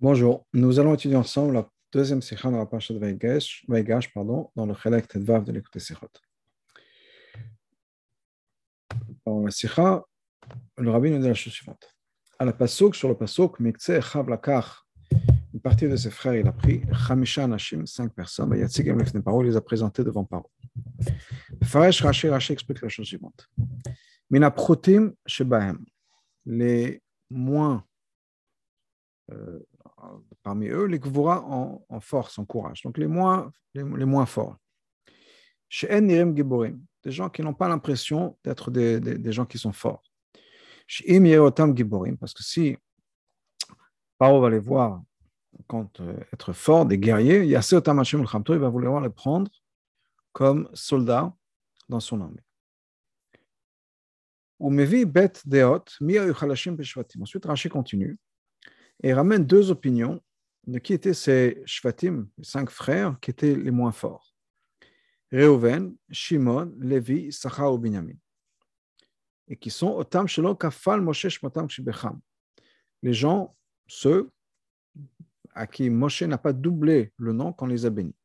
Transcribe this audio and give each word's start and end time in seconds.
Bonjour, 0.00 0.44
nous 0.52 0.80
allons 0.80 0.94
étudier 0.94 1.16
ensemble 1.16 1.54
la 1.54 1.70
deuxième 1.92 2.20
sikha 2.20 2.50
de 2.50 2.56
la 2.56 2.66
parasha 2.66 2.92
de 2.92 2.98
Vaigash, 2.98 4.12
pardon, 4.12 4.50
dans 4.56 4.66
le 4.66 4.74
Chelek 4.74 5.06
Tedvav 5.06 5.44
de 5.44 5.52
l'écoute 5.52 5.78
Sikhot. 5.78 6.08
Dans 9.24 9.44
la 9.44 9.52
sikha, 9.52 10.02
le 10.78 10.90
rabbi 10.90 11.12
nous 11.12 11.20
dit 11.20 11.28
la 11.28 11.34
chose 11.34 11.52
suivante. 11.52 11.94
À 12.40 12.44
la 12.44 12.52
pasuk, 12.52 12.96
sur 12.96 13.08
le 13.08 13.16
pasuk, 13.16 13.60
Mikse 13.60 14.00
Chav 14.00 14.28
Lakach, 14.28 14.84
une 15.54 15.60
partie 15.60 15.88
de 15.88 15.94
ses 15.94 16.10
frères, 16.10 16.34
il 16.34 16.48
a 16.48 16.52
pris 16.52 16.82
Chamisha 17.06 17.46
Nashim, 17.46 17.86
cinq 17.86 18.12
personnes, 18.12 18.52
et 18.52 18.62
Lefne 18.62 19.22
Paro, 19.22 19.44
il 19.44 19.46
les 19.46 19.56
a 19.56 19.60
présentés 19.60 20.02
devant 20.02 20.24
Paro. 20.24 20.50
Faresh 21.62 22.02
Rashi, 22.02 22.28
Rashi 22.28 22.52
explique 22.52 22.82
la 22.82 22.88
chose 22.88 23.06
suivante. 23.06 23.48
Mina 24.28 24.50
Protim 24.50 25.12
Shebahem, 25.24 25.84
les 26.44 27.00
moins 27.30 27.84
euh, 29.30 29.60
parmi 30.44 30.68
eux, 30.68 30.84
les 30.84 31.00
Gvura 31.00 31.42
en, 31.42 31.84
en, 31.88 32.00
force, 32.00 32.38
en 32.38 32.44
courage. 32.44 32.82
Donc 32.82 32.98
les 32.98 33.08
moins, 33.08 33.50
les, 33.72 33.82
moins 33.82 34.26
forts. 34.26 34.56
Chez 35.68 36.00
Nirim 36.00 36.36
Giborim, 36.36 36.80
des 37.02 37.10
gens 37.10 37.30
qui 37.30 37.42
n'ont 37.42 37.54
pas 37.54 37.66
l'impression 37.66 38.38
d'être 38.44 38.70
des, 38.70 39.00
des, 39.00 39.32
gens 39.32 39.46
qui 39.46 39.58
sont 39.58 39.72
forts. 39.72 40.04
Chez 40.86 41.18
parce 42.20 42.34
que 42.34 42.44
si 42.44 42.76
Paro 44.18 44.40
va 44.40 44.50
les 44.50 44.58
voir 44.58 45.02
quand 45.66 46.00
euh, 46.00 46.14
être 46.32 46.52
fort, 46.52 46.84
des 46.84 46.98
guerriers, 46.98 47.42
il 47.44 48.60
va 48.60 48.68
vouloir 48.68 49.00
les 49.00 49.10
prendre 49.10 49.50
comme 50.32 50.68
soldats 50.74 51.34
dans 51.88 52.00
son 52.00 52.20
armée. 52.20 52.42
Ensuite, 57.20 57.46
Rashi 57.46 57.68
continue 57.70 58.18
et 59.02 59.12
ramène 59.14 59.44
deux 59.46 59.70
opinions 59.70 60.20
de 60.66 60.78
qui 60.78 60.92
étaient 60.92 61.14
ces 61.14 61.62
Shvatim, 61.66 62.28
les 62.38 62.44
cinq 62.44 62.70
frères, 62.70 63.18
qui 63.20 63.30
étaient 63.30 63.54
les 63.54 63.70
moins 63.70 63.92
forts? 63.92 64.34
Reuven, 65.32 65.96
Shimon, 66.10 66.74
Lévi, 66.80 67.32
Sacha 67.32 67.70
ou 67.70 67.78
Binyamin. 67.78 68.14
Et 69.48 69.56
qui 69.56 69.70
sont 69.70 69.90
Otam 69.96 70.26
Shelo 70.26 70.54
Kafal 70.54 71.00
Moshe 71.00 71.28
Shmotam 71.28 71.68
Shibecham. 71.68 72.20
Les 73.02 73.12
gens, 73.12 73.54
ceux 73.86 74.30
à 75.54 75.66
qui 75.66 75.90
Moshe 75.90 76.22
n'a 76.22 76.38
pas 76.38 76.52
doublé 76.52 77.12
le 77.18 77.32
nom 77.32 77.52
qu'on 77.52 77.66
les 77.66 77.84
a 77.84 77.90
bénis. 77.90 78.16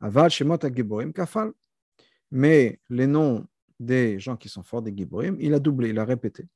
Aval 0.00 0.30
Shemot 0.30 0.64
Agiborim 0.64 1.12
Kafal. 1.12 1.52
Mais 2.30 2.80
les 2.88 3.06
noms 3.06 3.46
des 3.78 4.18
gens 4.20 4.36
qui 4.36 4.48
sont 4.48 4.62
forts 4.62 4.82
des 4.82 4.94
Giborim, 4.96 5.36
il 5.40 5.52
a 5.54 5.58
doublé, 5.58 5.88
il 5.88 5.98
a 5.98 6.04
répété. 6.04 6.46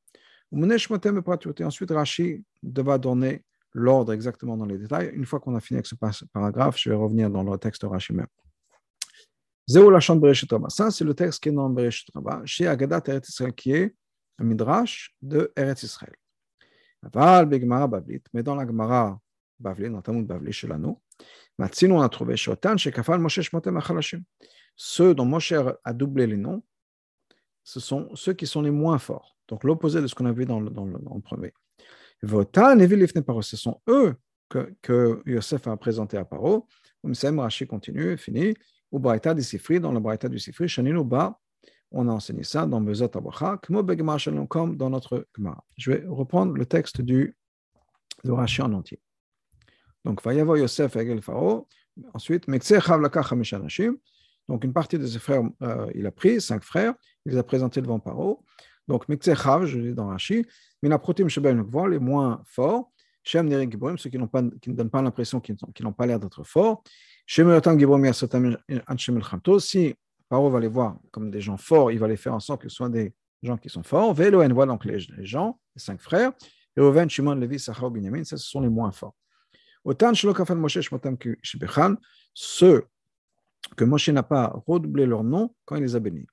Ensuite, 0.52 1.90
Rashi 1.90 2.44
devra 2.62 2.98
donner 2.98 3.42
l'ordre 3.74 4.12
exactement 4.12 4.56
dans 4.56 4.64
les 4.64 4.78
détails. 4.78 5.10
Une 5.14 5.26
fois 5.26 5.40
qu'on 5.40 5.54
a 5.56 5.60
fini 5.60 5.78
avec 5.78 5.86
ce 5.86 5.94
paragraphe, 6.32 6.78
je 6.78 6.88
vais 6.88 6.96
revenir 6.96 7.28
dans 7.28 7.42
le 7.42 7.58
texte 7.58 7.84
même. 8.10 8.26
Ça, 9.66 10.90
c'est 10.90 11.04
le 11.04 11.14
texte 11.14 11.42
qui 11.42 11.48
est 11.48 11.52
dans 11.52 11.68
Bereshit 11.70 12.08
Rabba, 12.14 12.42
chez 12.44 12.66
Agadat 12.66 13.02
Eretz 13.06 13.28
Israël, 13.28 13.52
qui 13.54 13.72
est 13.72 13.94
un 14.38 14.44
midrash 14.44 15.14
de 15.22 15.52
Eretz 15.56 15.82
Israël. 15.82 16.14
Mais 17.02 18.42
dans 18.42 18.54
la 18.54 18.66
Gemara 18.66 19.18
Bavli, 19.58 19.90
dans 19.90 20.02
Talmud 20.02 20.26
Bavli, 20.26 20.52
chez 20.52 20.66
l'anneau, 20.66 21.00
on 21.58 22.00
a 22.00 22.08
trouvé 22.08 22.36
Shotan, 22.36 22.76
chez 22.76 22.92
Kafal 22.92 23.20
Moshe 23.20 23.40
Shmotem 23.40 23.76
Achalashim. 23.76 24.22
Ceux 24.76 25.14
dont 25.14 25.24
Moshe 25.24 25.52
a 25.52 25.92
doublé 25.92 26.26
les 26.26 26.36
noms, 26.36 26.62
ce 27.62 27.80
sont 27.80 28.14
ceux 28.14 28.34
qui 28.34 28.46
sont 28.46 28.60
les 28.62 28.70
moins 28.70 28.98
forts. 28.98 29.36
Donc 29.48 29.64
l'opposé 29.64 30.00
de 30.02 30.06
ce 30.06 30.14
qu'on 30.14 30.26
a 30.26 30.32
vu 30.32 30.44
dans 30.44 30.60
le, 30.60 30.70
dans 30.70 30.84
le, 30.84 30.98
dans 30.98 31.14
le 31.14 31.20
premier. 31.20 31.52
Ce 32.26 33.56
sont 33.56 33.80
eux 33.88 34.14
que, 34.48 34.74
que 34.82 35.22
Yosef 35.26 35.66
a 35.66 35.76
présenté 35.76 36.16
à 36.16 36.24
Paro. 36.24 36.66
Umsem 37.04 37.38
Rashi 37.38 37.66
continue, 37.66 38.16
fini. 38.16 38.54
Ou 38.90 38.98
Braïta 38.98 39.34
du 39.34 39.42
Sifri, 39.42 39.80
dans 39.80 39.92
le 39.92 40.00
Braïta 40.00 40.28
du 40.28 40.38
Sifri, 40.38 40.68
Shaninu 40.68 41.04
Ba, 41.04 41.38
on 41.90 42.08
a 42.08 42.12
enseigné 42.12 42.44
ça 42.44 42.66
dans 42.66 42.80
Bezot 42.80 43.10
Abacha, 43.16 43.60
comme 44.48 44.76
dans 44.76 44.90
notre 44.90 45.26
Gemara. 45.36 45.64
Je 45.76 45.90
vais 45.90 46.04
reprendre 46.06 46.54
le 46.54 46.66
texte 46.66 47.00
du, 47.00 47.36
de 48.24 48.32
Rashi 48.32 48.62
en 48.62 48.72
entier. 48.72 49.00
Donc, 50.04 50.22
Vayavo 50.22 50.56
Yosef 50.56 50.96
Egel 50.96 51.22
Pharaon. 51.22 51.66
Ensuite, 52.12 52.48
Mekse 52.48 52.78
Chavlaka 52.80 53.22
Chamisha 53.22 53.58
Nashim. 53.58 53.96
Donc, 54.48 54.64
une 54.64 54.72
partie 54.72 54.98
de 54.98 55.06
ses 55.06 55.18
frères, 55.18 55.42
euh, 55.62 55.90
il 55.94 56.06
a 56.06 56.10
pris, 56.10 56.40
cinq 56.40 56.62
frères, 56.62 56.94
il 57.24 57.32
les 57.32 57.38
a 57.38 57.42
présentés 57.42 57.80
devant 57.80 57.98
Paro. 57.98 58.44
Donc, 58.86 59.08
Mikzechav, 59.08 59.66
je 59.66 59.78
dis 59.78 59.94
dans 59.94 60.08
Rashi, 60.08 60.46
Minaprotim 60.82 61.28
Shebel 61.28 61.56
Nukvor, 61.56 61.88
les 61.88 61.98
moins 61.98 62.42
forts, 62.44 62.90
Shem 63.22 63.48
Neri 63.48 63.70
Giborim, 63.70 63.96
ceux 63.96 64.10
qui, 64.10 64.18
ne 64.18 64.26
donnent 64.74 64.90
pas 64.90 65.00
l'impression 65.00 65.40
qu'ils 65.40 65.56
n'ont 65.80 65.92
pas 65.92 66.06
l'air 66.06 66.20
d'être 66.20 66.44
forts, 66.44 66.82
Shem 67.26 67.48
Yotam 67.48 67.78
Giborim 67.78 68.04
Yasotam 68.04 68.56
Anshem 68.86 69.18
El 69.18 69.60
si 69.60 69.94
Paro 70.28 70.50
va 70.50 70.60
les 70.60 70.68
voir 70.68 70.98
comme 71.10 71.30
des 71.30 71.40
gens 71.40 71.56
forts, 71.56 71.90
il 71.90 71.98
va 71.98 72.08
les 72.08 72.16
faire 72.16 72.34
en 72.34 72.40
sorte 72.40 72.62
que 72.62 72.68
ce 72.68 72.76
soient 72.76 72.88
des 72.88 73.14
gens 73.42 73.56
qui 73.56 73.68
sont 73.68 73.82
forts. 73.82 74.12
Velo 74.14 74.42
voit 74.54 74.66
donc 74.66 74.84
les, 74.84 74.98
gens, 75.24 75.58
les 75.74 75.80
cinq 75.80 76.00
frères, 76.00 76.32
et 76.76 76.80
Oven, 76.80 77.08
Shimon, 77.08 77.34
Levi, 77.34 77.58
Sachar, 77.58 77.90
Binyamin, 77.90 78.24
ça 78.24 78.36
ce 78.36 78.46
sont 78.46 78.60
les 78.60 78.68
moins 78.68 78.90
forts. 78.90 79.14
Autant 79.84 80.12
Shlokafan 80.12 80.56
Moshe 80.56 80.80
Shmotam 80.80 81.16
Shibechan, 81.42 81.96
ceux 82.32 82.84
que 83.76 83.84
Moshe 83.84 84.08
n'a 84.08 84.22
pas 84.22 84.52
redoublé 84.66 85.06
leur 85.06 85.24
nom 85.24 85.54
quand 85.64 85.76
il 85.76 85.82
les 85.82 85.96
a 85.96 86.00
bénis. 86.00 86.26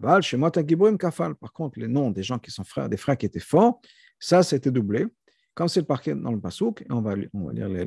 Par 0.00 1.52
contre, 1.52 1.78
les 1.78 1.88
noms 1.88 2.10
des 2.10 2.22
gens 2.22 2.38
qui 2.38 2.50
sont 2.50 2.64
frères, 2.64 2.88
des 2.88 2.96
frères 2.96 3.16
qui 3.16 3.26
étaient 3.26 3.40
forts, 3.40 3.80
ça, 4.18 4.42
c'était 4.42 4.70
doublé. 4.70 5.06
Comme 5.54 5.68
c'est 5.68 5.82
parquet 5.82 6.14
dans 6.14 6.32
le 6.32 6.38
et 6.38 6.92
on 6.92 7.02
va, 7.02 7.14
on 7.34 7.46
va 7.46 7.52
lire 7.52 7.68
les, 7.68 7.84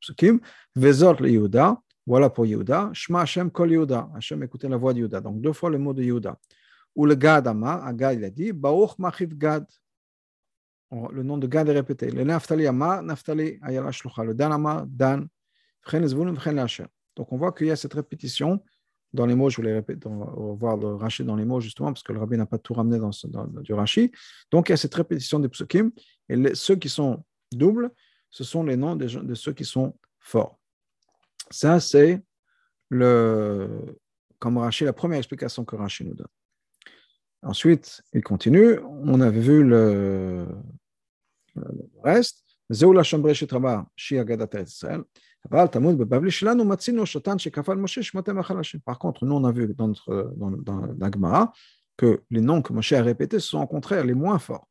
Psukim, 0.00 0.38
Vezot 0.76 1.14
le 1.14 1.30
Yehuda, 1.30 1.76
voilà 2.06 2.30
pour 2.30 2.46
Yehuda, 2.46 2.90
Shema 2.92 3.22
Hashem 3.22 3.50
kol 3.50 3.72
Yehuda, 3.72 4.08
Hashem 4.14 4.42
écoutez 4.44 4.68
la 4.68 4.76
voix 4.76 4.94
de 4.94 5.00
Yehuda. 5.00 5.20
Donc 5.20 5.40
deux 5.40 5.52
fois 5.52 5.68
le 5.68 5.78
mot 5.78 5.92
de 5.92 6.02
Yehuda. 6.02 6.38
Ou 6.94 7.06
le 7.06 7.16
Gad 7.16 7.48
Amar, 7.48 7.84
à 7.84 7.92
Gad 7.92 8.18
il 8.18 8.24
a 8.24 8.30
dit, 8.30 8.52
Baruch 8.52 8.98
Machiv 8.98 9.36
Gad. 9.36 9.66
Le 10.90 11.22
nom 11.22 11.38
de 11.38 11.46
Gad 11.46 11.68
est 11.68 11.72
répété. 11.72 12.10
Le 12.10 12.22
Naftali 12.22 12.66
Amar, 12.66 13.02
Naftali 13.02 13.58
Ayala 13.62 13.90
Shlucha. 13.90 14.24
Le 14.24 14.34
Dan 14.34 14.52
Amar, 14.52 14.86
Dan. 14.86 15.28
Donc 17.16 17.32
on 17.32 17.36
voit 17.36 17.52
qu'il 17.52 17.66
y 17.66 17.70
a 17.70 17.76
cette 17.76 17.94
répétition 17.94 18.62
dans 19.12 19.26
les 19.26 19.34
mots, 19.34 19.48
je 19.48 19.56
voulais 19.56 19.72
répéter, 19.72 20.08
va 20.08 20.32
voir 20.54 20.76
le 20.76 20.94
Rashi 20.94 21.24
dans 21.24 21.36
les 21.36 21.44
mots 21.44 21.60
justement, 21.60 21.92
parce 21.92 22.02
que 22.02 22.12
le 22.12 22.18
rabbi 22.18 22.36
n'a 22.36 22.46
pas 22.46 22.58
tout 22.58 22.74
ramené 22.74 22.98
dans, 22.98 23.10
dans, 23.28 23.60
du 23.60 23.72
Rashi. 23.72 24.12
Donc 24.50 24.68
il 24.68 24.72
y 24.72 24.74
a 24.74 24.76
cette 24.76 24.94
répétition 24.94 25.38
des 25.38 25.48
psukim, 25.48 25.90
et 26.28 26.54
ceux 26.54 26.76
qui 26.76 26.88
sont 26.88 27.24
doubles, 27.52 27.90
ce 28.30 28.44
sont 28.44 28.62
les 28.62 28.76
noms 28.76 28.96
de, 28.96 29.34
ceux 29.34 29.52
qui 29.52 29.64
sont 29.64 29.96
forts. 30.18 30.58
Ça, 31.50 31.80
c'est 31.80 32.22
comme 32.90 34.70
la 34.80 34.92
première 34.92 35.18
explication 35.18 35.64
que 35.64 35.76
Rashi 35.76 36.04
nous 36.04 36.14
donne. 36.14 36.26
Ensuite, 37.42 38.02
il 38.12 38.22
continue, 38.22 38.78
on 38.80 39.20
avait 39.20 39.40
vu 39.40 39.62
le, 39.62 40.46
reste. 42.02 42.44
Zéoula 42.70 43.02
Chambre 43.02 43.32
Shetraba, 43.32 43.86
Shi 43.96 44.18
Agadat 44.18 44.60
Israël. 44.60 45.02
Par 45.50 45.70
contre, 48.98 49.24
nous, 49.24 49.34
on 49.34 49.44
a 49.44 49.52
vu 49.52 49.74
dans, 49.74 49.88
notre, 49.88 50.34
dans, 50.36 51.12
Gemara 51.12 51.52
que 51.96 52.22
les 52.30 52.40
noms 52.40 52.62
que 52.62 52.72
Moshe 52.72 52.92
a 52.92 53.02
répétés 53.02 53.40
sont 53.40 53.60
au 53.60 53.66
contraire 53.66 54.04
les 54.04 54.14
moins 54.14 54.38
forts. 54.38 54.68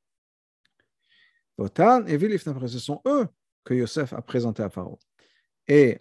Ce 1.60 2.80
sont 2.80 3.02
eux 3.08 3.28
que 3.64 3.74
Yosef 3.74 4.14
a 4.14 4.22
présentés 4.22 4.64
à 4.64 4.70
Pharaon. 4.70 5.00
Et 5.68 6.00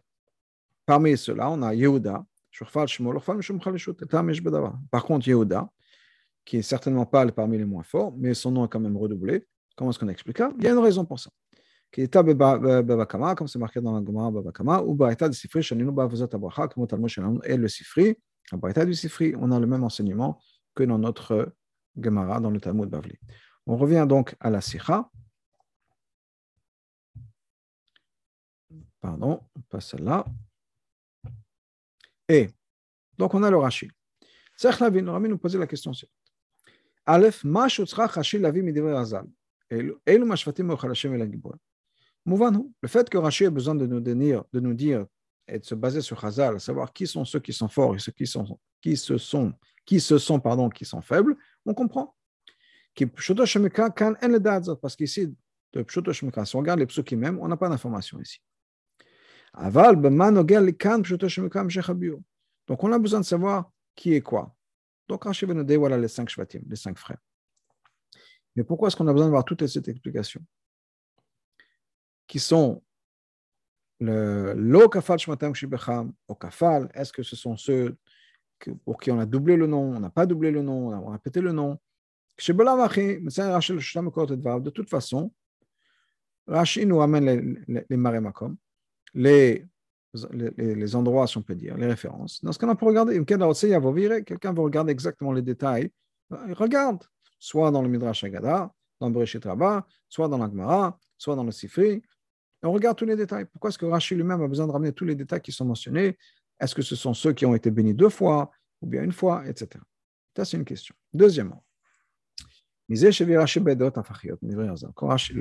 parmi 0.85 1.17
ceux-là, 1.17 1.51
on 1.51 1.63
a 1.63 1.75
Yehuda. 1.75 2.25
Par 4.91 5.05
contre, 5.05 5.29
Yehuda, 5.29 5.71
qui 6.45 6.59
est 6.59 6.63
certainement 6.63 7.07
pas 7.07 7.27
parmi 7.33 7.59
les 7.59 7.65
moins 7.65 7.83
forts, 7.83 8.15
mais 8.17 8.35
son 8.35 8.51
nom 8.51 8.65
est 8.67 8.69
quand 8.69 8.81
même 8.81 8.97
redoublé. 8.97 9.47
Comment 9.75 9.91
est-ce 9.91 9.99
qu'on 9.99 10.09
explique 10.09 10.39
ça? 10.39 10.53
Il 10.59 10.65
y 10.65 10.69
a 10.69 10.73
une 10.73 10.79
raison 10.79 11.05
pour 11.05 11.19
ça 11.19 11.31
qui 11.97 12.03
était 12.03 12.23
Babakama, 12.23 13.35
comme 13.35 13.49
c'est 13.49 13.59
marqué 13.59 13.81
dans 13.81 13.99
la 13.99 14.05
Gemara 14.05 14.31
Babakama, 14.31 14.83
ou 14.83 14.95
Baïta 14.95 15.31
du 15.31 15.35
Sifri, 15.35 15.63
Shaninu 15.63 15.91
Bavazat 15.91 16.29
Abraha, 16.31 16.69
comme 16.69 16.87
Talmud 16.87 17.09
Shaninu, 17.09 17.39
et 17.43 17.57
le 17.57 17.69
Sifri, 17.69 18.15
la 18.53 18.59
Baïta 18.59 18.85
du 18.85 18.93
Sifri, 18.93 19.35
on 19.39 19.51
a 19.51 19.59
le 19.59 19.67
même 19.67 19.83
enseignement 19.83 20.39
que 20.75 20.83
dans 20.83 20.99
notre 20.99 21.55
Gemara, 21.99 22.39
dans 22.39 22.51
le 22.51 22.61
Talmud 22.61 22.91
Bavli. 22.91 23.19
On 23.67 23.79
revient 23.79 24.05
donc 24.07 24.37
à 24.41 24.51
la 24.51 24.61
Sikha. 24.61 25.09
Pardon, 29.01 29.41
pas 29.71 29.81
celle-là. 29.81 30.27
Et, 32.29 32.51
donc 33.17 33.33
on 33.33 33.43
a 33.43 33.51
le 33.51 33.57
Rashi. 33.57 33.91
Serch 34.55 34.81
Lavin, 34.81 35.11
Rami 35.11 35.31
nous 35.31 35.39
posait 35.39 35.57
la 35.57 35.67
question 35.67 35.95
suivante. 35.95 36.15
Aleph, 37.07 37.43
ma 37.43 37.69
shutzra 37.69 38.07
chashi 38.07 38.39
lavi 38.39 38.61
midivre 38.61 38.95
azal. 38.99 39.25
Elu 39.71 40.27
mashvatim 40.27 40.71
o 40.71 40.77
chalashim 40.77 41.15
el 41.15 41.23
Le 42.27 42.89
fait 42.89 43.09
que 43.09 43.19
Rashi 43.19 43.47
a 43.47 43.51
besoin 43.51 43.77
de 43.77 43.87
nous, 43.87 44.01
dire, 44.01 44.45
de 44.53 44.61
nous 44.61 44.75
dire 44.75 45.07
et 45.47 45.61
de 45.61 45.65
se 45.65 45.77
baser 45.77 46.01
sur 46.01 46.23
Hazal, 46.25 46.61
savoir 46.61 46.93
qui 46.93 47.07
sont 47.07 47.25
ceux 47.25 47.39
qui 47.39 47.53
sont 47.53 47.69
forts 47.69 47.95
et 47.95 48.01
ceux 48.01 48.13
qui 48.13 48.27
sont, 48.27 48.59
qui 48.83 48.97
se 48.97 49.17
sont, 49.17 49.55
qui 49.85 50.01
se 50.01 50.19
sont, 50.19 50.41
pardon, 50.41 50.69
qui 50.69 50.85
sont 50.85 51.01
faibles, 51.01 51.37
on 51.65 51.73
comprend. 51.73 52.17
Parce 52.95 54.97
qu'ici, 54.97 55.35
de. 55.73 55.85
Si 55.89 56.57
on 56.57 56.59
regarde 56.59 56.81
les 56.81 56.87
psukim 56.87 57.19
même, 57.19 57.39
on 57.39 57.49
n'a 57.49 57.57
pas 57.57 57.69
d'information 57.69 58.21
ici. 58.21 58.41
Mshechabio. 61.65 62.23
Donc 62.67 62.83
on 62.83 62.93
a 62.93 62.99
besoin 62.99 63.21
de 63.21 63.25
savoir 63.25 63.71
qui 63.95 64.15
est 64.15 64.21
quoi. 64.21 64.55
Donc 65.09 65.25
Rashi 65.25 65.47
va 65.47 65.55
nous 65.55 65.79
voilà 65.79 65.97
les 65.97 66.09
cinq 66.09 66.29
shvatim, 66.29 66.63
les 66.69 66.77
cinq 66.77 66.99
frères. 66.99 67.19
Mais 68.57 68.65
pourquoi 68.65 68.89
est-ce 68.89 68.97
qu'on 68.97 69.07
a 69.07 69.13
besoin 69.13 69.27
de 69.27 69.31
voir 69.31 69.45
toutes 69.45 69.67
ces 69.67 69.79
explications? 69.79 70.43
Qui 72.27 72.39
sont 72.39 72.83
le 74.01 74.89
kafal 74.89 75.19
shmatam 75.19 75.55
shibecham, 75.55 76.13
au 76.29 76.35
kafal, 76.35 76.91
est-ce 76.95 77.13
que 77.13 77.23
ce 77.23 77.37
sont 77.37 77.57
ceux 77.57 77.97
pour 78.85 78.99
qui 78.99 79.11
on 79.11 79.19
a 79.19 79.27
doublé 79.27 79.57
le 79.57 79.67
nom, 79.67 79.97
on 79.97 80.01
n'a 80.01 80.11
pas 80.11 80.27
doublé 80.27 80.51
le 80.51 80.63
nom, 80.63 80.89
on 80.89 81.09
a 81.09 81.13
répété 81.13 81.41
le 81.41 81.53
nom? 81.53 81.79
De 82.39 84.71
toute 84.71 84.91
façon, 84.91 85.33
Rashi 86.47 86.85
nous 86.85 86.99
ramène 86.99 87.25
les, 87.25 87.41
les, 87.67 87.87
les 89.15 89.65
les, 90.59 90.97
endroits, 90.97 91.27
si 91.27 91.39
on 91.39 91.43
peut 91.43 91.55
dire, 91.55 91.77
les 91.77 91.87
références. 91.87 92.43
Dans 92.43 92.53
ce 92.53 92.59
cas, 92.59 92.67
on 92.67 92.77
peut 92.77 92.87
regarder. 92.87 93.23
Quelqu'un 93.25 94.53
veut 94.53 94.63
regarder 94.63 94.93
exactement 94.93 95.33
les 95.33 95.43
détails. 95.43 95.91
Il 96.49 96.55
regarde, 96.55 97.05
soit 97.39 97.71
dans 97.71 97.83
le 97.83 97.89
Midrash 97.89 98.25
Agada, 98.25 98.73
dans 99.01 99.11
Bereshit 99.11 99.45
Rabbah, 99.45 99.87
soit 100.09 100.29
dans 100.29 100.39
l'Agmara, 100.39 100.99
soit 101.19 101.37
dans 101.37 101.45
le 101.45 101.53
Sifri. 101.53 102.03
On 102.67 102.73
regarde 102.73 102.99
tous 102.99 103.07
les 103.07 103.17
détails. 103.17 103.47
Pourquoi 103.47 103.71
est-ce 103.71 103.79
que 103.79 103.87
Rashi 103.87 104.15
lui-même 104.15 104.43
a 104.43 104.49
besoin 104.49 104.67
de 104.67 104.73
ramener 104.73 104.93
tous 104.93 105.05
les 105.05 105.15
détails 105.15 105.41
qui 105.41 105.53
sont 105.53 105.65
mentionnés? 105.65 106.19
Est-ce 106.61 106.75
que 106.75 106.83
ce 106.83 106.97
sont 106.97 107.15
ceux 107.15 107.33
qui 107.33 107.47
ont 107.47 107.55
été 107.55 107.71
bénis 107.71 107.95
deux 107.95 108.09
fois 108.09 108.51
ou 108.81 108.87
bien 108.87 109.03
une 109.03 109.13
fois, 109.13 109.47
etc. 109.47 109.83
Ça, 110.37 110.45
c'est 110.45 110.57
une 110.57 110.65
question. 110.65 110.95
Deuxièmement, 111.15 111.65
le 112.89 112.97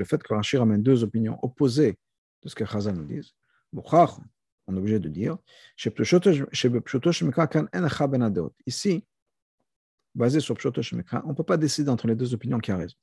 fait 0.04 0.22
que 0.22 0.34
Rashi 0.34 0.56
ramène 0.56 0.82
deux 0.82 1.04
opinions 1.04 1.38
opposées 1.42 1.98
de 2.42 2.48
ce 2.48 2.54
que 2.54 2.64
Chazal 2.64 2.96
nous 2.96 3.04
dit, 3.04 3.34
on 3.72 4.74
est 4.74 4.78
obligé 4.78 4.98
de 4.98 5.08
dire, 5.08 5.36
ici, 8.66 9.04
basé 10.14 10.40
sur 10.40 10.56
Pshoto 10.56 10.82
Shemekra, 10.82 11.22
on 11.24 11.28
ne 11.28 11.34
peut 11.34 11.44
pas 11.44 11.56
décider 11.56 11.90
entre 11.90 12.06
les 12.08 12.16
deux 12.16 12.34
opinions 12.34 12.58
qui 12.58 12.72
a 12.72 12.76
raison. 12.76 12.96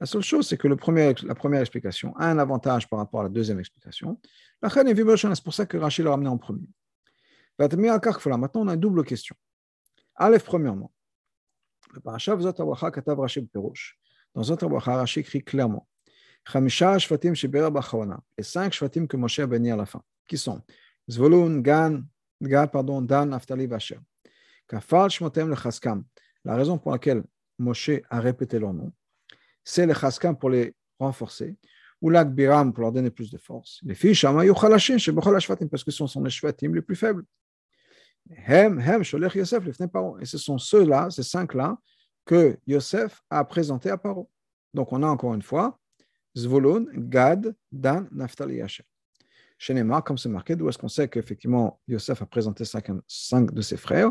La 0.00 0.06
seule 0.06 0.22
chose, 0.22 0.48
c'est 0.48 0.56
que 0.56 0.68
la 0.68 0.76
première 0.76 1.60
explication 1.60 2.16
a 2.16 2.26
un 2.28 2.38
avantage 2.38 2.88
par 2.88 2.98
rapport 2.98 3.20
à 3.20 3.24
la 3.24 3.28
deuxième 3.28 3.60
explication. 3.60 4.18
C'est 4.62 5.44
pour 5.44 5.54
ça 5.54 5.66
que 5.66 5.76
Rachid 5.76 6.04
l'a 6.04 6.10
ramené 6.10 6.28
en 6.28 6.38
premier. 6.38 6.68
Maintenant, 7.58 8.62
on 8.62 8.68
a 8.68 8.74
une 8.74 8.80
double 8.80 9.04
question. 9.04 9.36
Aleph, 10.16 10.44
premièrement, 10.44 10.92
le 11.92 12.00
clairement 15.44 15.86
cinq 18.42 18.72
que 19.06 19.16
Moshe 19.16 19.40
qui 20.26 20.38
sont? 20.38 20.62
Gan, 21.08 22.02
pardon, 22.66 23.02
Dan. 23.02 23.38
La 26.44 26.56
raison 26.56 26.78
pour 26.78 26.92
laquelle 26.92 27.22
Moshe 27.58 27.90
a 28.10 28.20
répété 28.20 28.58
leur 28.58 28.72
nom, 28.72 28.92
c'est 29.62 29.86
le 29.86 29.94
Chaskam 29.94 30.36
pour 30.36 30.50
les 30.50 30.74
renforcer, 30.98 31.56
ou 32.00 32.10
l'Akbiram 32.10 32.72
pour 32.72 32.82
leur 32.82 32.92
donner 32.92 33.10
plus 33.10 33.30
de 33.30 33.38
force. 33.38 33.80
Les 33.84 33.94
filles 33.94 34.18
parce 35.70 35.84
que 35.84 35.90
ce 35.90 36.06
sont 36.06 36.22
les 36.22 36.30
Shvatim 36.30 36.74
les 36.74 36.82
plus 36.82 36.96
faibles. 36.96 37.24
Hem, 38.46 38.80
Hem, 38.80 39.02
Yosef. 39.02 39.66
Et 40.20 40.24
ce 40.24 40.38
sont 40.38 40.58
ceux-là, 40.58 41.10
ces 41.10 41.22
cinq-là, 41.22 41.78
que 42.24 42.58
Yosef 42.66 43.22
a 43.30 43.44
présenté 43.44 43.90
à 43.90 43.98
Paro. 43.98 44.30
Donc 44.74 44.92
on 44.92 45.02
a 45.02 45.06
encore 45.06 45.34
une 45.34 45.42
fois 45.42 45.78
Zvolun, 46.36 46.88
Gad, 46.94 47.54
Dan, 47.70 48.08
Naftali, 48.10 48.56
Yasher. 48.56 48.84
Chez 49.58 49.74
comme 50.04 50.18
c'est 50.18 50.28
marqué, 50.28 50.56
d'où 50.56 50.68
est-ce 50.68 50.78
qu'on 50.78 50.88
sait 50.88 51.08
qu'effectivement 51.08 51.80
Yosef 51.86 52.20
a 52.22 52.26
présenté 52.26 52.64
cinq, 52.64 52.90
cinq 53.06 53.52
de 53.52 53.62
ses 53.62 53.76
frères? 53.76 54.10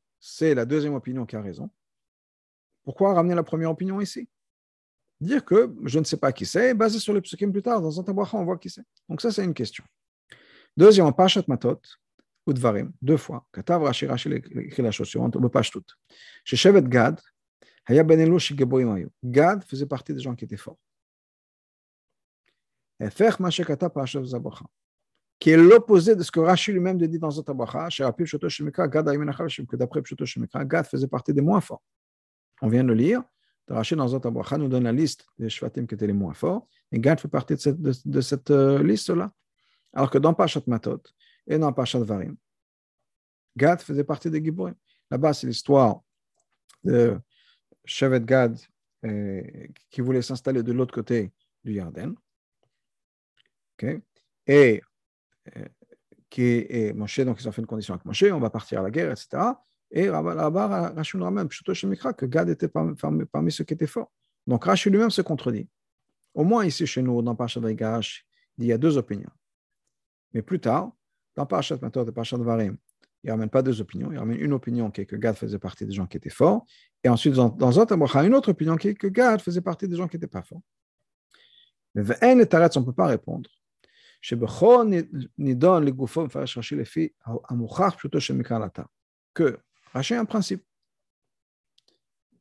c'est 0.21 0.53
la 0.53 0.65
deuxième 0.65 0.93
opinion 0.93 1.25
qui 1.25 1.35
a 1.35 1.41
raison, 1.41 1.69
pourquoi 2.83 3.13
ramener 3.13 3.35
la 3.35 3.43
première 3.43 3.71
opinion 3.71 3.99
ici? 3.99 4.29
Dire 5.19 5.43
que 5.43 5.75
je 5.83 5.99
ne 5.99 6.03
sais 6.03 6.17
pas 6.17 6.31
qui 6.31 6.45
c'est, 6.45 6.73
basé 6.73 6.99
sur 6.99 7.13
les 7.13 7.21
psukim 7.21 7.51
plus 7.51 7.61
tard, 7.61 7.81
dans 7.81 7.99
un 7.99 8.03
tabacha, 8.03 8.37
on 8.37 8.45
voit 8.45 8.57
qui 8.57 8.69
c'est. 8.69 8.83
Donc 9.09 9.19
ça, 9.21 9.31
c'est 9.31 9.43
une 9.43 9.53
question. 9.53 9.83
Deuxièmement, 10.77 11.11
Pachat 11.11 11.43
Matot, 11.47 11.81
ou 12.45 12.53
Dvarim, 12.53 12.91
deux 13.01 13.17
fois. 13.17 13.45
Katav 13.51 13.83
Rashi 13.83 14.05
Rashi 14.05 14.29
écrit 14.31 14.81
la 14.81 14.91
chose 14.91 15.07
suivante, 15.07 15.35
ou 15.35 15.49
Pashtout. 15.49 15.83
Chez 16.43 16.55
Shevet 16.55 16.83
Gad, 16.83 17.19
Haya 17.85 18.03
Ben 18.03 18.19
Elush 18.19 18.53
Gad 19.23 19.63
faisait 19.63 19.85
partie 19.85 20.13
des 20.13 20.21
gens 20.21 20.35
qui 20.35 20.45
étaient 20.45 20.57
forts. 20.57 20.79
Pachat 22.99 24.23
Zabacha 24.23 24.65
qui 25.41 25.49
est 25.49 25.57
l'opposé 25.57 26.15
de 26.15 26.21
ce 26.21 26.29
que 26.29 26.39
Rashi 26.39 26.71
lui-même 26.71 26.99
dit 26.99 27.17
dans 27.17 27.31
Zotabacha, 27.31 27.89
que 27.89 29.75
d'après 29.75 30.01
Pshoto 30.03 30.25
Gad 30.65 30.85
faisait 30.85 31.07
partie 31.07 31.33
des 31.33 31.41
moins 31.41 31.59
forts. 31.59 31.81
On 32.61 32.69
vient 32.69 32.83
de 32.83 32.93
lire, 32.93 33.23
Rashi 33.67 33.95
dans 33.95 34.07
Zotabacha 34.07 34.59
nous 34.59 34.67
donne 34.67 34.83
la 34.83 34.91
liste 34.91 35.25
des 35.39 35.49
Shvatim 35.49 35.87
qui 35.87 35.95
étaient 35.95 36.05
les 36.05 36.13
moins 36.13 36.35
forts, 36.35 36.67
et 36.91 36.99
Gad 36.99 37.19
fait 37.19 37.27
partie 37.27 37.55
de 37.55 38.21
cette, 38.21 38.51
euh, 38.51 38.83
liste-là. 38.83 39.31
Alors 39.93 40.11
que 40.11 40.19
dans 40.19 40.35
Pachat 40.35 40.61
Matot 40.67 41.01
et 41.47 41.57
dans 41.57 41.73
Pachat 41.73 42.03
Varim, 42.03 42.37
Gad 43.57 43.81
faisait 43.81 44.03
partie 44.03 44.29
des 44.29 44.43
Giborim. 44.43 44.75
Là-bas, 45.09 45.33
c'est 45.33 45.47
l'histoire 45.47 46.01
de 46.83 47.17
Shevet 47.83 48.21
Gad 48.21 48.59
euh, 49.05 49.41
qui 49.89 50.01
voulait 50.01 50.21
s'installer 50.21 50.61
de 50.61 50.71
l'autre 50.71 50.93
côté 50.93 51.33
du 51.63 51.73
Yarden. 51.73 52.13
Et 54.45 54.81
qui 56.29 56.43
est 56.43 56.95
Moshe, 56.95 57.19
donc 57.19 57.41
ils 57.41 57.47
ont 57.47 57.51
fait 57.51 57.61
une 57.61 57.67
condition 57.67 57.93
avec 57.93 58.05
Moshe, 58.05 58.23
on 58.23 58.39
va 58.39 58.49
partir 58.49 58.79
à 58.79 58.83
la 58.83 58.91
guerre, 58.91 59.11
etc. 59.11 59.43
Et 59.91 60.07
là-bas, 60.07 60.93
nous 61.17 61.23
ramène, 61.23 61.49
que 62.13 62.25
Gad 62.25 62.49
était 62.49 62.69
parmi, 62.69 63.51
ceux 63.51 63.63
qui 63.65 63.73
étaient 63.73 63.87
forts. 63.87 64.11
Donc 64.47 64.65
Rachid 64.65 64.91
lui-même 64.91 65.11
se 65.11 65.21
contredit. 65.21 65.67
Au 66.33 66.43
moins 66.43 66.65
ici 66.65 66.87
chez 66.87 67.01
nous, 67.01 67.21
dans 67.21 67.35
Parashat 67.35 67.59
Vaigash, 67.59 68.25
il 68.57 68.65
y 68.65 68.71
a 68.71 68.77
deux 68.77 68.97
opinions. 68.97 69.29
Mais 70.33 70.41
plus 70.41 70.59
tard, 70.59 70.91
dans 71.35 71.45
Parashat 71.45 71.77
Matot 71.81 72.05
et 72.07 72.11
Parashat 72.11 72.37
Varim, 72.37 72.77
il 73.23 73.27
ne 73.27 73.31
ramène 73.31 73.49
pas 73.49 73.61
deux 73.61 73.81
opinions. 73.81 74.11
Il 74.11 74.17
ramène 74.17 74.39
une 74.39 74.53
opinion 74.53 74.89
qui 74.89 75.01
est 75.01 75.05
que 75.05 75.15
Gad 75.15 75.35
faisait 75.35 75.59
partie 75.59 75.85
des 75.85 75.91
gens 75.91 76.07
qui 76.07 76.17
étaient 76.17 76.29
forts. 76.29 76.65
Et 77.03 77.09
ensuite, 77.09 77.33
dans, 77.33 77.49
dans 77.49 77.79
une 77.79 78.33
autre 78.33 78.49
opinion 78.49 78.77
qui 78.77 78.87
est 78.89 78.95
que 78.95 79.07
Gad 79.07 79.41
faisait 79.41 79.61
partie 79.61 79.87
des 79.87 79.95
gens 79.95 80.07
qui 80.07 80.15
n'étaient 80.15 80.27
pas 80.27 80.41
forts. 80.41 80.61
Mais 81.93 82.03
on 82.23 82.35
ne 82.35 82.85
peut 82.85 82.93
pas 82.93 83.07
répondre. 83.07 83.49
שבכל 84.22 84.86
נידון 85.38 85.84
לגופו 85.84 86.24
מפרש 86.24 86.58
רש"י 86.58 86.76
לפי 86.76 87.08
המוכח 87.50 87.94
פשוטו 87.96 88.20
של 88.20 88.34
מקרא 88.34 88.58
לאתר. 88.58 88.82
Que 89.38 89.56
Rashi 89.94 90.14
a 90.14 90.20
un 90.20 90.26
principe. 90.26 90.62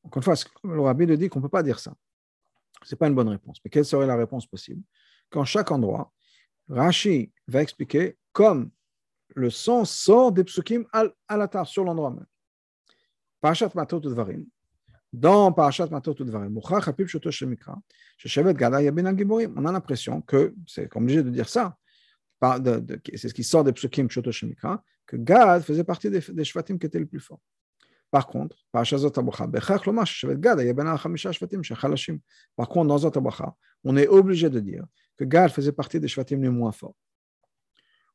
Encore 0.03 0.17
une 0.17 0.23
fois, 0.23 0.35
le 0.63 0.81
rabbi 0.81 1.07
nous 1.07 1.15
dit 1.15 1.29
qu'on 1.29 1.39
ne 1.39 1.43
peut 1.43 1.49
pas 1.49 1.63
dire 1.63 1.79
ça. 1.79 1.93
Ce 2.83 2.93
n'est 2.93 2.97
pas 2.97 3.07
une 3.07 3.15
bonne 3.15 3.29
réponse. 3.29 3.59
Mais 3.63 3.69
quelle 3.69 3.85
serait 3.85 4.05
la 4.05 4.15
réponse 4.15 4.45
possible 4.45 4.83
Qu'en 5.29 5.45
chaque 5.45 5.71
endroit, 5.71 6.11
Rashi 6.69 7.31
va 7.47 7.61
expliquer 7.61 8.17
comme 8.31 8.71
le 9.35 9.49
son 9.49 9.85
sort 9.85 10.31
des 10.31 10.43
psukim 10.43 10.85
à 10.91 11.37
l'atar, 11.37 11.65
sur 11.67 11.83
l'endroit 11.83 12.11
même. 12.11 12.25
Parashat 13.41 13.71
Matot 13.75 13.99
Dvarim, 13.99 14.45
dans 15.12 15.52
Parashat 15.52 15.88
Matot 15.88 16.14
Udvarim, 16.20 16.56
on 16.56 16.60
a 19.66 19.72
l'impression 19.72 20.20
que, 20.22 20.54
c'est 20.66 20.96
obligé 20.96 21.22
de 21.22 21.30
dire 21.30 21.48
ça, 21.48 21.76
c'est 22.40 23.28
ce 23.28 23.34
qui 23.34 23.44
sort 23.44 23.64
des 23.64 23.72
psukim 23.72 24.08
Pshoto 24.08 24.30
Shemikra, 24.32 24.82
que 25.06 25.16
Gad 25.16 25.62
faisait 25.62 25.84
partie 25.84 26.10
des, 26.10 26.20
des 26.20 26.44
shvatim 26.44 26.78
qui 26.78 26.86
étaient 26.86 27.00
les 27.00 27.06
plus 27.06 27.20
forts. 27.20 27.40
Par 28.10 28.26
contre, 28.26 28.56
Par 28.72 28.82
contre, 32.68 32.88
dans 32.88 32.98
Zot 32.98 33.12
on 33.84 33.96
est 33.96 34.08
obligé 34.08 34.50
de 34.50 34.60
dire 34.60 34.84
que 35.16 35.24
Gad 35.24 35.50
faisait 35.50 35.72
partie 35.72 36.00
des 36.00 36.08
shvatim 36.08 36.42
les 36.42 36.48
moins 36.48 36.72
forts. 36.72 36.94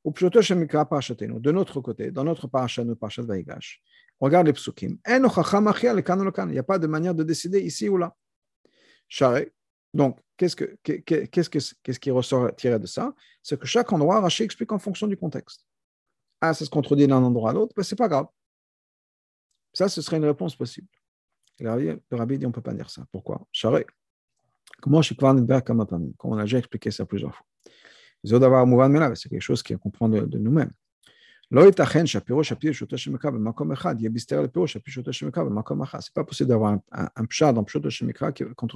Ou 0.05 0.11
de 0.11 1.51
notre 1.51 1.81
côté, 1.81 2.11
dans 2.11 2.23
notre 2.23 2.47
Parashat, 2.47 2.83
nous 2.83 2.95
Parashat 2.95 3.23
Vaigash, 3.23 3.81
regarde 4.19 4.45
les 4.45 4.53
psukim. 4.53 4.99
Il 5.07 5.19
n'y 5.19 6.59
a 6.59 6.63
pas 6.63 6.77
de 6.77 6.85
manière 6.85 7.15
de 7.15 7.23
décider 7.23 7.59
ici 7.59 7.89
ou 7.89 7.97
là. 7.97 8.15
charé. 9.07 9.51
Donc, 9.95 10.19
qu'est-ce, 10.37 10.55
que, 10.55 10.77
qu'est-ce, 10.83 11.49
que, 11.49 11.57
qu'est-ce 11.81 11.99
qui 11.99 12.11
ressort 12.11 12.55
tiré 12.55 12.77
de 12.77 12.85
ça 12.85 13.15
C'est 13.41 13.59
que 13.59 13.65
chaque 13.65 13.91
endroit, 13.93 14.21
Rashi 14.21 14.43
explique 14.43 14.71
en 14.71 14.77
fonction 14.77 15.07
du 15.07 15.17
contexte. 15.17 15.65
Ah, 16.39 16.53
ça 16.53 16.65
se 16.65 16.69
contredit 16.69 17.07
d'un 17.07 17.23
endroit 17.23 17.49
à 17.49 17.53
l'autre, 17.53 17.73
ben, 17.75 17.81
c'est 17.81 17.95
pas 17.95 18.07
grave. 18.07 18.27
Ça, 19.73 19.89
ce 19.89 20.03
serait 20.03 20.17
une 20.17 20.25
réponse 20.25 20.55
possible. 20.55 20.87
Le 21.59 21.99
rabbi 22.11 22.37
dit 22.37 22.45
on 22.45 22.49
ne 22.49 22.53
peut 22.53 22.61
pas 22.61 22.73
dire 22.73 22.91
ça. 22.91 23.05
Pourquoi 23.11 23.47
Charé. 23.51 23.87
Comment 24.81 25.01
je 25.01 25.07
suis 25.07 25.15
comme 25.15 25.85
on 26.23 26.37
a 26.37 26.41
déjà 26.43 26.59
expliqué 26.59 26.91
ça 26.91 27.05
plusieurs 27.05 27.33
fois. 27.33 27.45
C'est 28.24 29.28
quelque 29.28 29.40
chose 29.40 29.62
qu'on 29.62 29.78
comprend 29.78 30.08
de, 30.08 30.20
de 30.20 30.38
nous-mêmes. 30.38 30.70
לא 31.50 31.60
ייתכן 31.66 32.06
שהפירוש 32.06 32.52
הפי 32.52 32.72
פשוטו 32.72 32.98
של 32.98 33.10
מקרא 33.10 33.30
במקום 33.30 33.72
אחד 33.72 34.00
יהיה 34.00 34.10
בסתר 34.10 34.40
לפירוש 34.42 34.76
הפי 34.76 34.90
פשוטו 34.90 35.12
של 35.12 35.26
מקרא 35.26 35.44
במקום 35.44 35.82
אחר. 35.82 35.98
C'est 35.98 36.14
pas 36.14 36.24
possible 36.24 36.48
d'avoir 36.48 36.72
un, 36.72 36.80
un, 36.92 37.08
un 37.16 37.24
pshat 37.26 37.52
dans 37.52 37.64
pshuto 37.64 37.90
של 37.90 38.06
מקרא 38.06 38.30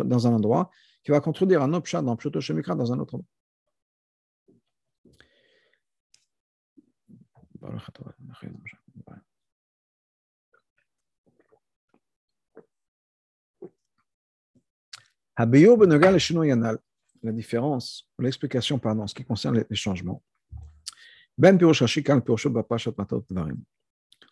dans 0.09 0.27
un 0.27 0.33
endroit 0.33 0.71
qui 1.05 1.13
va 1.13 1.21
contredire 1.21 1.63
un 1.63 1.73
autre 1.73 1.85
pshat 1.85 2.03
dans 2.03 2.17
pshuto 2.17 2.41
של 2.41 2.55
מקרא 2.55 2.75
dans 2.75 2.93
un 2.93 2.99
autre 2.99 3.15
endroit. 3.15 3.35
הביור 15.39 15.79
בנוגע 15.79 16.11
לשינוי 16.13 16.53
הנ"ל, 16.53 16.77
la 17.24 17.32
différence, 17.32 18.08
l'explication, 18.18 18.80
pardon, 18.80 19.04
en 19.04 19.08
ce 19.08 19.16
qui 19.16 19.24
concerne 19.24 19.64
les 19.70 19.76
changements. 19.76 20.24
Ben. 21.40 21.58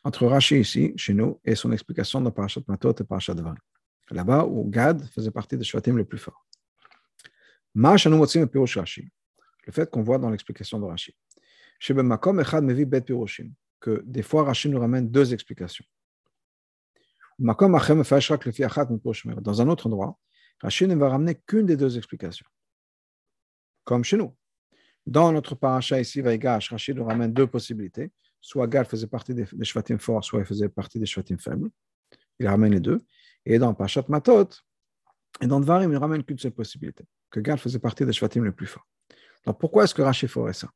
Entre 0.04 0.26
Rashi 0.26 0.60
ici, 0.60 0.94
chez 0.98 1.14
nous, 1.14 1.40
et 1.46 1.56
son 1.56 1.72
explication 1.72 2.20
dans 2.20 2.32
Parashat 2.32 2.62
Matot 2.68 2.96
et 3.00 3.04
Parashat 3.06 3.34
Dvarim. 3.34 3.58
Là-bas, 4.12 4.46
où 4.46 4.70
Gad 4.70 5.06
faisait 5.12 5.32
partie 5.32 5.58
des 5.58 5.64
Shvatim 5.64 5.98
les 5.98 6.04
plus 6.04 6.18
forts. 6.18 6.46
Le 7.74 9.72
fait 9.72 9.90
qu'on 9.90 10.04
voit 10.04 10.18
dans 10.18 10.30
l'explication 10.30 10.80
de 10.80 10.86
Rashi. 10.86 11.16
Ben. 11.90 12.18
Que 13.80 14.04
des 14.06 14.24
fois, 14.24 14.44
Rashi 14.44 14.68
nous 14.70 14.80
ramène 14.80 15.10
deux 15.10 15.34
explications. 15.34 15.86
Dans 17.40 17.62
un 19.62 19.70
autre 19.70 19.88
endroit, 19.88 20.20
Rashi 20.62 20.88
ne 20.88 20.96
va 20.96 21.10
ramener 21.10 21.36
qu'une 21.36 21.68
des 21.68 21.78
deux 21.78 21.98
explications. 21.98 22.48
Comme 23.88 24.04
chez 24.04 24.18
nous. 24.18 24.36
Dans 25.06 25.32
notre 25.32 25.56
paracha 25.56 25.98
ici, 25.98 26.20
Vaigash, 26.20 26.72
Rachid 26.72 26.98
nous 26.98 27.06
ramène 27.06 27.32
deux 27.32 27.48
possibilités. 27.48 28.12
Soit 28.42 28.68
Gad 28.68 28.86
faisait 28.86 29.08
partie 29.08 29.34
des, 29.34 29.46
des 29.50 29.64
Shvatim 29.64 29.98
forts, 29.98 30.26
soit 30.26 30.42
il 30.42 30.46
faisait 30.46 30.68
partie 30.68 31.00
des 31.00 31.06
Shvatim 31.06 31.38
faibles. 31.40 31.70
Il 32.38 32.48
ramène 32.50 32.74
les 32.74 32.82
deux. 32.82 33.00
Et 33.46 33.58
dans 33.58 33.74
Parashat 33.74 34.04
Matot, 34.10 34.50
et 35.40 35.48
dans 35.48 35.62
Dvarim, 35.62 35.90
il 35.90 35.98
ramène 35.98 36.22
qu'une 36.26 36.38
seule 36.38 36.52
possibilité, 36.52 37.06
que 37.32 37.40
Gad 37.40 37.60
faisait 37.60 37.80
partie 37.80 38.06
des 38.06 38.12
Shvatim 38.12 38.44
les 38.44 38.52
plus 38.52 38.68
forts. 38.68 38.86
Donc 39.46 39.58
pourquoi 39.58 39.86
est-ce 39.86 39.96
que 39.96 40.02
Rachid 40.02 40.28
ferait 40.28 40.52
ça? 40.52 40.70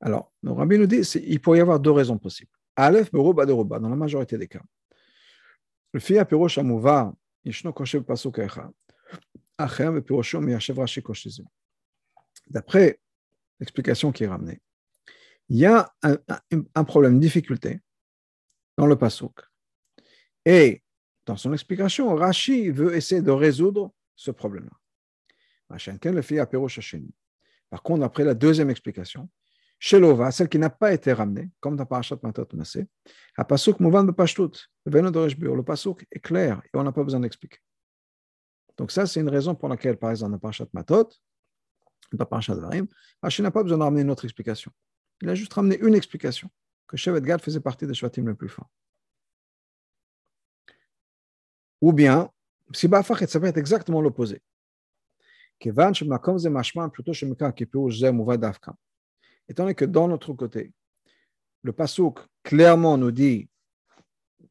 Alors, 0.00 0.32
le 0.42 0.50
Rabbi 0.50 0.78
nous 0.78 0.86
dit 0.86 1.02
qu'il 1.02 1.40
pourrait 1.40 1.58
y 1.58 1.60
avoir 1.60 1.78
deux 1.78 1.92
raisons 1.92 2.18
possibles. 2.18 2.50
Aleph, 2.74 3.12
Beruba, 3.12 3.46
Deruba, 3.46 3.78
dans 3.78 3.88
la 3.88 3.94
majorité 3.94 4.36
des 4.36 4.48
cas. 4.48 4.62
Le 5.92 6.00
fia 6.00 6.24
Pirosh 6.24 6.58
Amouva, 6.58 7.14
Yishno 7.44 7.72
Koshev 7.72 8.02
Pasuk 8.02 8.40
d'après 12.48 13.00
l'explication 13.60 14.12
qui 14.12 14.24
est 14.24 14.28
ramenée, 14.28 14.60
il 15.48 15.58
y 15.58 15.66
a 15.66 15.92
un, 16.02 16.84
problème, 16.84 17.14
une 17.14 17.20
difficulté 17.20 17.80
dans 18.76 18.86
le 18.86 18.96
pasouk. 18.96 19.40
Et 20.44 20.82
dans 21.24 21.36
son 21.36 21.52
explication, 21.52 22.14
Rashi 22.14 22.70
veut 22.70 22.94
essayer 22.94 23.22
de 23.22 23.30
résoudre 23.30 23.92
ce 24.14 24.30
problème-là. 24.30 24.70
Par 27.70 27.82
contre, 27.82 28.04
après 28.04 28.24
la 28.24 28.34
deuxième 28.34 28.70
explication, 28.70 29.28
Shelova, 29.78 30.30
celle 30.30 30.48
qui 30.48 30.58
n'a 30.58 30.70
pas 30.70 30.92
été 30.92 31.12
ramenée, 31.12 31.50
comme 31.60 31.76
dans 31.76 31.84
Parashat 31.84 32.16
Matot 32.22 32.48
Massé, 32.54 32.86
le 33.36 34.12
Pasuk 35.62 36.06
est 36.10 36.20
clair 36.20 36.62
et 36.64 36.70
on 36.74 36.82
n'a 36.82 36.92
pas 36.92 37.04
besoin 37.04 37.20
d'expliquer. 37.20 37.58
Donc, 38.76 38.90
ça, 38.90 39.06
c'est 39.06 39.20
une 39.20 39.28
raison 39.28 39.54
pour 39.54 39.68
laquelle, 39.68 39.96
par 39.96 40.10
exemple, 40.10 40.32
dans 40.32 40.38
Parashat 40.38 40.66
Matot, 40.72 41.08
pas 42.16 42.28
Rashi 43.22 43.42
n'a 43.42 43.50
pas 43.50 43.62
besoin 43.62 43.78
de 43.78 43.82
ramener 43.82 44.02
une 44.02 44.10
autre 44.10 44.24
explication. 44.24 44.70
Il 45.22 45.28
a 45.28 45.34
juste 45.34 45.52
ramené 45.52 45.78
une 45.78 45.94
explication, 45.94 46.50
que 46.86 46.96
Shevet 46.96 47.20
Gad 47.22 47.40
faisait 47.40 47.60
partie 47.60 47.86
des 47.86 47.94
Shvatim 47.94 48.26
le 48.26 48.34
plus 48.34 48.48
forts. 48.48 48.70
Ou 51.80 51.92
bien, 51.92 52.30
si 52.72 52.88
Bafachet, 52.88 53.26
ça 53.26 53.40
peut 53.40 53.46
être 53.46 53.56
exactement 53.56 54.00
l'opposé. 54.00 54.42
Étant 55.60 55.90
donné 59.62 59.74
que 59.74 59.84
dans 59.84 60.08
notre 60.08 60.32
côté, 60.34 60.72
le 61.62 61.72
Pasuk 61.72 62.18
clairement 62.42 62.98
nous 62.98 63.10
dit, 63.10 63.48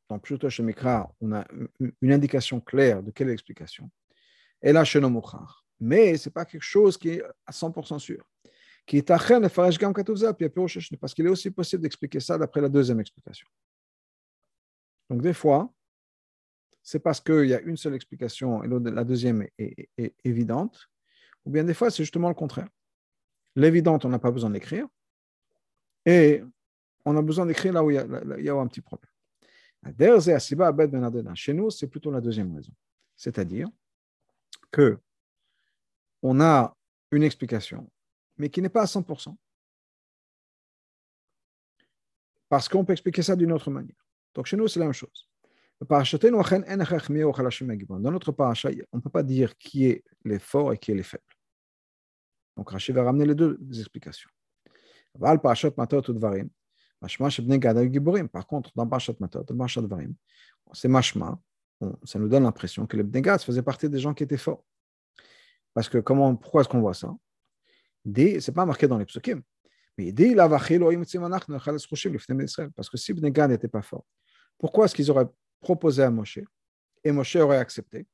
dans 0.10 0.20
Pluto 0.20 0.50
Shemikra, 0.50 1.14
on 1.22 1.32
a 1.34 1.46
une 2.02 2.12
indication 2.12 2.60
claire 2.60 3.04
de 3.04 3.12
quelle 3.12 3.30
explication. 3.30 3.90
Et 4.66 4.74
là, 4.74 4.84
mais 5.80 6.18
ce 6.18 6.28
n'est 6.28 6.34
pas 6.34 6.44
quelque 6.44 6.64
chose 6.64 6.98
qui 6.98 7.10
est 7.10 7.24
à 7.46 7.52
100% 7.52 8.00
sûr. 8.00 8.26
Qui 8.88 8.98
est 8.98 9.08
parce 9.08 9.28
qu'il 11.14 11.26
est 11.26 11.30
aussi 11.30 11.52
possible 11.52 11.84
d'expliquer 11.84 12.20
ça 12.20 12.38
d'après 12.38 12.62
la 12.62 12.70
deuxième 12.70 13.00
explication. 13.00 13.48
Donc, 15.10 15.22
des 15.22 15.34
fois, 15.34 15.72
c'est 16.82 17.00
parce 17.00 17.22
qu'il 17.22 17.46
y 17.46 17.54
a 17.54 17.62
une 17.62 17.78
seule 17.78 17.94
explication 17.94 18.64
et 18.64 18.68
la 18.68 19.04
deuxième 19.04 19.48
est, 19.60 20.16
évidente, 20.24 20.90
ou 21.46 21.52
bien 21.52 21.64
des 21.64 21.76
fois, 21.76 21.92
c'est 21.92 22.04
justement 22.04 22.30
le 22.30 22.36
contraire. 22.36 22.70
L'évidente, 23.56 24.06
on 24.06 24.10
n'a 24.10 24.20
pas 24.20 24.32
besoin 24.32 24.50
d'écrire, 24.50 24.88
et 26.08 26.44
on 27.06 27.16
a 27.16 27.22
besoin 27.22 27.46
d'écrire 27.46 27.74
là 27.74 27.84
où 27.84 27.92
il 27.92 27.98
y, 27.98 28.40
il 28.40 28.46
y 28.46 28.50
a 28.50 28.56
un 28.56 28.68
petit 28.68 28.82
problème. 28.82 29.12
Chez 31.36 31.54
nous, 31.54 31.70
c'est 31.70 31.88
plutôt 31.88 32.10
la 32.10 32.22
deuxième 32.22 32.56
raison. 32.56 32.74
C'est-à-dire 33.16 33.70
que 34.76 35.00
on 36.22 36.42
a 36.42 36.76
une 37.12 37.24
explication, 37.24 37.90
mais 38.38 38.50
qui 38.50 38.62
n'est 38.62 38.76
pas 38.78 38.82
à 38.82 38.86
100%. 38.86 39.38
Parce 42.50 42.68
qu'on 42.68 42.84
peut 42.84 42.92
expliquer 42.94 43.22
ça 43.22 43.38
d'une 43.38 43.54
autre 43.54 43.72
manière. 43.72 44.06
Donc 44.34 44.48
chez 44.48 44.58
nous, 44.58 44.68
c'est 44.68 44.80
la 44.80 44.86
même 44.86 44.94
chose. 44.94 45.30
Dans 45.80 46.00
notre 48.12 48.32
paracha, 48.32 48.70
on 48.92 48.98
ne 48.98 49.02
peut 49.02 49.10
pas 49.10 49.24
dire 49.24 49.58
qui 49.58 49.86
est 49.86 50.04
les 50.26 50.40
forts 50.40 50.74
et 50.74 50.78
qui 50.78 50.92
est 50.92 50.96
les 50.96 51.04
faibles. 51.04 51.24
Donc 52.58 52.70
Rachid 52.70 52.96
va 52.96 53.04
ramener 53.04 53.26
les 53.26 53.36
deux 53.36 53.58
explications. 53.80 54.30
Par 55.18 55.40
contre, 58.48 58.72
dans 58.76 58.88
Parashat 58.88 59.14
Matot, 59.20 59.44
Parashat 59.44 59.82
Varim, 59.82 60.16
c'est 60.74 60.88
mashma, 60.88 61.40
ça 62.04 62.20
nous 62.20 62.30
donne 62.30 62.44
l'impression 62.44 62.86
que 62.88 62.98
les 62.98 63.04
Bnegad 63.04 63.42
faisaient 63.42 63.62
partie 63.62 63.90
des 63.90 64.00
gens 64.00 64.14
qui 64.14 64.24
étaient 64.24 64.38
forts. 64.38 64.64
Parce 65.74 65.90
que 65.90 65.98
comment, 65.98 66.36
pourquoi 66.36 66.62
est-ce 66.62 66.70
qu'on 66.70 66.80
voit 66.80 66.94
ça? 66.94 67.14
Ce 68.06 68.12
n'est 68.12 68.56
pas 68.56 68.66
marqué 68.66 68.88
dans 68.88 68.98
les 68.98 69.06
psukim. 69.06 69.42
Mais 69.98 70.14
parce 72.76 72.90
que 72.90 72.98
si 72.98 73.14
Bnegan 73.14 73.48
n'était 73.48 73.68
pas 73.68 73.82
fort, 73.82 74.06
pourquoi 74.58 74.86
est-ce 74.86 74.96
qu'ils 74.96 75.10
auraient 75.12 75.28
proposé 75.62 76.04
à 76.04 76.10
Moshe 76.10 76.40
et 77.04 77.12
Moshe 77.12 77.36
aurait 77.38 77.58
accepté? 77.58 78.06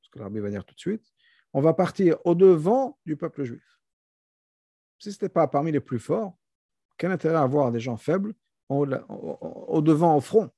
Ce 0.00 0.10
que 0.10 0.18
l'Arbi 0.18 0.40
va 0.40 0.50
dire 0.50 0.64
tout 0.64 0.74
de 0.74 0.80
suite. 0.80 1.04
On 1.52 1.60
va 1.60 1.74
partir 1.74 2.16
au-devant 2.24 2.98
du 3.04 3.16
peuple 3.16 3.44
juif. 3.44 3.80
Si 4.98 5.10
ce 5.12 5.16
n'était 5.16 5.28
pas 5.28 5.46
parmi 5.48 5.70
les 5.72 5.80
plus 5.80 5.98
forts, 5.98 6.36
quel 6.96 7.10
intérêt 7.10 7.36
à 7.36 7.42
avoir 7.42 7.72
des 7.72 7.80
gens 7.80 7.96
faibles 7.96 8.34
au-devant, 8.68 10.16
au, 10.16 10.20
front? 10.20 10.50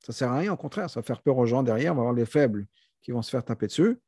Ça 0.00 0.12
ne 0.12 0.14
sert 0.14 0.32
à 0.32 0.38
rien, 0.38 0.52
au 0.52 0.56
contraire, 0.56 0.88
ça 0.88 1.00
va 1.00 1.04
faire 1.04 1.22
peur 1.22 1.36
aux 1.38 1.46
gens 1.46 1.62
derrière. 1.62 1.92
On 1.92 1.96
va 1.96 2.00
avoir 2.02 2.14
les 2.14 2.26
faibles 2.26 2.66
qui 3.02 3.12
vont 3.12 3.22
se 3.22 3.30
faire 3.30 3.44
taper 3.44 3.66
dessus 3.66 3.98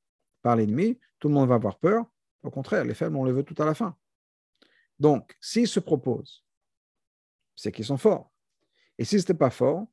par 0.43 0.57
l'ennemi, 0.57 0.99
tout 1.19 1.29
le 1.29 1.35
monde 1.35 1.49
va 1.49 1.55
avoir 1.55 1.79
peur. 1.79 2.05
Au 2.43 2.51
contraire, 2.51 2.85
les 2.85 2.95
faibles, 2.95 3.17
on 3.17 3.25
les 3.25 3.33
veut 3.33 3.45
tout 3.45 3.55
à 3.63 3.65
la 3.65 3.75
fin. 3.75 3.97
Donc, 4.99 5.37
s'ils 5.41 5.69
se 5.69 5.81
proposent, 5.81 6.45
c'est 7.55 7.71
qu'ils 7.71 7.85
sont 7.85 7.97
forts. 7.97 8.33
Et 8.99 9.05
si 9.05 9.19
ce 9.19 9.23
n'était 9.23 9.35
pas 9.35 9.51
fort, 9.51 9.87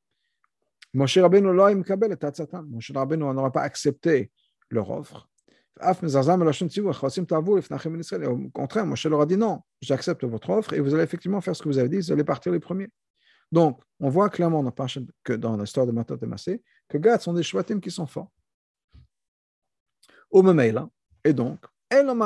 Moshe 0.93 1.17
Rabbeinu 1.17 1.49
Rabbeinu 2.95 3.23
n'aura 3.23 3.51
pas 3.51 3.61
accepté 3.61 4.31
leur 4.69 4.89
offre. 4.89 5.29
Au 5.81 5.93
contraire, 8.51 8.85
Moshe 8.85 9.05
leur 9.05 9.21
a 9.21 9.25
dit 9.25 9.37
non, 9.37 9.61
j'accepte 9.81 10.25
votre 10.25 10.49
offre 10.49 10.73
et 10.73 10.79
vous 10.79 10.93
allez 10.93 11.03
effectivement 11.03 11.39
faire 11.41 11.55
ce 11.55 11.61
que 11.61 11.69
vous 11.69 11.77
avez 11.77 11.89
dit, 11.89 11.99
vous 11.99 12.11
allez 12.11 12.23
partir 12.23 12.51
les 12.51 12.59
premiers. 12.59 12.89
Donc, 13.51 13.81
on 13.99 14.09
voit 14.09 14.29
clairement 14.29 14.63
dans, 14.63 15.57
l'histoire 15.57 15.85
de 15.85 15.91
Matot 15.91 16.17
et 16.21 16.25
Massé 16.25 16.63
que 16.87 16.97
Gad 16.97 17.21
sont 17.21 17.33
des 17.33 17.43
shvatim 17.43 17.79
qui 17.79 17.91
sont 17.91 18.05
forts. 18.05 18.31
Et 21.25 21.33
donc, 21.33 21.59
donc, 21.91 22.21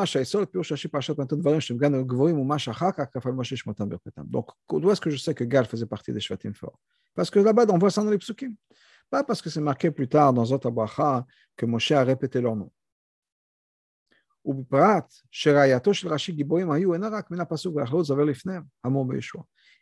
d'où 4.70 4.92
est-ce 4.92 5.02
que 5.02 5.10
je 5.10 5.18
sais 5.18 5.34
que 5.34 5.44
Gal 5.46 5.66
faisait 5.66 5.86
partie 5.86 6.12
des 6.12 6.20
Shvatim 6.20 6.54
forts? 6.54 6.78
Parce 7.16 7.30
que 7.30 7.40
là-bas, 7.40 7.66
on 7.70 7.78
voit 7.78 7.90
ça 7.90 8.04
dans 8.04 8.12
les 8.12 8.18
psukim. 8.18 8.54
Pas 9.10 9.24
parce 9.24 9.42
que 9.42 9.50
c'est 9.50 9.62
marqué 9.62 9.90
plus 9.90 10.10
tard 10.10 10.34
dans 10.34 10.44
Zot 10.44 10.60
que 10.60 11.66
Moshe 11.66 11.92
a 11.92 12.04
répété 12.04 12.42
leur 12.42 12.58
nom. 12.58 12.70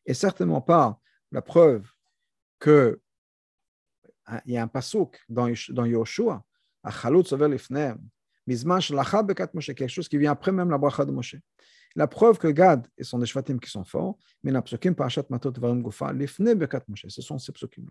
Et 0.06 0.14
certainement 0.14 0.62
pas 0.62 1.00
la 1.32 1.42
preuve 1.42 1.90
que 2.60 3.00
hein, 4.28 4.42
il 4.46 4.54
y 4.54 4.58
a 4.58 4.64
un 4.64 4.68
pasuk 4.68 5.20
dans, 5.30 5.52
dans 5.70 5.86
Yoshua, 5.86 6.44
quelque 9.76 9.88
chose 9.88 10.08
qui 10.08 10.18
vient 10.18 10.32
après 10.32 10.52
même 10.52 10.70
la 10.70 10.78
bracha 10.78 11.06
de 11.06 11.12
Moshe. 11.12 11.36
La 11.96 12.08
preuve 12.08 12.38
que 12.38 12.48
Gad 12.48 12.88
et 12.98 13.04
son 13.04 13.20
des 13.20 13.26
Shvatim 13.26 13.60
qui 13.60 13.70
sont 13.70 13.84
forts, 13.84 14.18
mais 14.44 14.52
la 14.52 14.62
psukim 14.62 14.96
parashat 14.96 15.26
matot 15.30 15.52
varim 15.60 15.84
gufa, 15.84 16.14
lifne 16.14 16.54
bekat 16.56 16.84
Moshe, 16.88 17.06
ce 17.10 17.22
sont 17.22 17.38
ces 17.38 17.52
psukim. 17.52 17.86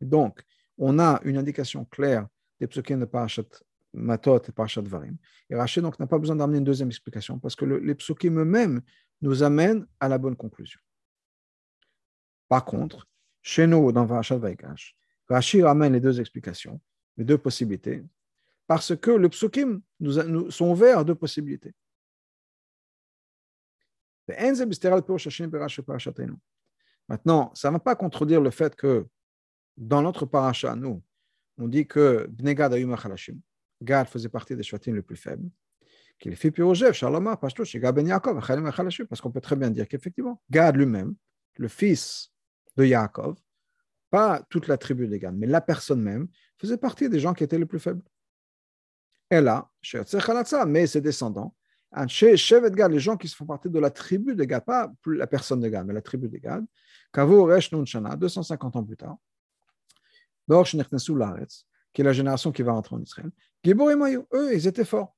Donc, 0.00 0.42
on 0.78 0.98
a 0.98 1.20
une 1.24 1.36
indication 1.36 1.84
claire 1.86 2.28
des 2.60 2.68
psukim 2.68 3.00
de 3.00 3.04
parashat 3.04 3.42
matot 3.92 4.42
et 4.48 4.52
parashat 4.52 4.82
varim. 4.82 5.16
Et 5.50 5.56
Rachid 5.56 5.82
n'a 5.82 6.06
pas 6.06 6.18
besoin 6.18 6.36
d'amener 6.36 6.58
une 6.58 6.64
deuxième 6.64 6.88
explication 6.88 7.38
parce 7.38 7.56
que 7.56 7.64
le, 7.64 7.78
les 7.78 7.94
psukim 7.96 8.38
eux-mêmes 8.38 8.80
nous 9.22 9.42
amènent 9.42 9.86
à 9.98 10.08
la 10.08 10.18
bonne 10.18 10.36
conclusion. 10.36 10.80
Par 12.48 12.64
contre, 12.64 13.06
chez 13.42 13.66
nous, 13.66 13.92
dans 13.92 14.06
Parashat 14.06 14.38
Vaikash, 14.38 14.96
Rachid 15.28 15.62
ramène 15.62 15.92
les 15.92 16.00
deux 16.00 16.20
explications, 16.20 16.80
les 17.16 17.24
deux 17.24 17.38
possibilités, 17.38 18.04
parce 18.66 18.96
que 18.96 19.10
le 19.10 19.28
psukim 19.28 19.80
nous, 20.00 20.50
sont 20.50 20.70
ouverts 20.70 20.98
à 20.98 21.04
deux 21.04 21.14
possibilités. 21.14 21.74
Maintenant, 27.08 27.54
ça 27.54 27.68
ne 27.68 27.72
va 27.72 27.78
pas 27.78 27.94
contredire 27.94 28.40
le 28.40 28.50
fait 28.50 28.74
que 28.74 29.06
dans 29.76 30.02
notre 30.02 30.26
paracha, 30.26 30.74
nous, 30.74 31.02
on 31.58 31.68
dit 31.68 31.86
que 31.86 32.26
Bnegad 32.28 32.74
Gad 33.82 34.08
faisait 34.08 34.28
partie 34.28 34.56
des 34.56 34.62
Shvatim 34.62 34.94
les 34.94 35.02
plus 35.02 35.16
faibles, 35.16 35.48
qu'il 36.18 36.34
fait 36.34 36.50
Pirojev, 36.50 36.92
Shaloma, 36.92 37.36
Pashto, 37.36 37.64
Shiga 37.64 37.92
Ben 37.92 38.06
Yaakov, 38.06 38.40
parce 39.08 39.20
qu'on 39.20 39.30
peut 39.30 39.40
très 39.40 39.54
bien 39.54 39.70
dire 39.70 39.86
qu'effectivement, 39.86 40.42
Gad 40.50 40.76
lui-même, 40.76 41.14
le 41.56 41.68
fils 41.68 42.32
de 42.76 42.84
Yaakov, 42.84 43.36
pas 44.10 44.42
toute 44.50 44.68
la 44.68 44.76
tribu 44.76 45.08
des 45.08 45.20
mais 45.32 45.46
la 45.46 45.60
personne 45.60 46.00
même, 46.00 46.28
faisait 46.58 46.78
partie 46.78 47.08
des 47.08 47.20
gens 47.20 47.34
qui 47.34 47.44
étaient 47.44 47.58
les 47.58 47.66
plus 47.66 47.80
faibles. 47.80 48.02
Et 49.30 49.40
là, 49.40 49.68
mais 50.66 50.86
ses 50.86 51.00
descendants, 51.00 51.54
les 51.92 52.98
gens 52.98 53.16
qui 53.16 53.28
font 53.28 53.46
partie 53.46 53.70
de 53.70 53.78
la 53.78 53.90
tribu 53.90 54.34
de 54.36 54.44
Gad, 54.44 54.64
pas 54.64 54.92
la 55.06 55.26
personne 55.26 55.60
de 55.60 55.68
Gad, 55.68 55.86
mais 55.86 55.94
la 55.94 56.02
tribu 56.02 56.28
de 56.28 56.36
Gad, 56.38 56.64
Kavo 57.12 57.44
Resh 57.44 57.70
Shana, 57.86 58.16
250 58.16 58.76
ans 58.76 58.84
plus 58.84 58.96
tard, 58.96 59.16
qui 61.92 62.02
est 62.02 62.04
la 62.04 62.12
génération 62.12 62.52
qui 62.52 62.62
va 62.62 62.72
rentrer 62.72 62.96
en 62.96 63.02
Israël, 63.02 63.30
eux, 63.66 64.54
ils 64.54 64.66
étaient 64.66 64.84
forts. 64.84 65.15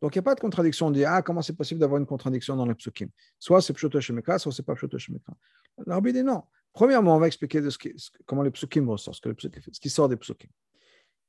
Donc, 0.00 0.14
il 0.14 0.18
n'y 0.18 0.20
a 0.20 0.22
pas 0.22 0.34
de 0.34 0.40
contradiction. 0.40 0.86
On 0.86 0.90
dit, 0.90 1.04
ah, 1.04 1.20
comment 1.22 1.42
c'est 1.42 1.56
possible 1.56 1.80
d'avoir 1.80 2.00
une 2.00 2.06
contradiction 2.06 2.56
dans 2.56 2.64
les 2.64 2.74
psukim? 2.74 3.08
Soit 3.38 3.60
c'est 3.60 3.74
Pshoto 3.74 4.00
Shemekra, 4.00 4.38
soit 4.38 4.52
c'est 4.52 4.62
pas 4.62 4.74
Pshoto 4.74 4.98
Shemekra. 4.98 5.34
L'arbitre 5.86 6.18
dit 6.18 6.24
non. 6.24 6.42
Premièrement, 6.72 7.16
on 7.16 7.18
va 7.18 7.26
expliquer 7.26 7.60
comment 8.26 8.42
les 8.42 8.50
psukim 8.50 8.88
ressortent, 8.88 9.22
ce, 9.22 9.80
qui 9.80 9.90
sort 9.90 10.08
des 10.08 10.16
psukim. 10.16 10.48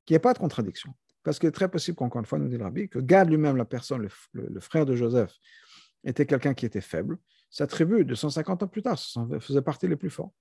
Qu'il 0.05 0.13
n'y 0.13 0.17
ait 0.17 0.19
pas 0.19 0.33
de 0.33 0.39
contradiction. 0.39 0.93
Parce 1.23 1.37
qu'il 1.37 1.49
est 1.49 1.53
très 1.53 1.69
possible 1.69 1.97
qu'encore 1.97 2.19
une 2.19 2.25
fois, 2.25 2.39
nous 2.39 2.47
dit 2.47 2.57
le 2.57 2.87
que 2.87 2.99
Gad 2.99 3.29
lui-même, 3.29 3.57
la 3.57 3.65
personne, 3.65 4.07
le, 4.33 4.59
frère 4.59 4.85
de 4.85 4.95
Joseph, 4.95 5.33
était 6.03 6.25
quelqu'un 6.25 6.53
qui 6.53 6.65
était 6.65 6.81
faible. 6.81 7.17
Sa 7.49 7.67
tribu, 7.67 8.05
250 8.05 8.63
ans 8.63 8.67
plus 8.67 8.81
tard, 8.81 8.97
faisait 9.39 9.61
partie 9.61 9.87
les 9.87 9.97
plus 9.97 10.09
forts. 10.09 10.31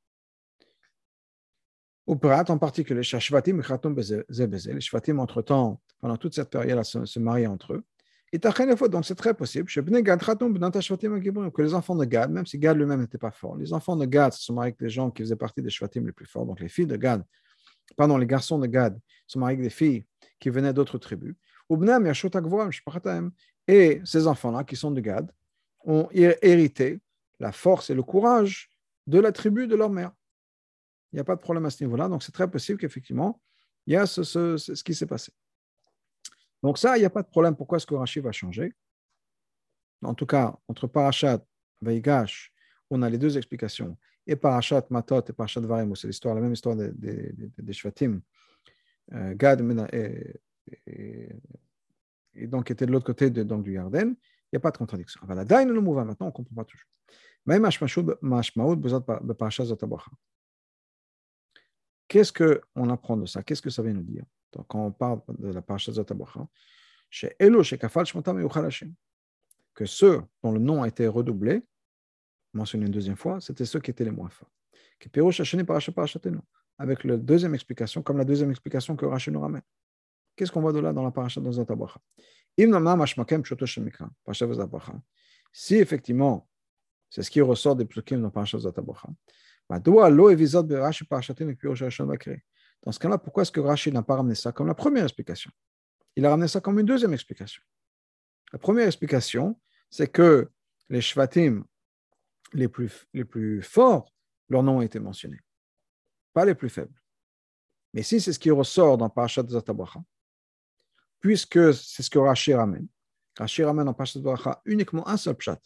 Ou 2.07 2.17
Prat 2.17 2.45
en 2.49 2.59
particulier, 2.59 3.01
les 3.01 3.03
Shvatim, 3.05 3.61
entre-temps, 5.19 5.81
pendant 6.01 6.17
toute 6.17 6.35
cette 6.35 6.51
période, 6.51 6.83
se, 6.85 7.05
se 7.05 7.19
mariaient 7.19 7.47
entre 7.47 7.75
eux. 7.75 7.85
Et 8.33 8.39
donc 8.39 9.05
c'est 9.05 9.17
très 9.17 9.35
possible 9.35 9.67
que 9.67 11.63
les 11.63 11.75
enfants 11.75 11.97
de 11.97 12.05
Gad, 12.05 12.31
même 12.31 12.47
si 12.47 12.59
Gad 12.59 12.77
lui-même 12.77 13.01
n'était 13.01 13.19
pas 13.19 13.33
fort, 13.33 13.57
les 13.57 13.73
enfants 13.73 13.97
de 13.97 14.05
Gad 14.05 14.33
se 14.33 14.45
sont 14.45 14.55
mariés 14.55 14.69
avec 14.69 14.79
des 14.79 14.89
gens 14.89 15.11
qui 15.11 15.23
faisaient 15.23 15.35
partie 15.35 15.63
des 15.63 15.71
Shvatim 15.71 16.07
les 16.07 16.13
plus 16.13 16.27
forts, 16.27 16.47
donc 16.47 16.61
les 16.61 16.69
filles 16.69 16.87
de 16.87 16.97
Gad, 16.97 17.25
pardon, 17.97 18.17
les 18.17 18.27
garçons 18.27 18.59
de 18.59 18.67
Gad 18.67 18.97
se 19.27 19.39
mariés 19.39 19.57
avec 19.57 19.65
des 19.65 19.71
filles 19.71 20.07
qui 20.39 20.49
venaient 20.49 20.73
d'autres 20.73 20.99
tribus. 20.99 21.35
Et 23.69 24.01
ces 24.05 24.27
enfants-là, 24.27 24.65
qui 24.65 24.77
sont 24.77 24.91
de 24.91 25.01
Gad, 25.01 25.31
ont 25.85 26.09
hérité 26.13 27.01
la 27.39 27.53
force 27.53 27.91
et 27.91 27.95
le 27.95 28.03
courage 28.03 28.71
de 29.07 29.19
la 29.19 29.33
tribu 29.33 29.67
de 29.67 29.75
leur 29.75 29.91
mère. 29.91 30.13
Il 31.13 31.17
n'y 31.17 31.21
a 31.21 31.25
pas 31.25 31.37
de 31.37 31.41
problème 31.41 31.67
à 31.67 31.71
ce 31.71 31.83
niveau-là, 31.83 32.09
donc 32.09 32.23
c'est 32.23 32.33
très 32.33 32.51
possible 32.51 32.79
qu'effectivement, 32.79 33.41
il 33.87 33.95
y 33.95 33.97
a 33.97 34.07
ce, 34.07 34.23
ce, 34.23 34.85
qui 34.85 34.95
s'est 34.95 35.07
passé. 35.07 35.33
Donc 36.63 36.79
ça, 36.79 36.97
il 36.97 37.01
n'y 37.01 37.07
a 37.07 37.11
pas 37.11 37.23
de 37.23 37.29
problème. 37.29 37.57
Pourquoi 37.57 37.77
est-ce 37.77 37.87
que 37.87 37.95
Rashi 37.95 38.21
va 38.21 38.33
changer? 38.33 38.73
En 40.03 40.15
tout 40.15 40.27
cas, 40.27 40.59
entre 40.69 40.87
Parashat, 40.87 41.45
Vaigash, 41.81 42.53
on 42.91 43.03
a 43.03 43.11
les 43.11 43.19
deux 43.19 43.37
explications. 43.37 43.97
Et 44.27 44.37
Parashat, 44.37 44.87
Matot 44.91 45.23
et 45.29 45.33
Parashat 45.33 45.61
Varim, 45.61 45.95
c'est 45.97 46.07
l'histoire, 46.07 46.35
la 46.35 46.41
même 46.41 46.53
histoire 46.53 46.77
des, 46.77 47.73
Shvatim. 47.73 48.21
Euh, 49.13 49.35
Gad 49.35 49.61
et, 49.93 50.41
et, 52.35 52.47
donc 52.47 52.71
était 52.71 52.87
de 52.87 52.93
l'autre 52.93 53.07
côté 53.07 53.31
donc, 53.31 53.65
du 53.65 53.73
Yarden. 53.75 54.15
Il 54.53 54.57
n'y 54.57 54.57
a 54.57 54.61
pas 54.61 54.71
de 54.71 54.79
contradiction. 54.79 55.21
La 55.29 55.65
le 55.65 55.81
mouvement, 55.81 56.05
maintenant, 56.05 56.27
on 56.27 56.31
ne 56.31 56.35
comprend 56.35 56.55
pas 56.55 56.65
toujours. 56.65 56.89
Qu'est-ce 62.09 62.33
qu'on 62.33 62.91
apprend 62.91 63.17
de 63.17 63.27
ça? 63.27 63.43
Qu'est-ce 63.43 63.63
que 63.63 63.71
ça 63.71 63.83
vient 63.83 63.95
nous 63.95 64.03
dire? 64.03 64.25
Donc, 64.53 64.67
quand 64.69 64.87
on 64.87 64.93
parle 64.93 65.21
de 65.39 65.53
la 65.53 65.63
parasha 65.63 65.93
Zatabacha, 65.93 66.47
chez 67.09 67.35
Elo, 67.39 67.63
Kafal, 67.63 68.05
que 69.75 69.85
ceux 69.87 70.23
dont 70.43 70.53
le 70.53 70.61
nom 70.61 70.83
a 70.83 70.89
été 70.89 71.07
redoublé, 71.07 71.63
mentionné 72.53 72.87
une 72.87 72.93
deuxième 72.93 73.17
fois, 73.17 73.41
c'était 73.41 73.65
ceux 73.65 73.81
qui 73.81 73.91
étaient 73.91 74.05
les 74.05 74.11
moins 74.11 74.29
forts. 74.29 74.51
Avec 76.79 77.05
la 77.05 77.17
deuxième 77.17 77.55
explication, 77.55 78.03
comme 78.03 78.19
la 78.19 78.25
deuxième 78.25 78.51
explication 78.51 78.97
que 78.97 79.07
Rachel 79.07 79.35
nous 79.35 79.41
ramène. 79.41 79.63
Qu'est-ce 80.37 80.53
qu'on 80.53 80.61
voit 80.61 80.73
de 80.73 80.81
là 80.81 80.93
dans 80.93 81.03
la 81.03 81.11
parasha 81.11 81.41
de 81.41 81.51
Zatabacha 81.51 82.01
Si 85.53 85.75
effectivement, 85.77 86.49
c'est 87.09 87.23
ce 87.23 87.31
qui 87.31 87.41
ressort 87.41 87.77
des 87.77 87.85
psukim 87.85 88.19
dans 88.19 88.29
la 88.29 88.31
parasha 88.31 88.59
Zatabacha, 88.59 89.09
dans 92.83 92.93
ce 92.93 92.99
cas-là, 92.99 93.19
pourquoi 93.19 93.43
est-ce 93.43 93.53
que 93.53 93.61
Rashi 93.61 93.93
n'a 93.93 94.03
pas 94.03 94.17
ramené 94.17 94.35
ça 94.35 94.53
comme 94.53 94.67
la 94.67 94.75
première 94.75 95.05
explication? 95.05 95.51
Il 96.17 96.25
a 96.25 96.31
ramené 96.31 96.49
ça 96.49 96.61
comme 96.61 96.79
une 96.79 96.87
deuxième 96.87 97.13
explication. 97.13 97.63
La 98.53 98.59
première 98.59 98.87
explication, 98.87 99.61
c'est 99.91 100.09
que 100.09 100.51
les 100.89 101.01
Shvatim 101.01 101.65
les 102.53 102.69
plus, 102.69 103.07
les 103.13 103.25
plus 103.25 103.63
forts, 103.63 104.13
leur 104.49 104.63
nom 104.63 104.81
a 104.81 104.85
été 104.85 104.99
mentionné, 104.99 105.39
pas 106.33 106.45
les 106.45 106.55
plus 106.55 106.69
faibles. 106.69 107.01
Mais 107.93 108.03
si 108.03 108.21
c'est 108.21 108.33
ce 108.33 108.39
qui 108.39 108.51
ressort 108.51 108.99
dans 108.99 109.09
Parashat 109.09 109.47
Zatabracha, 109.47 110.01
puisque 111.21 111.75
c'est 111.75 112.03
ce 112.03 112.11
que 112.11 112.19
Rashi 112.19 112.55
ramène, 112.55 112.89
Rashi 113.39 113.63
ramène 113.63 113.87
dans 113.87 113.95
Parashat 113.95 114.21
Zatabracha 114.21 114.61
uniquement 114.65 115.07
un 115.07 115.17
seul 115.17 115.37
pshat, 115.37 115.61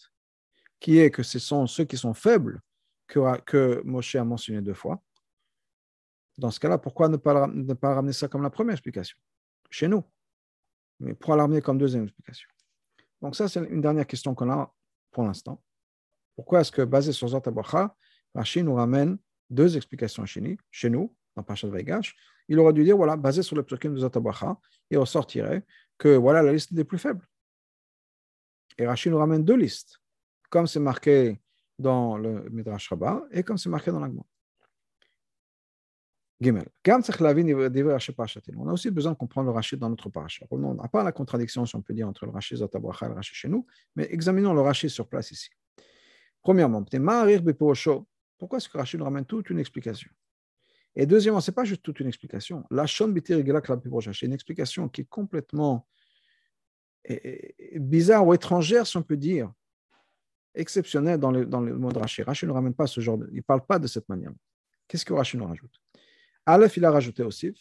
qui 0.81 0.99
est 0.99 1.11
que 1.11 1.23
ce 1.23 1.39
sont 1.39 1.67
ceux 1.67 1.85
qui 1.85 1.97
sont 1.97 2.15
faibles 2.15 2.61
que 3.07 3.83
Moshe 3.85 4.17
a 4.17 4.25
mentionné 4.25 4.61
deux 4.61 4.75
fois. 4.75 5.03
Dans 6.39 6.51
ce 6.51 6.59
cas-là, 6.61 6.79
pourquoi 6.79 7.09
ne 7.09 7.17
pas, 7.17 7.47
ne 7.47 7.75
pas 7.75 7.95
ramener 7.95 8.13
ça 8.13 8.29
comme 8.29 8.43
la 8.43 8.51
première 8.51 8.75
explication? 8.75 9.17
Chez 9.71 9.89
nous. 9.89 10.03
Mais 11.01 11.15
pourquoi 11.15 11.37
la 11.37 11.43
ramener 11.43 11.61
comme 11.61 11.79
deuxième 11.79 12.05
explication? 12.05 12.49
Donc 13.21 13.37
ça, 13.37 13.49
c'est 13.49 13.61
une 13.61 13.81
dernière 13.81 14.07
question 14.07 14.35
qu'on 14.35 14.51
a 14.51 14.73
pour 15.11 15.25
l'instant. 15.25 15.63
Pourquoi 16.37 16.61
est-ce 16.61 16.73
que, 16.73 16.83
basé 16.83 17.13
sur 17.13 17.29
Zatabacha, 17.29 17.95
Rachid 18.35 18.65
nous 18.65 18.75
ramène 18.75 19.19
deux 19.51 19.77
explications 19.77 20.27
chez 20.27 20.41
nous, 20.41 20.57
chez 20.71 20.91
nous 20.91 21.15
dans 21.37 21.43
Pachat 21.43 21.69
Vaigash 21.69 22.15
Il 22.49 22.59
aurait 22.59 22.73
dû 22.73 22.83
dire, 22.83 22.97
voilà, 22.97 23.17
basé 23.17 23.43
sur 23.43 23.57
le 23.57 23.63
psukim 23.63 23.95
de 23.95 24.01
Zatabacha, 24.01 24.59
il 24.91 24.99
ressortirait 24.99 25.65
que 25.97 26.17
voilà 26.17 26.43
la 26.43 26.53
liste 26.53 26.75
des 26.75 26.85
plus 26.85 26.99
faibles. 26.99 27.27
Et 28.77 28.87
Rachid 28.87 29.13
nous 29.13 29.19
ramène 29.19 29.45
deux 29.45 29.57
listes. 29.57 30.01
Comme 30.51 30.67
c'est 30.67 30.81
marqué 30.81 31.41
dans 31.79 32.17
le 32.17 32.49
Midrash 32.51 32.89
Rabbah 32.89 33.23
et 33.31 33.43
comme 33.43 33.59
c'est 33.59 33.69
marqué 33.69 33.91
dans 33.91 34.01
l'Agma. 34.01 34.23
On 36.41 36.47
a 38.69 38.73
aussi 38.73 38.91
besoin 38.91 39.13
de 39.13 39.17
comprendre 39.17 39.47
le 39.47 39.55
Rachid 39.55 39.79
dans 39.79 39.89
notre 39.89 40.09
paracha. 40.09 40.45
On 40.51 40.75
n'a 40.75 40.89
pas 40.89 41.05
la 41.05 41.13
contradiction, 41.13 41.65
si 41.65 41.77
on 41.77 41.83
peut 41.83 41.95
dire, 41.95 42.09
entre 42.09 42.27
le 42.27 42.33
Rachid 42.33 42.59
Zatabracha 42.59 43.07
et 43.07 43.09
le 43.09 43.15
Rachid 43.15 43.35
chez 43.35 43.49
nous, 43.49 43.67
mais 43.95 44.09
examinons 44.11 44.53
le 44.53 44.61
Rachid 44.61 44.91
sur 44.91 45.09
place 45.09 45.31
ici. 45.31 45.51
Premièrement, 46.43 46.85
pourquoi 48.39 48.59
est-ce 48.59 48.69
que 48.69 48.77
Rachid 48.77 48.99
nous 48.99 49.05
ramène 49.05 49.25
toute 49.25 49.51
une 49.51 49.59
explication? 49.59 50.11
Et 50.97 51.07
deuxièmement, 51.07 51.41
ce 51.41 51.51
n'est 51.51 51.55
pas 51.55 51.65
juste 51.65 51.83
toute 51.83 52.01
une 52.01 52.09
explication. 52.09 52.65
La 52.71 52.87
c'est 52.87 54.27
une 54.27 54.33
explication 54.33 54.89
qui 54.89 55.01
est 55.01 55.09
complètement 55.09 55.87
bizarre 57.77 58.27
ou 58.27 58.35
étrangère, 58.35 58.87
si 58.87 58.97
on 58.97 59.03
peut 59.03 59.17
dire, 59.17 59.53
exceptionnel 60.55 61.19
dans 61.19 61.31
le, 61.31 61.47
dans 61.47 61.61
le 61.61 61.77
mot 61.77 61.91
Rachid. 61.91 62.25
Rachid 62.25 62.49
ne 62.49 62.55
ramène 62.55 62.75
pas 62.75 62.87
ce 62.87 63.01
genre 63.01 63.19
de. 63.19 63.29
Il 63.33 63.37
ne 63.37 63.43
parle 63.43 63.65
pas 63.67 63.79
de 63.79 63.87
cette 63.87 64.09
manière. 64.09 64.33
Qu'est-ce 64.87 65.05
que 65.05 65.13
Rachid 65.13 65.41
nous 65.41 65.47
rajoute? 65.47 65.81
Aleph, 66.47 66.77
il 66.77 66.85
a 66.85 66.91
rajouté 66.91 67.23
aussi 67.23 67.55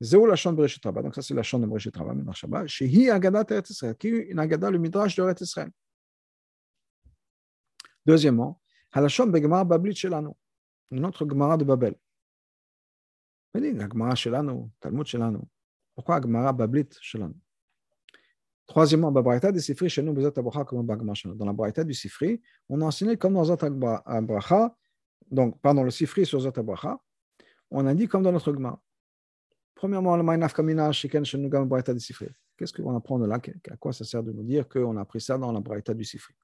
Zéou 0.00 0.26
la 0.26 0.36
chambre 0.36 0.58
Bereshit 0.58 0.84
Rabba. 0.84 1.02
Donc, 1.02 1.14
ça, 1.14 1.22
c'est 1.22 1.32
la 1.32 1.42
chambre 1.42 1.64
de 1.64 1.70
Bereshit 1.70 1.96
Rabba, 1.96 2.12
Midrash 2.12 2.42
Rabba. 2.42 2.66
Shehi 2.66 3.08
Agadat 3.08 3.46
Eretz 3.50 3.70
Israël, 3.70 3.96
qui 3.96 4.08
est 4.08 4.26
une 4.30 4.38
Agada, 4.38 4.70
le 4.70 4.78
Midrash 4.78 5.16
de 5.16 5.22
Eretz 5.22 5.40
Israël. 5.40 5.70
Deuxièmement, 8.04 8.60
Halashon 8.92 9.26
Begemara 9.26 9.64
Bablit 9.64 9.94
Shelanu, 9.94 10.30
une 10.90 11.04
autre 11.04 11.26
Gemara 11.28 11.56
de 11.56 11.64
Babel. 11.64 11.94
La 13.54 13.88
Gemara 13.88 14.14
Shelanu, 14.14 14.70
Talmud 14.80 15.06
Shelanu. 15.06 15.38
Pourquoi 15.94 16.20
Gemara 16.20 16.52
Bablit 16.52 16.88
Shelanu 17.00 17.34
Troisièmement, 18.66 19.12
de 19.12 19.58
Sifri 19.60 19.88
chez 19.88 20.02
nous, 20.02 20.12
Dans 20.12 21.46
la 21.46 21.52
Braïta 21.52 21.84
du 21.84 21.94
Sifri, 21.94 22.42
on 22.68 22.80
a 22.80 22.84
enseigné 22.84 23.16
comme 23.16 23.34
dans 23.34 23.44
Zot 23.44 23.56
donc, 25.28 25.60
pardon, 25.60 25.82
le 25.82 25.90
Sifri 25.90 26.24
sur 26.24 26.40
Zot 26.40 26.52
on 27.70 27.86
a 27.86 27.94
dit 27.94 28.08
comme 28.08 28.22
dans 28.22 28.32
notre 28.32 28.52
Gemara. 28.52 28.80
Premièrement, 29.74 30.16
le 30.16 30.22
Maïnaf 30.22 30.54
Kamina, 30.54 30.90
Shiken 30.92 31.24
Shenugam 31.24 31.68
Braïta 31.68 31.92
du 31.92 32.00
Sifri. 32.00 32.28
Qu'est-ce 32.56 32.72
qu'on 32.72 32.96
apprend 32.96 33.18
de 33.18 33.26
là? 33.26 33.38
À 33.70 33.76
quoi 33.76 33.92
ça 33.92 34.04
sert 34.04 34.22
de 34.22 34.32
nous 34.32 34.42
dire 34.42 34.66
qu'on 34.66 34.96
a 34.96 35.02
appris 35.02 35.20
ça 35.20 35.36
dans 35.36 35.52
la 35.52 35.60
Braïta 35.60 35.92
du 35.92 36.04
Sifri 36.04 36.34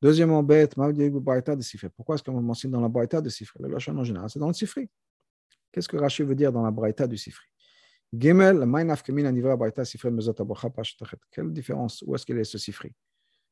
Deuxièmement, 0.00 0.42
Bet, 0.42 0.68
Braïta 0.76 1.56
du 1.56 1.62
Sifri. 1.62 1.88
Pourquoi 1.96 2.14
est-ce 2.14 2.22
qu'on 2.22 2.40
mentionne 2.40 2.70
dans 2.70 2.80
la 2.80 2.88
Braïta 2.88 3.20
du 3.20 3.30
Sifri 3.30 3.58
Le 3.62 3.68
Lachon 3.68 3.96
en 3.96 4.04
général, 4.04 4.28
c'est 4.28 4.38
dans 4.38 4.48
le 4.48 4.52
Sifri. 4.52 4.88
Qu'est-ce 5.72 5.88
que 5.88 5.96
Rachid 5.96 6.26
veut 6.26 6.34
dire 6.34 6.52
dans 6.52 6.62
la 6.62 6.70
Braïta 6.70 7.06
du 7.06 7.16
Sifri 7.16 7.46
Gimel, 8.12 8.64
Maïnaf 8.64 9.02
Kamina, 9.02 9.32
Nivra 9.32 9.56
Braïta 9.56 9.84
Sifri, 9.84 10.10
Mezot 10.10 10.34
Abracha, 10.38 10.70
Pashtachet. 10.70 11.18
Quelle 11.30 11.52
différence? 11.52 12.02
Où 12.06 12.14
est-ce 12.14 12.24
qu'il 12.24 12.38
est 12.38 12.44
ce 12.44 12.58
Sifri 12.58 12.94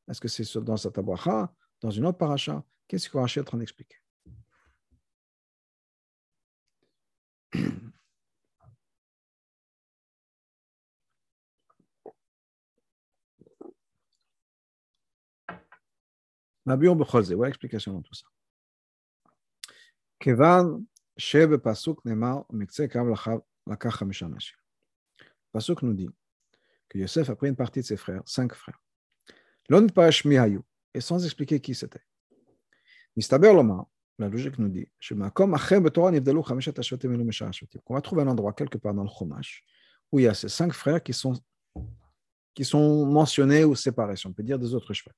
Est-ce 0.09 0.21
que 0.21 0.29
c'est 0.29 0.59
dans 0.59 0.77
cette 0.77 0.99
Abracha, 0.99 1.53
dans 1.81 1.91
une 1.91 2.07
autre 2.07 2.19
paracha? 2.19 2.63
Qu'est-ce 2.87 3.09
que 3.09 3.19
Rachid 3.19 3.39
est 3.39 3.43
en 3.43 3.45
train 3.45 3.59
d'expliquer? 3.59 3.97
Mabiur 16.67 16.97
Becholze, 16.97 17.33
voilà 17.33 17.49
l'explication 17.49 17.93
dans 17.93 18.03
tout 18.03 18.15
ça. 18.15 18.27
Kevan 20.19 20.85
Sheb 21.17 21.57
Pasuk 21.57 22.05
Nemar 22.05 22.45
Mikse 22.53 22.89
Kav 22.89 23.07
Lakach 23.67 24.03
Hamisha 24.03 24.29
Nashim. 24.29 24.57
Pasuk 25.53 25.83
nous 25.83 25.95
dit 25.95 26.11
que 26.89 26.99
Yosef 26.99 27.31
a 27.31 27.37
pris 27.37 27.49
une 27.49 27.57
partie 27.57 27.81
de 27.81 27.85
ses 27.85 27.97
frères, 27.97 28.23
cinq 28.27 28.55
frères. 28.55 28.81
L'on 29.69 29.87
parash 29.89 30.25
mihayu, 30.25 30.61
et 30.95 31.01
sans 31.01 31.25
expliquer 31.25 31.61
qui 31.61 31.75
c'était. 31.75 32.05
Mistaber 33.17 33.53
Loma, 33.53 33.89
la 34.19 34.29
logique 34.29 34.59
nous 34.59 34.69
dit, 34.69 34.89
qu'on 35.35 35.49
va 35.49 35.59
trouver 38.01 38.23
un 38.23 38.29
endroit 38.29 38.53
quelque 38.53 38.79
part 38.79 38.95
dans 38.95 39.03
le 39.03 39.09
Chumash 39.09 39.65
où 40.13 40.21
il 40.21 40.23
y 40.23 40.29
a 40.29 40.35
ces 40.35 40.49
cinq 40.49 40.73
frères 40.73 41.03
qui 41.03 41.13
sont, 41.13 41.35
qui 42.55 42.65
sont 42.65 43.05
mentionnés 43.07 43.65
ou 43.65 43.75
séparés, 43.75 44.17
si 44.17 44.27
on 44.27 44.33
peut 44.33 44.43
dire, 44.43 44.59
des 44.59 44.75
autres 44.75 44.95
chevaux. 44.95 45.15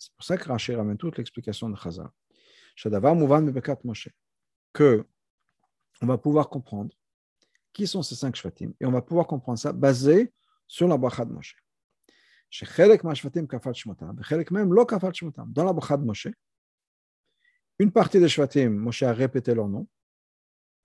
C'est 0.00 0.12
pour 0.16 0.24
ça 0.24 0.36
que 0.36 0.48
Rashi 0.48 0.74
ramène 0.74 0.96
toute 0.96 1.18
l'explication 1.18 1.68
de 1.70 1.76
Chazal. 1.76 2.08
Que 4.72 5.06
on 6.02 6.06
va 6.06 6.18
pouvoir 6.18 6.48
comprendre 6.48 6.94
qui 7.72 7.86
sont 7.86 8.02
ces 8.02 8.14
cinq 8.14 8.36
shvatim 8.36 8.72
et 8.80 8.86
on 8.86 8.90
va 8.90 9.02
pouvoir 9.02 9.26
comprendre 9.26 9.58
ça 9.58 9.72
basé 9.72 10.32
sur 10.66 10.88
la 10.88 10.96
bracha 10.96 11.24
de 11.24 11.32
Moshe. 11.32 11.56
Dans 15.48 15.64
la 15.64 15.72
bracha 15.72 15.96
de 15.96 16.04
Moshe, 16.04 16.28
une 17.78 17.90
partie 17.90 18.20
des 18.20 18.28
shvatim, 18.28 18.70
Moshe 18.70 19.02
a 19.02 19.12
répété 19.12 19.54
leur 19.54 19.68
nom. 19.68 19.86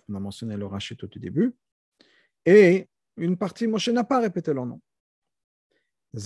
On 0.09 0.15
a 0.15 0.19
mentionné 0.19 0.57
le 0.57 0.65
Rachid 0.65 0.97
au 1.03 1.07
début. 1.07 1.55
Et 2.45 2.89
une 3.17 3.37
partie, 3.37 3.67
Moshe 3.67 3.89
n'a 3.89 4.03
pas 4.03 4.19
répété 4.19 4.51
leur 4.53 4.65
nom. 4.65 4.81
Et 6.13 6.17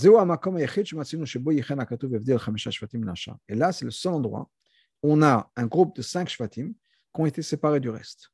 là, 3.56 3.72
c'est 3.72 3.86
le 3.86 3.92
seul 3.92 4.14
endroit 4.14 4.50
où 5.02 5.12
on 5.12 5.22
a 5.22 5.52
un 5.56 5.66
groupe 5.68 5.96
de 5.96 6.02
cinq 6.02 6.30
shvatim 6.30 6.74
qui 7.14 7.22
ont 7.22 7.26
été 7.26 7.42
séparés 7.42 7.82
du 7.82 7.90
reste. 7.90 8.32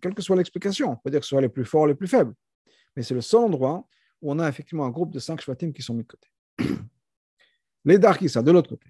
Quelle 0.00 0.14
que 0.14 0.22
soit 0.22 0.36
l'explication, 0.36 0.92
on 0.92 0.96
peut 0.96 1.10
dire 1.10 1.20
que 1.20 1.26
ce 1.26 1.30
soit 1.30 1.40
les 1.40 1.48
plus 1.48 1.64
forts 1.64 1.82
ou 1.82 1.86
les 1.86 1.94
plus 1.94 2.06
faibles, 2.06 2.34
mais 2.96 3.02
c'est 3.02 3.14
le 3.14 3.20
seul 3.20 3.40
endroit 3.40 3.86
où 4.22 4.30
on 4.32 4.38
a 4.38 4.48
effectivement 4.48 4.86
un 4.86 4.90
groupe 4.90 5.12
de 5.12 5.18
cinq 5.18 5.40
shvatim 5.40 5.72
qui 5.72 5.82
sont 5.82 5.94
mis 5.94 6.04
de 6.04 6.08
côté. 6.08 6.28
Les 7.84 7.98
darkisa, 7.98 8.42
de 8.42 8.50
l'autre 8.50 8.70
côté. 8.70 8.86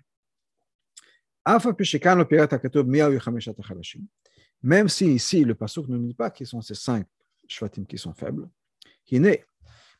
Même 4.62 4.88
si 4.88 5.14
ici, 5.14 5.44
le 5.44 5.54
pasuk 5.54 5.88
ne 5.88 5.96
nous 5.96 6.06
dit 6.06 6.14
pas 6.14 6.30
qui 6.30 6.46
sont 6.46 6.60
ces 6.60 6.74
cinq 6.74 7.06
shvatim 7.48 7.84
qui 7.86 7.98
sont 7.98 8.14
faibles, 8.14 8.48
qui 9.04 9.18
naît 9.18 9.44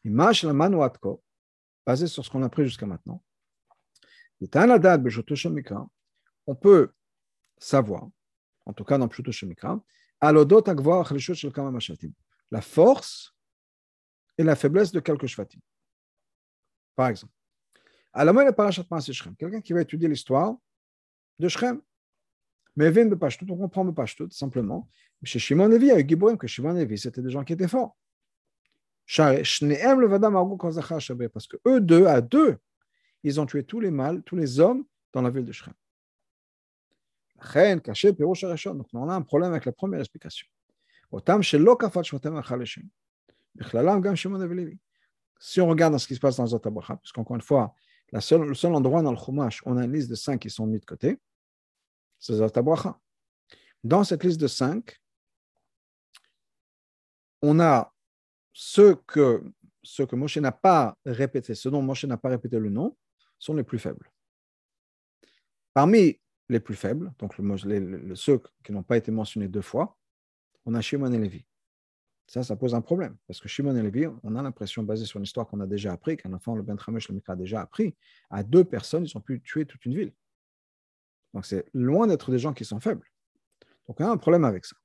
basé 0.05 2.07
sur 2.07 2.25
ce 2.25 2.31
qu'on 2.31 2.43
a 2.43 2.49
pris 2.49 2.65
jusqu'à 2.65 2.87
maintenant, 2.87 3.23
on 6.47 6.55
peut 6.55 6.93
savoir, 7.59 8.09
en 8.67 8.73
tout 8.73 8.85
cas 8.85 8.99
dans 8.99 9.09
Pshuto 9.09 9.33
Shemikra, 9.33 9.83
la 12.51 12.61
force 12.61 13.35
et 14.39 14.43
la 14.43 14.57
faiblesse 14.57 14.93
de 14.93 15.01
quelques 15.01 15.27
shvatim. 15.27 15.61
Par 16.97 17.09
exemple, 17.09 17.33
quelqu'un 19.39 19.61
qui 19.61 19.73
va 19.73 19.83
étudier 19.83 20.09
l'histoire 20.09 20.57
de 21.39 21.49
Shrem, 21.49 21.83
mais 22.77 22.91
vient 22.91 23.07
de 23.07 23.15
Pashtout, 23.15 23.47
on 23.51 23.57
comprend 23.57 23.91
Pashtout 23.93 24.31
simplement. 24.31 24.89
Chez 25.23 25.39
Shimon 25.39 25.69
Levi, 25.69 25.91
avec 25.91 26.09
Giborim, 26.09 26.37
que 26.37 26.47
Shimon 26.47 26.75
Levi, 26.75 26.99
c'était 26.99 27.23
des 27.23 27.31
gens 27.31 27.45
qui 27.45 27.55
étaient 27.55 27.69
forts. 27.69 27.97
Parce 29.07 29.59
que 31.47 31.57
eux 31.67 31.81
deux, 31.81 32.07
à 32.07 32.21
deux, 32.21 32.57
ils 33.23 33.41
ont 33.41 33.47
tué 33.47 33.65
tous 33.65 33.81
les 33.81 33.91
mâles, 33.91 34.23
tous 34.23 34.37
les 34.37 34.61
hommes 34.61 34.85
dans 35.13 35.23
la 35.23 35.31
ville 35.31 35.45
de 35.45 35.53
Shrem. 35.53 35.75
Donc 38.77 38.87
on 38.95 39.09
a 39.09 39.15
un 39.15 39.23
problème 39.23 39.53
avec 39.53 39.65
la 39.67 39.73
première 39.73 40.01
explication. 40.01 40.47
Si 45.39 45.61
on 45.61 45.69
regarde 45.69 45.99
ce 45.99 46.07
qui 46.07 46.15
se 46.15 46.21
passe 46.21 46.37
dans 46.37 46.47
Zotabracha, 46.47 46.97
parce 46.97 47.13
qu'encore 47.13 47.37
une 47.37 47.43
fois, 47.43 47.75
le 48.13 48.21
seul 48.21 48.75
endroit 48.75 49.03
dans 49.03 49.13
le 49.13 49.19
Chumash, 49.19 49.63
on 49.67 49.77
a 49.77 49.85
une 49.85 49.93
liste 49.93 50.09
de 50.09 50.15
cinq 50.15 50.41
qui 50.41 50.51
sont 50.51 50.67
mis 50.67 50.79
de 50.81 50.85
côté, 50.85 51.21
c'est 52.19 52.35
Zotabracha. 52.35 52.99
Dans 53.83 54.03
cette 54.05 54.25
liste 54.25 54.41
de 54.41 54.47
cinq, 54.47 55.01
on 57.43 57.61
a 57.61 57.94
ceux 58.55 58.95
que, 58.95 59.43
Moshe 60.13 60.39
n'a 60.39 60.53
pas 60.53 60.97
répété, 61.05 61.55
ceux 61.55 61.71
dont 61.71 61.83
Moshe 61.83 62.05
n'a 62.05 62.17
pas 62.17 62.31
répété 62.31 62.59
le 62.59 62.71
nom, 62.71 62.97
sont 63.39 63.55
les 63.55 63.65
plus 63.65 63.79
faibles. 63.79 64.11
Parmi 65.75 66.19
les 66.49 66.61
plus 66.61 66.77
faibles, 66.77 67.13
donc 67.19 67.35
ceux 68.15 68.41
qui 68.63 68.73
n'ont 68.73 68.83
pas 68.83 68.97
été 68.97 69.11
mentionnés 69.11 69.49
deux 69.49 69.61
fois, 69.61 69.99
on 70.65 70.75
a 70.75 70.81
Shimon 70.81 71.13
et 71.13 71.19
Lévi. 71.19 71.45
Ça, 72.27 72.43
ça 72.43 72.57
pose 72.57 72.75
un 72.75 72.81
problème, 72.81 73.17
parce 73.27 73.41
que 73.41 73.49
Shimon 73.49 73.77
et 73.77 73.83
Lévi, 73.83 74.07
on 74.23 74.37
a 74.37 74.43
l'impression, 74.43 74.83
basée 74.83 75.05
sur 75.05 75.19
une 75.19 75.25
histoire 75.25 75.47
qu'on 75.47 75.61
a 75.61 75.67
déjà 75.67 75.93
appris, 75.93 76.17
qu'un 76.17 76.33
enfant, 76.33 76.55
le 76.55 76.63
Ben 76.63 76.77
Tramesh, 76.77 77.09
le 77.09 77.17
Mikra, 77.17 77.35
a 77.35 77.37
déjà 77.37 77.61
appris, 77.61 77.95
à 78.31 78.43
deux 78.43 78.65
personnes, 78.65 79.05
ils 79.05 79.17
ont 79.17 79.21
pu 79.21 79.43
tuer 79.43 79.67
toute 79.67 79.85
une 79.85 79.95
ville. 79.95 80.13
Donc 81.35 81.45
c'est 81.45 81.67
loin 81.75 82.07
d'être 82.07 82.31
des 82.31 82.39
gens 82.39 82.55
qui 82.55 82.65
sont 82.65 82.81
faibles. 82.81 83.11
Donc 83.89 84.01
on 84.01 84.05
a 84.05 84.11
un 84.11 84.17
problème 84.17 84.45
avec 84.45 84.65
ça. 84.65 84.77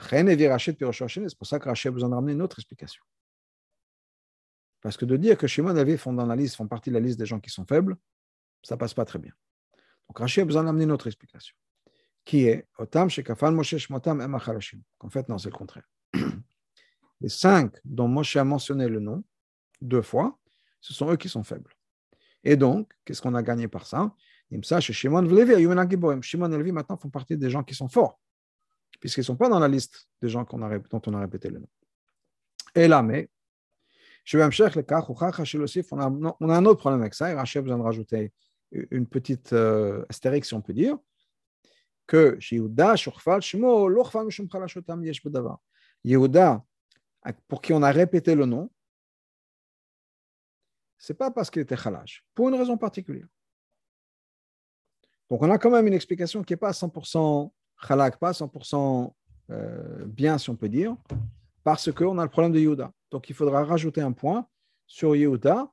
C'est 0.00 1.38
pour 1.38 1.46
ça 1.46 1.58
que 1.58 1.68
Rachid 1.68 1.88
a 1.88 1.92
besoin 1.92 2.08
de 2.08 2.14
ramener 2.14 2.32
une 2.32 2.42
autre 2.42 2.58
explication. 2.58 3.02
Parce 4.80 4.96
que 4.96 5.04
de 5.04 5.16
dire 5.16 5.36
que 5.36 5.48
Shimon 5.48 5.76
et 5.76 5.84
Lévi 5.84 5.98
font 5.98 6.12
dans 6.12 6.26
la 6.26 6.36
liste, 6.36 6.54
font 6.56 6.68
partie 6.68 6.90
de 6.90 6.94
la 6.94 7.00
liste 7.00 7.18
des 7.18 7.26
gens 7.26 7.40
qui 7.40 7.50
sont 7.50 7.66
faibles, 7.66 7.96
ça 8.62 8.76
passe 8.76 8.94
pas 8.94 9.04
très 9.04 9.18
bien. 9.18 9.32
Donc 10.08 10.18
Rachid 10.18 10.42
a 10.42 10.44
besoin 10.44 10.64
d'amener 10.64 10.84
une 10.84 10.92
autre 10.92 11.08
explication, 11.08 11.56
qui 12.24 12.46
est 12.46 12.68
Otam 12.78 13.10
Shekafan 13.10 13.50
Moshe 13.50 13.76
Shmotam 13.76 14.20
Emachalashim. 14.20 14.80
En 15.00 15.10
fait, 15.10 15.28
non, 15.28 15.36
c'est 15.36 15.50
le 15.50 15.56
contraire. 15.56 15.88
Les 17.20 17.28
cinq 17.28 17.74
dont 17.84 18.06
Moshe 18.06 18.36
a 18.36 18.44
mentionné 18.44 18.88
le 18.88 19.00
nom 19.00 19.24
deux 19.80 20.02
fois, 20.02 20.38
ce 20.80 20.94
sont 20.94 21.10
eux 21.10 21.16
qui 21.16 21.28
sont 21.28 21.42
faibles. 21.42 21.74
Et 22.44 22.56
donc, 22.56 22.92
qu'est-ce 23.04 23.20
qu'on 23.20 23.34
a 23.34 23.42
gagné 23.42 23.66
par 23.66 23.84
ça? 23.84 24.14
Shimon 24.60 25.26
et 25.26 25.34
Lévi 25.34 26.72
maintenant 26.72 26.96
font 26.96 27.10
partie 27.10 27.36
des 27.36 27.50
gens 27.50 27.64
qui 27.64 27.74
sont 27.74 27.88
forts 27.88 28.20
puisqu'ils 29.00 29.20
ne 29.20 29.26
sont 29.26 29.36
pas 29.36 29.48
dans 29.48 29.58
la 29.58 29.68
liste 29.68 30.08
des 30.20 30.28
gens 30.28 30.44
dont 30.44 31.02
on 31.06 31.14
a 31.14 31.20
répété 31.20 31.48
le 31.48 31.60
nom. 31.60 31.68
Et 32.74 32.88
là, 32.88 33.02
mais, 33.02 33.30
on 34.34 34.38
a, 36.00 36.36
on 36.40 36.50
a 36.50 36.56
un 36.56 36.64
autre 36.66 36.80
problème 36.80 37.00
avec 37.00 37.14
ça, 37.14 37.30
et 37.30 37.34
Rachel 37.34 37.60
a 37.60 37.62
besoin 37.62 37.78
de 37.78 37.82
rajouter 37.82 38.32
une 38.70 39.06
petite 39.06 39.52
euh, 39.52 40.04
astérix, 40.08 40.48
si 40.48 40.54
on 40.54 40.60
peut 40.60 40.74
dire, 40.74 40.98
que 42.06 42.36
Yehuda, 46.04 46.64
pour 47.48 47.62
qui 47.62 47.72
on 47.72 47.82
a 47.82 47.90
répété 47.90 48.34
le 48.34 48.46
nom, 48.46 48.70
c'est 50.98 51.14
pas 51.14 51.30
parce 51.30 51.50
qu'il 51.50 51.62
était 51.62 51.76
chalash, 51.76 52.24
pour 52.34 52.48
une 52.48 52.54
raison 52.54 52.76
particulière. 52.76 53.28
Donc 55.30 55.42
on 55.42 55.50
a 55.50 55.58
quand 55.58 55.70
même 55.70 55.86
une 55.86 55.94
explication 55.94 56.42
qui 56.42 56.52
n'est 56.52 56.58
pas 56.58 56.68
à 56.68 56.72
100% 56.72 57.52
Chalak, 57.86 58.18
pas 58.18 58.32
100% 58.32 59.12
euh, 59.50 60.04
bien, 60.06 60.38
si 60.38 60.50
on 60.50 60.56
peut 60.56 60.68
dire, 60.68 60.96
parce 61.64 61.92
qu'on 61.92 62.18
a 62.18 62.24
le 62.24 62.30
problème 62.30 62.52
de 62.52 62.58
Yehuda. 62.58 62.92
Donc, 63.10 63.30
il 63.30 63.34
faudra 63.34 63.64
rajouter 63.64 64.00
un 64.00 64.12
point 64.12 64.46
sur 64.86 65.16
Yehuda. 65.16 65.70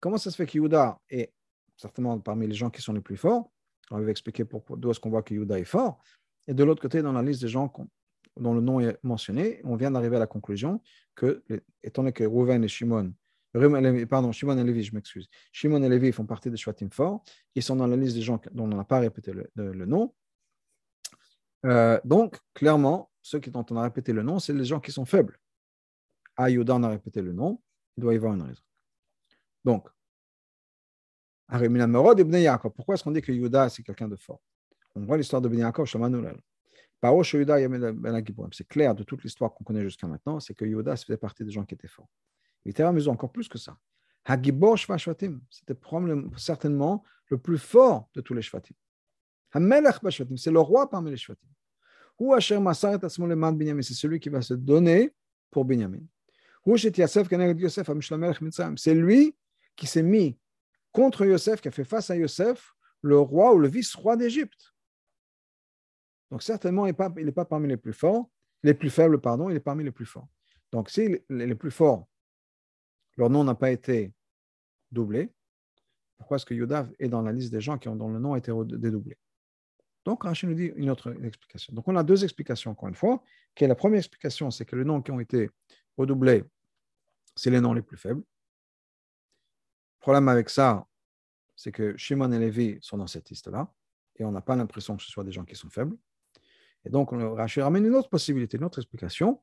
Comment 0.00 0.18
ça 0.18 0.30
se 0.30 0.36
fait 0.36 0.46
que 0.46 0.58
Yehuda 0.58 0.98
est 1.08 1.32
certainement 1.76 2.18
parmi 2.18 2.46
les 2.46 2.54
gens 2.54 2.70
qui 2.70 2.82
sont 2.82 2.92
les 2.92 3.00
plus 3.00 3.16
forts? 3.16 3.50
On 3.90 4.00
va 4.00 4.10
expliquer 4.10 4.44
d'où 4.76 4.90
est-ce 4.90 5.00
qu'on 5.00 5.10
voit 5.10 5.22
que 5.22 5.34
Yehuda 5.34 5.58
est 5.58 5.64
fort. 5.64 6.02
Et 6.46 6.54
de 6.54 6.64
l'autre 6.64 6.82
côté, 6.82 7.02
dans 7.02 7.12
la 7.12 7.22
liste 7.22 7.40
des 7.42 7.48
gens 7.48 7.72
dont 8.36 8.54
le 8.54 8.60
nom 8.60 8.80
est 8.80 8.98
mentionné, 9.02 9.60
on 9.64 9.76
vient 9.76 9.90
d'arriver 9.90 10.16
à 10.16 10.20
la 10.20 10.26
conclusion 10.26 10.80
que, 11.14 11.42
étant 11.82 12.02
donné 12.02 12.12
que 12.12 12.24
Rouven 12.24 12.64
et 12.64 12.68
Shimon, 12.68 13.14
pardon, 14.08 14.32
Shimon 14.32 14.58
et 14.58 14.64
Lévi, 14.64 14.82
je 14.82 14.94
m'excuse, 14.94 15.28
Shimon 15.52 15.82
et 15.82 15.88
Lévi 15.88 16.12
font 16.12 16.26
partie 16.26 16.50
des 16.50 16.56
Shvatim 16.56 16.90
forts, 16.90 17.22
ils 17.54 17.62
sont 17.62 17.76
dans 17.76 17.86
la 17.86 17.96
liste 17.96 18.16
des 18.16 18.22
gens 18.22 18.40
dont 18.52 18.64
on 18.64 18.76
n'a 18.76 18.84
pas 18.84 18.98
répété 18.98 19.32
le, 19.54 19.86
nom. 19.86 20.12
Euh, 21.64 22.00
donc, 22.04 22.38
clairement, 22.52 23.10
ceux 23.22 23.40
qui 23.40 23.50
dont 23.50 23.64
on 23.70 23.76
a 23.76 23.82
répété 23.82 24.12
le 24.12 24.22
nom, 24.22 24.38
c'est 24.38 24.52
les 24.52 24.64
gens 24.64 24.80
qui 24.80 24.92
sont 24.92 25.04
faibles. 25.04 25.38
À 26.36 26.50
Yuda, 26.50 26.74
on 26.74 26.82
a 26.82 26.88
répété 26.88 27.22
le 27.22 27.32
nom, 27.32 27.60
il 27.96 28.02
doit 28.02 28.12
y 28.12 28.16
avoir 28.16 28.34
une 28.34 28.42
raison. 28.42 28.62
Donc, 29.64 29.88
pourquoi 31.48 32.94
est-ce 32.94 33.04
qu'on 33.04 33.12
dit 33.12 33.22
que 33.22 33.32
Yuda, 33.32 33.68
c'est 33.68 33.82
quelqu'un 33.82 34.08
de 34.08 34.16
fort? 34.16 34.40
On 34.94 35.04
voit 35.04 35.16
l'histoire 35.16 35.42
de 35.42 35.48
Ben 35.48 35.58
Yaakov, 35.58 35.86
c'est 38.52 38.68
clair 38.68 38.94
de 38.94 39.02
toute 39.02 39.22
l'histoire 39.22 39.52
qu'on 39.52 39.64
connaît 39.64 39.82
jusqu'à 39.82 40.06
maintenant, 40.06 40.40
c'est 40.40 40.54
que 40.54 40.64
Yehuda 40.64 40.96
faisait 40.96 41.18
partie 41.18 41.44
des 41.44 41.50
gens 41.50 41.64
qui 41.64 41.74
étaient 41.74 41.88
forts. 41.88 42.08
Il 42.64 42.70
était 42.70 42.82
amusant 42.82 43.12
encore 43.12 43.30
plus 43.30 43.48
que 43.48 43.58
ça. 43.58 43.76
C'était 44.26 45.76
certainement 46.36 47.04
le 47.28 47.38
plus 47.38 47.58
fort 47.58 48.08
de 48.14 48.22
tous 48.22 48.32
les 48.32 48.40
Shvatim. 48.40 48.74
C'est 49.54 50.50
le 50.50 50.60
roi 50.60 50.90
parmi 50.90 51.10
les 51.10 51.16
Shvatim. 51.16 51.48
C'est 53.82 53.94
celui 53.94 54.20
qui 54.20 54.28
va 54.28 54.42
se 54.42 54.54
donner 54.54 55.12
pour 55.50 55.64
Binyamin. 55.64 56.02
C'est 58.76 58.94
lui 58.94 59.36
qui 59.76 59.86
s'est 59.86 60.02
mis 60.02 60.38
contre 60.92 61.26
Yosef, 61.26 61.60
qui 61.60 61.68
a 61.68 61.70
fait 61.70 61.84
face 61.84 62.10
à 62.10 62.16
Yosef, 62.16 62.74
le 63.02 63.18
roi 63.18 63.52
ou 63.54 63.58
le 63.58 63.68
vice-roi 63.68 64.16
d'Égypte. 64.16 64.74
Donc 66.30 66.42
certainement, 66.42 66.86
il 66.86 66.96
n'est 67.24 67.32
pas, 67.32 67.44
parmi 67.44 67.68
les 67.68 67.76
plus 67.76 67.92
forts, 67.92 68.30
les 68.62 68.74
plus 68.74 68.90
faibles, 68.90 69.20
pardon, 69.20 69.50
il 69.50 69.56
est 69.56 69.60
parmi 69.60 69.84
les 69.84 69.90
plus 69.90 70.06
forts. 70.06 70.28
Donc 70.72 70.88
si 70.90 71.20
les, 71.28 71.54
plus 71.54 71.70
forts, 71.70 72.08
leur 73.16 73.30
nom 73.30 73.44
n'a 73.44 73.54
pas 73.54 73.70
été 73.70 74.12
doublé, 74.90 75.30
pourquoi 76.16 76.36
est-ce 76.36 76.46
que 76.46 76.54
Yodav 76.54 76.92
est 76.98 77.08
dans 77.08 77.22
la 77.22 77.32
liste 77.32 77.52
des 77.52 77.60
gens 77.60 77.76
qui 77.78 77.88
ont, 77.88 77.96
dont 77.96 78.08
le 78.08 78.18
nom 78.18 78.32
a 78.32 78.38
été 78.38 78.52
dédoublé? 78.66 79.16
Donc 80.04 80.24
Rachid 80.24 80.48
nous 80.48 80.54
dit 80.54 80.72
une 80.76 80.90
autre 80.90 81.14
explication. 81.24 81.72
Donc 81.72 81.88
on 81.88 81.96
a 81.96 82.02
deux 82.02 82.24
explications, 82.24 82.70
encore 82.72 82.88
une 82.88 82.94
fois. 82.94 83.22
Qui 83.54 83.66
la 83.66 83.74
première 83.74 83.98
explication, 83.98 84.50
c'est 84.50 84.64
que 84.64 84.76
les 84.76 84.84
noms 84.84 85.00
qui 85.00 85.10
ont 85.10 85.20
été 85.20 85.48
redoublés, 85.96 86.44
c'est 87.36 87.50
les 87.50 87.60
noms 87.60 87.72
les 87.72 87.82
plus 87.82 87.96
faibles. 87.96 88.20
Le 88.20 90.00
problème 90.00 90.28
avec 90.28 90.50
ça, 90.50 90.86
c'est 91.56 91.72
que 91.72 91.96
Shimon 91.96 92.32
et 92.32 92.38
Lévi 92.38 92.78
sont 92.80 92.98
dans 92.98 93.06
cette 93.06 93.30
liste-là, 93.30 93.72
et 94.16 94.24
on 94.24 94.32
n'a 94.32 94.40
pas 94.40 94.56
l'impression 94.56 94.96
que 94.96 95.02
ce 95.02 95.10
soit 95.10 95.24
des 95.24 95.32
gens 95.32 95.44
qui 95.44 95.56
sont 95.56 95.70
faibles. 95.70 95.96
Et 96.84 96.90
donc, 96.90 97.10
Rachid 97.12 97.62
ramène 97.62 97.86
une 97.86 97.94
autre 97.94 98.10
possibilité, 98.10 98.56
une 98.58 98.64
autre 98.64 98.80
explication, 98.80 99.40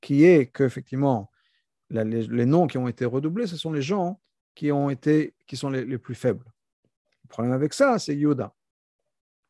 qui 0.00 0.24
est 0.24 0.50
qu'effectivement, 0.50 1.30
les, 1.90 2.46
noms 2.46 2.66
qui 2.66 2.78
ont 2.78 2.88
été 2.88 3.04
redoublés, 3.04 3.46
ce 3.46 3.56
sont 3.56 3.72
les 3.72 3.82
gens 3.82 4.20
qui, 4.54 4.72
ont 4.72 4.90
été, 4.90 5.34
qui 5.46 5.56
sont 5.56 5.70
les, 5.70 5.98
plus 5.98 6.14
faibles. 6.14 6.44
Le 7.24 7.28
problème 7.28 7.52
avec 7.52 7.72
ça, 7.72 7.98
c'est 7.98 8.16
Yoda, 8.16 8.54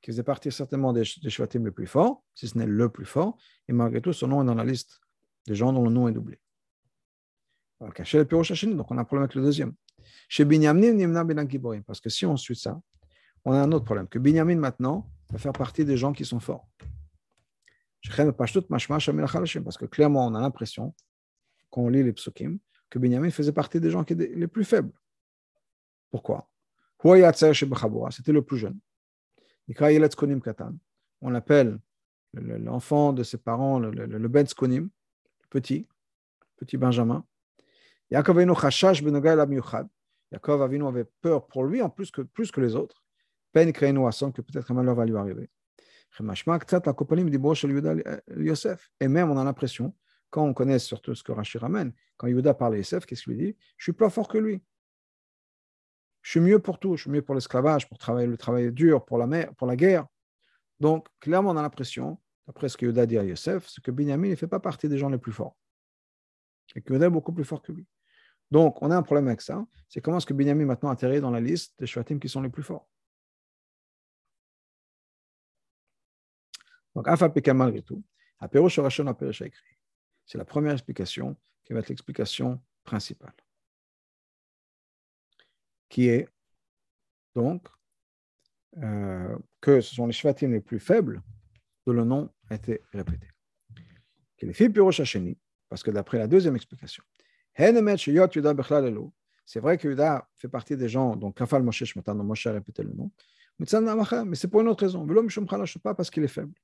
qui 0.02 0.10
faisait 0.10 0.22
partie 0.24 0.50
certainement 0.50 0.92
des, 0.92 1.04
des 1.22 1.58
les 1.58 1.70
plus 1.70 1.86
forts, 1.86 2.22
si 2.34 2.48
ce 2.48 2.58
n'est 2.58 2.66
le 2.66 2.88
plus 2.88 3.06
fort, 3.06 3.38
et 3.68 3.72
malgré 3.72 4.00
tout, 4.00 4.12
son 4.12 4.28
nom 4.28 4.42
est 4.42 4.46
dans 4.46 4.54
la 4.54 4.64
liste 4.64 5.00
des 5.46 5.54
gens 5.54 5.72
dont 5.72 5.84
le 5.84 5.90
nom 5.90 6.08
est 6.08 6.12
doublé. 6.12 6.38
Donc, 7.80 8.00
on 8.90 8.98
a 8.98 9.00
un 9.00 9.04
problème 9.04 9.22
avec 9.24 9.34
le 9.34 9.42
deuxième. 9.42 9.74
Chez 10.28 10.44
Binyamin, 10.44 11.82
parce 11.86 12.00
que 12.00 12.08
si 12.08 12.26
on 12.26 12.36
suit 12.36 12.56
ça, 12.56 12.80
on 13.44 13.52
a 13.52 13.60
un 13.60 13.72
autre 13.72 13.84
problème, 13.84 14.08
que 14.08 14.18
Binyamin 14.18 14.56
maintenant 14.56 15.08
va 15.30 15.38
faire 15.38 15.52
partie 15.52 15.84
des 15.84 15.96
gens 15.96 16.12
qui 16.12 16.24
sont 16.24 16.40
forts. 16.40 16.68
Parce 18.04 18.52
que 19.78 19.86
clairement, 19.86 20.26
on 20.26 20.34
a 20.34 20.40
l'impression, 20.40 20.94
quand 21.70 21.82
on 21.82 21.88
lit 21.88 22.02
les 22.02 22.12
psukim, 22.12 22.58
que 22.90 22.98
Benjamin 22.98 23.30
faisait 23.30 23.52
partie 23.52 23.80
des 23.80 23.90
gens 23.90 24.04
qui 24.04 24.12
étaient 24.12 24.32
les 24.34 24.48
plus 24.48 24.64
faibles. 24.64 24.92
Pourquoi? 26.10 26.50
C'était 27.02 28.32
le 28.32 28.42
plus 28.42 28.58
jeune. 28.58 28.78
On 31.20 31.30
l'appelle 31.30 31.78
l'enfant 32.34 33.12
de 33.12 33.22
ses 33.22 33.38
parents, 33.38 33.78
le 33.78 34.28
Ben 34.28 34.46
Skonim, 34.46 34.88
petit, 35.50 35.86
petit 36.56 36.76
Benjamin. 36.76 37.24
Yaakov 38.10 38.38
Avinu 40.62 40.86
avait 40.86 41.04
peur 41.20 41.46
pour 41.46 41.64
lui 41.64 41.82
en 41.82 41.90
plus 41.90 42.10
que, 42.10 42.22
plus 42.22 42.50
que 42.50 42.60
les 42.60 42.74
autres. 42.74 43.02
Peine 43.52 43.72
que 43.72 44.40
peut-être 44.40 44.70
un 44.70 44.74
malheur 44.74 44.94
va 44.94 45.04
lui 45.04 45.16
arriver. 45.16 45.50
Et 49.00 49.08
même, 49.08 49.30
on 49.30 49.38
a 49.38 49.44
l'impression, 49.44 49.94
quand 50.30 50.44
on 50.44 50.54
connaît 50.54 50.78
surtout 50.78 51.14
ce 51.14 51.22
que 51.22 51.32
Rashi 51.32 51.58
ramène, 51.58 51.92
quand 52.16 52.26
Yehuda 52.26 52.54
parle 52.54 52.74
à 52.74 52.76
Yosef, 52.78 53.06
qu'est-ce 53.06 53.24
qu'il 53.24 53.36
dit? 53.36 53.56
Je 53.76 53.84
suis 53.84 53.92
plus 53.92 54.10
fort 54.10 54.28
que 54.28 54.38
lui. 54.38 54.62
Je 56.22 56.30
suis 56.30 56.40
mieux 56.40 56.58
pour 56.58 56.78
tout. 56.78 56.96
Je 56.96 57.02
suis 57.02 57.10
mieux 57.10 57.22
pour 57.22 57.34
l'esclavage, 57.34 57.88
pour 57.88 57.98
travailler, 57.98 58.26
le 58.26 58.36
travail 58.36 58.72
dur, 58.72 59.04
pour 59.04 59.18
la, 59.18 59.26
mer, 59.26 59.54
pour 59.56 59.66
la 59.66 59.76
guerre. 59.76 60.06
Donc, 60.80 61.08
clairement, 61.20 61.50
on 61.50 61.56
a 61.56 61.62
l'impression, 61.62 62.18
d'après 62.46 62.68
ce 62.68 62.76
que 62.76 62.86
Yehuda 62.86 63.06
dit 63.06 63.18
à 63.18 63.24
Yosef, 63.24 63.68
c'est 63.68 63.82
que 63.82 63.90
Binyamin 63.90 64.30
ne 64.30 64.36
fait 64.36 64.46
pas 64.46 64.60
partie 64.60 64.88
des 64.88 64.98
gens 64.98 65.08
les 65.08 65.18
plus 65.18 65.32
forts. 65.32 65.56
Et 66.74 66.80
que 66.80 66.92
Yehuda 66.92 67.06
est 67.06 67.10
beaucoup 67.10 67.32
plus 67.32 67.44
fort 67.44 67.62
que 67.62 67.72
lui. 67.72 67.86
Donc, 68.50 68.82
on 68.82 68.90
a 68.90 68.96
un 68.96 69.02
problème 69.02 69.28
avec 69.28 69.40
ça. 69.40 69.64
C'est 69.88 70.00
comment 70.00 70.18
est-ce 70.18 70.26
que 70.26 70.34
Binyamin 70.34 70.64
maintenant 70.64 70.90
atterrit 70.90 71.20
dans 71.20 71.30
la 71.30 71.40
liste 71.40 71.74
des 71.78 71.86
Shvatim 71.86 72.18
qui 72.18 72.28
sont 72.28 72.42
les 72.42 72.50
plus 72.50 72.62
forts? 72.62 72.88
Donc, 76.94 77.06
malgré 77.54 77.82
tout, 77.82 78.04
c'est 80.26 80.38
la 80.38 80.44
première 80.44 80.72
explication 80.72 81.36
qui 81.64 81.72
va 81.72 81.78
être 81.78 81.88
l'explication 81.88 82.62
principale, 82.84 83.32
qui 85.92 86.08
est 86.08 86.26
donc 87.34 87.68
euh, 88.82 89.36
que 89.60 89.82
ce 89.82 89.94
sont 89.94 90.06
les 90.06 90.14
shvatim 90.14 90.50
les 90.50 90.60
plus 90.60 90.80
faibles 90.80 91.20
dont 91.86 91.92
le 91.92 92.04
nom 92.04 92.30
a 92.48 92.54
été 92.54 92.80
répété. 92.92 93.28
parce 95.68 95.82
que 95.82 95.90
d'après 95.90 96.16
la 96.18 96.26
deuxième 96.26 96.56
explication, 96.56 97.04
c'est 99.44 99.60
vrai 99.60 99.76
que 99.76 99.88
Yuda 99.88 100.26
fait 100.38 100.48
partie 100.48 100.78
des 100.78 100.88
gens, 100.88 101.14
donc 101.14 101.36
Kafal 101.36 101.62
Moshe 101.62 101.94
maintenant 101.94 102.24
Moshe 102.24 102.46
a 102.46 102.52
répété 102.52 102.82
le 102.82 102.94
nom, 102.94 103.10
mais 103.58 103.66
c'est 104.36 104.48
pour 104.48 104.62
une 104.62 104.68
autre 104.68 104.84
raison. 104.84 105.06
Pas 105.82 105.94
parce 105.94 106.08
qu'il 106.10 106.24
est 106.24 106.28
faible. 106.28 106.54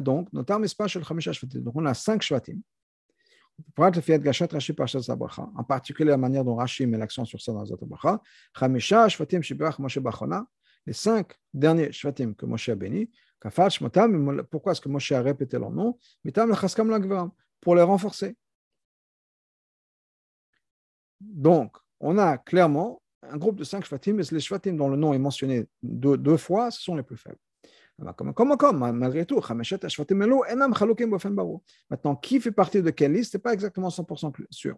Donc, 0.00 0.28
donc 0.32 1.76
on 1.76 1.84
a 1.84 1.94
cinq 1.94 2.22
shvatim. 2.22 2.58
En 3.76 5.64
particulier 5.64 6.10
la 6.10 6.16
manière 6.16 6.44
dont 6.44 6.56
Rashi 6.56 6.86
met 6.86 6.98
l'accent 6.98 7.24
sur 7.24 7.40
ça 7.40 7.52
dans 7.52 7.64
Zot 7.64 7.78
Bracha. 7.82 8.20
Les 10.86 10.92
cinq 10.92 11.32
derniers 11.52 11.92
shvatim 11.92 12.34
que 12.34 12.46
Moshe 12.46 12.68
a 12.68 12.74
bénis. 12.74 13.10
Pourquoi 14.50 14.72
est-ce 14.72 14.80
que 14.80 14.88
Moshe 14.88 15.12
a 15.12 15.22
répété 15.22 15.58
leur 15.58 15.70
nom? 15.70 15.98
Pour 17.60 17.74
les 17.74 17.82
renforcer. 17.82 18.36
Donc, 21.20 21.76
on 22.00 22.18
a 22.18 22.38
clairement 22.38 23.02
un 23.22 23.36
groupe 23.38 23.56
de 23.56 23.64
cinq 23.64 23.84
shvatim, 23.84 24.18
et 24.18 24.22
les 24.30 24.40
shvatim 24.40 24.76
dont 24.76 24.88
le 24.88 24.96
nom 24.96 25.14
est 25.14 25.18
mentionné 25.18 25.66
deux, 25.82 26.18
deux 26.18 26.36
fois, 26.36 26.70
ce 26.70 26.82
sont 26.82 26.96
les 26.96 27.02
plus 27.02 27.16
faibles. 27.16 27.38
Malgré 27.98 29.24
tout, 29.24 29.40
Maintenant, 31.90 32.16
qui 32.16 32.40
fait 32.40 32.52
partie 32.52 32.82
de 32.82 32.90
quelle 32.90 33.12
liste, 33.12 33.32
ce 33.32 33.36
n'est 33.36 33.42
pas 33.42 33.52
exactement 33.52 33.88
100% 33.88 34.46
sûr. 34.50 34.76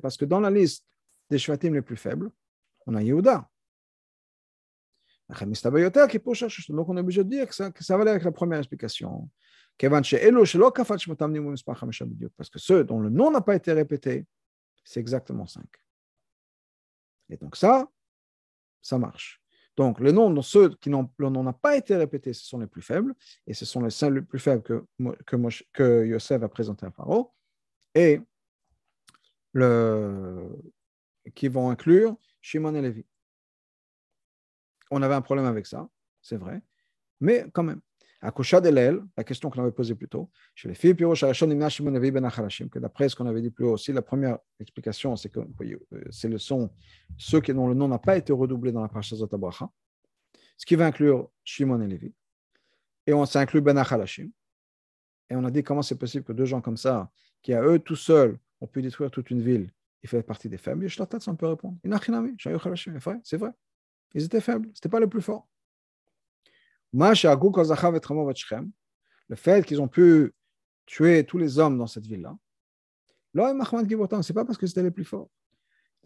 Parce 0.00 0.16
que 0.16 0.24
dans 0.24 0.40
la 0.40 0.50
liste 0.50 0.86
des 1.30 1.38
shvatim 1.38 1.72
les 1.72 1.82
plus 1.82 1.96
faibles, 1.96 2.30
on 2.86 2.94
a 2.94 3.02
Yehuda. 3.02 3.48
Donc 5.26 6.88
on 6.88 6.96
est 6.96 7.00
obligé 7.00 7.24
de 7.24 7.28
dire 7.28 7.48
que 7.48 7.54
ça, 7.54 7.70
que 7.70 7.82
ça 7.82 7.96
va 7.96 8.02
aller 8.02 8.10
avec 8.10 8.24
la 8.24 8.32
première 8.32 8.58
explication. 8.58 9.30
Parce 9.78 10.10
que 12.50 12.58
ceux 12.58 12.84
dont 12.84 13.00
le 13.00 13.08
nom 13.08 13.30
n'a 13.30 13.40
pas 13.40 13.54
été 13.54 13.72
répété, 13.72 14.26
c'est 14.84 15.00
exactement 15.00 15.46
5. 15.46 15.64
Et 17.30 17.38
donc 17.38 17.56
ça, 17.56 17.88
ça 18.82 18.98
marche. 18.98 19.43
Donc, 19.76 19.98
le 20.00 20.12
nom 20.12 20.30
de 20.30 20.40
ceux 20.40 20.70
qui 20.76 20.88
n'ont, 20.90 21.06
pas 21.52 21.76
été 21.76 21.96
répété, 21.96 22.32
ce 22.32 22.44
sont 22.44 22.58
les 22.58 22.66
plus 22.66 22.82
faibles, 22.82 23.14
et 23.46 23.54
ce 23.54 23.64
sont 23.64 23.80
les 23.82 24.10
les 24.10 24.22
plus 24.22 24.38
faibles 24.38 24.62
que, 24.62 24.84
que, 25.72 26.04
Yosef 26.04 26.42
a 26.42 26.48
présenté 26.48 26.86
à 26.86 26.90
Pharaon, 26.90 27.30
et 27.94 28.20
qui 31.34 31.48
vont 31.48 31.70
inclure 31.70 32.16
Shimon 32.40 32.74
et 32.74 32.82
Lévi. 32.82 33.04
On 34.90 35.02
avait 35.02 35.14
un 35.14 35.22
problème 35.22 35.46
avec 35.46 35.66
ça. 35.66 35.88
c'est 36.22 36.36
vrai, 36.36 36.60
mais 37.20 37.46
quand 37.52 37.62
même. 37.64 37.80
À 38.24 38.30
Kosha 38.30 38.58
Delel, 38.58 39.02
la 39.18 39.22
question 39.22 39.50
qu'on 39.50 39.60
avait 39.60 39.70
posée 39.70 39.94
plus 39.94 40.08
tôt, 40.08 40.30
chez 40.54 40.66
les 40.66 40.74
filles, 40.74 40.94
ben 40.94 41.12
que 41.12 42.78
d'après 42.78 43.10
ce 43.10 43.16
qu'on 43.16 43.26
avait 43.26 43.42
dit 43.42 43.50
plus 43.50 43.66
haut 43.66 43.74
aussi, 43.74 43.92
la 43.92 44.00
première 44.00 44.38
explication, 44.58 45.14
c'est 45.14 45.28
que 45.28 45.40
euh, 45.40 45.76
ce 46.08 46.26
le 46.26 46.38
sont 46.38 46.70
ceux 47.18 47.42
dont 47.42 47.68
le 47.68 47.74
nom 47.74 47.86
n'a 47.86 47.98
pas 47.98 48.16
été 48.16 48.32
redoublé 48.32 48.72
dans 48.72 48.80
la 48.80 48.88
parasha 48.88 49.14
Zotabracha, 49.14 49.68
ce 50.56 50.64
qui 50.64 50.74
va 50.74 50.86
inclure 50.86 51.30
Shimon 51.44 51.82
et 51.82 51.86
Lévi. 51.86 52.14
Et 53.06 53.12
on 53.12 53.26
s'inclut 53.26 53.60
Ben 53.60 53.76
Achalashim. 53.76 54.30
Et 55.28 55.36
on 55.36 55.44
a 55.44 55.50
dit 55.50 55.62
comment 55.62 55.82
c'est 55.82 55.98
possible 55.98 56.24
que 56.24 56.32
deux 56.32 56.46
gens 56.46 56.62
comme 56.62 56.78
ça, 56.78 57.10
qui 57.42 57.52
à 57.52 57.62
eux 57.62 57.78
tout 57.78 57.94
seuls 57.94 58.38
ont 58.62 58.66
pu 58.66 58.80
détruire 58.80 59.10
toute 59.10 59.30
une 59.30 59.42
ville, 59.42 59.70
ils 60.02 60.08
font 60.08 60.22
partie 60.22 60.48
des 60.48 60.56
faibles. 60.56 60.88
Je 60.88 61.02
tête, 61.02 61.28
on 61.28 61.36
peut 61.36 61.48
répondre. 61.48 61.76
C'est 63.22 63.36
vrai. 63.36 63.50
Ils 64.14 64.24
étaient 64.24 64.40
faibles. 64.40 64.68
Ce 64.68 64.78
n'était 64.78 64.88
pas 64.88 65.00
le 65.00 65.08
plus 65.08 65.20
fort. 65.20 65.46
Le 69.28 69.36
fait 69.36 69.66
qu'ils 69.66 69.82
ont 69.82 69.88
pu 69.88 70.32
tuer 70.86 71.24
tous 71.24 71.38
les 71.38 71.58
hommes 71.58 71.76
dans 71.76 71.88
cette 71.88 72.06
ville-là, 72.06 72.36
ce 73.34 73.40
n'est 73.40 74.34
pas 74.34 74.44
parce 74.44 74.58
que 74.58 74.66
c'était 74.66 74.84
les 74.84 74.92
plus 74.92 75.04
forts. 75.04 75.28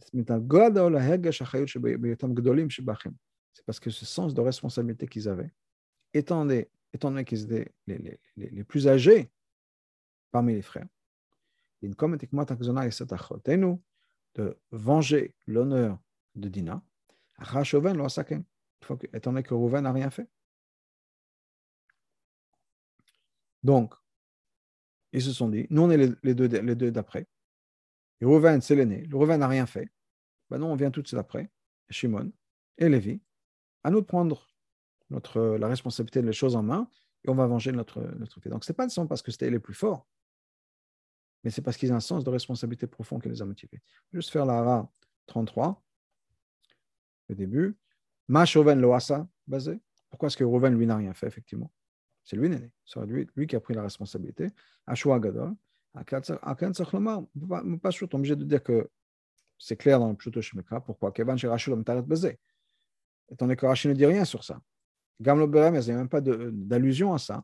C'est 0.01 0.15
parce 3.67 3.81
que 3.81 3.91
ce 3.91 4.07
sens 4.07 4.33
de 4.33 4.41
responsabilité 4.41 5.07
qu'ils 5.07 5.29
avaient, 5.29 5.53
étant 6.15 6.39
donné, 6.45 6.71
étant 6.95 7.11
donné 7.11 7.25
qu'ils 7.25 7.43
étaient 7.45 7.71
les, 7.87 8.65
plus 8.65 8.89
âgés 8.89 9.31
parmi 10.31 10.55
les 10.55 10.63
frères, 10.63 10.87
de 14.35 14.59
venger 14.71 15.35
l'honneur 15.47 15.99
de 16.35 16.49
Dina, 16.49 16.83
étant 19.13 19.33
donné 19.33 19.43
que 19.43 19.55
Rouven 19.55 19.83
n'a 19.83 19.93
rien 19.93 20.11
fait. 20.11 20.29
Donc, 23.63 23.95
ils 25.13 25.23
se 25.23 25.33
sont 25.33 25.49
dit, 25.49 25.67
nous 25.71 25.83
on 25.83 25.91
est 25.91 25.97
les, 26.23 26.35
deux, 26.35 26.47
les 26.47 26.91
d'après. 26.91 27.27
Et 28.21 28.25
Rouven, 28.25 28.61
c'est 28.61 28.75
l'aîné. 28.75 29.05
Le 29.07 29.17
Rouven 29.17 29.41
n'a 29.41 29.49
rien 29.49 29.67
fait. 29.67 29.89
Ben 30.51 30.59
non, 30.59 30.73
on 30.73 30.77
vient 30.77 30.91
tout 30.91 31.03
de 31.03 31.07
suite 31.07 31.19
après. 31.19 31.51
Shimon 31.91 32.33
et 32.77 32.89
Lévi. 32.89 33.21
À 33.85 33.91
nous 33.91 34.01
de 34.01 34.07
prendre 34.07 34.47
notre, 35.11 35.41
la 35.41 35.69
responsabilité 35.69 36.21
des 36.23 36.33
choses 36.33 36.57
en 36.57 36.63
main 36.63 36.89
et 37.25 37.31
on 37.31 37.35
va 37.35 37.47
venger 37.47 37.73
notre, 37.73 38.01
notre. 38.19 38.41
Donc, 38.49 38.65
ce 38.65 38.73
n'est 38.73 38.77
pas 38.77 38.89
sens 38.89 39.09
parce 39.09 39.23
que 39.23 39.31
c'était 39.31 39.51
les 39.51 39.59
plus 39.59 39.75
forts, 39.75 40.07
mais 41.45 41.51
c'est 41.51 41.63
parce 41.63 41.77
qu'ils 41.77 41.93
ont 41.93 41.97
un 41.97 42.01
sens 42.01 42.25
de 42.25 42.31
responsabilité 42.31 42.87
profond 42.87 43.19
qui 43.19 43.29
les 43.29 43.41
a 43.41 43.45
motivés. 43.45 43.81
Juste 44.13 44.31
faire 44.31 44.45
la 44.45 44.59
Hara 44.59 44.93
33, 45.27 45.83
le 47.29 47.35
début. 47.35 47.77
Ma 48.27 48.45
Rouven 48.45 48.81
Loasa, 48.81 49.27
basé. 49.47 49.81
Pourquoi 50.11 50.27
est-ce 50.27 50.37
que 50.37 50.45
Rouven, 50.45 50.77
lui, 50.77 50.87
n'a 50.87 50.97
rien 50.97 51.15
fait, 51.15 51.27
effectivement? 51.27 51.71
C'est 52.29 52.37
lui 52.37 52.51
l'aîné. 52.51 52.71
C'est 52.85 53.01
lui, 53.07 53.27
lui 53.37 53.47
qui 53.47 53.57
a 53.57 53.61
pris 53.61 53.73
la 53.73 53.83
responsabilité. 53.83 54.51
Ashua 54.87 55.19
Gadol. 55.19 55.55
Peut 55.95 56.21
pas 57.83 57.91
obligé 58.13 58.37
de 58.37 58.45
dire 58.45 58.63
que 58.63 58.91
c'est 59.59 59.77
clair 59.77 59.99
dans 59.99 60.11
le 60.11 60.15
Pshuto 60.15 60.43
Shemekra. 60.43 60.83
Pourquoi 60.83 61.11
Kevan 61.11 61.39
Shirashul 61.39 61.75
Mtaret 61.77 62.03
Bazé. 62.03 62.39
Étant 63.31 63.47
donné 63.47 63.57
que 63.57 63.65
Rashi 63.65 63.89
ne 63.89 63.95
dit 63.95 64.05
rien 64.05 64.27
sur 64.27 64.45
ça. 64.45 64.61
Gamlo 65.19 65.47
Berem, 65.47 65.77
il 65.77 65.81
n'y 65.81 65.91
a 65.91 65.97
même 65.97 66.09
pas 66.11 66.21
d'allusion 66.21 67.15
à 67.15 67.19
ça. 67.19 67.43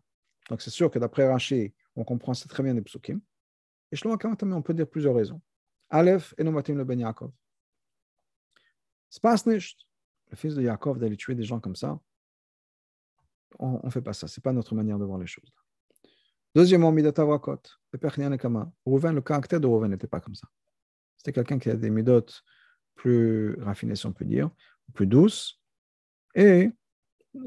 Donc 0.50 0.60
c'est 0.60 0.70
sûr 0.70 0.90
que 0.90 0.98
d'après 0.98 1.26
Rashi, 1.26 1.72
on 1.96 2.04
comprend 2.04 2.32
très 2.34 2.62
bien 2.62 2.74
les 2.74 2.82
psukim. 2.82 3.20
Et 3.90 3.96
Shlomo 3.96 4.18
on 4.42 4.62
peut 4.62 4.74
dire 4.74 4.86
plusieurs 4.86 5.14
raisons. 5.14 5.40
Aleph, 5.88 6.34
Enomatim 6.38 6.76
le 6.76 6.84
Ben 6.84 7.00
Yaakov. 7.00 7.32
Spasnisht, 9.08 9.86
le 10.30 10.36
fils 10.36 10.54
de 10.54 10.60
Yaakov, 10.60 10.98
d'aller 10.98 11.16
tuer 11.16 11.34
des 11.34 11.44
gens 11.44 11.58
comme 11.58 11.76
ça, 11.76 11.98
on 13.58 13.80
ne 13.82 13.90
fait 13.90 14.02
pas 14.02 14.12
ça. 14.12 14.26
Ce 14.26 14.38
n'est 14.38 14.42
pas 14.42 14.52
notre 14.52 14.74
manière 14.74 14.98
de 14.98 15.04
voir 15.04 15.18
les 15.18 15.26
choses. 15.26 15.52
Deuxièmement, 16.54 16.92
le 16.92 17.10
caractère 19.20 19.60
de 19.60 19.66
Rouven 19.66 19.90
n'était 19.90 20.06
pas 20.06 20.20
comme 20.20 20.34
ça. 20.34 20.46
C'était 21.16 21.32
quelqu'un 21.32 21.58
qui 21.58 21.70
a 21.70 21.74
des 21.74 21.90
midotes 21.90 22.42
plus 22.94 23.60
raffinées, 23.60 23.96
si 23.96 24.06
on 24.06 24.12
peut 24.12 24.24
dire, 24.24 24.50
plus 24.92 25.06
douces. 25.06 25.60
Et 26.34 26.70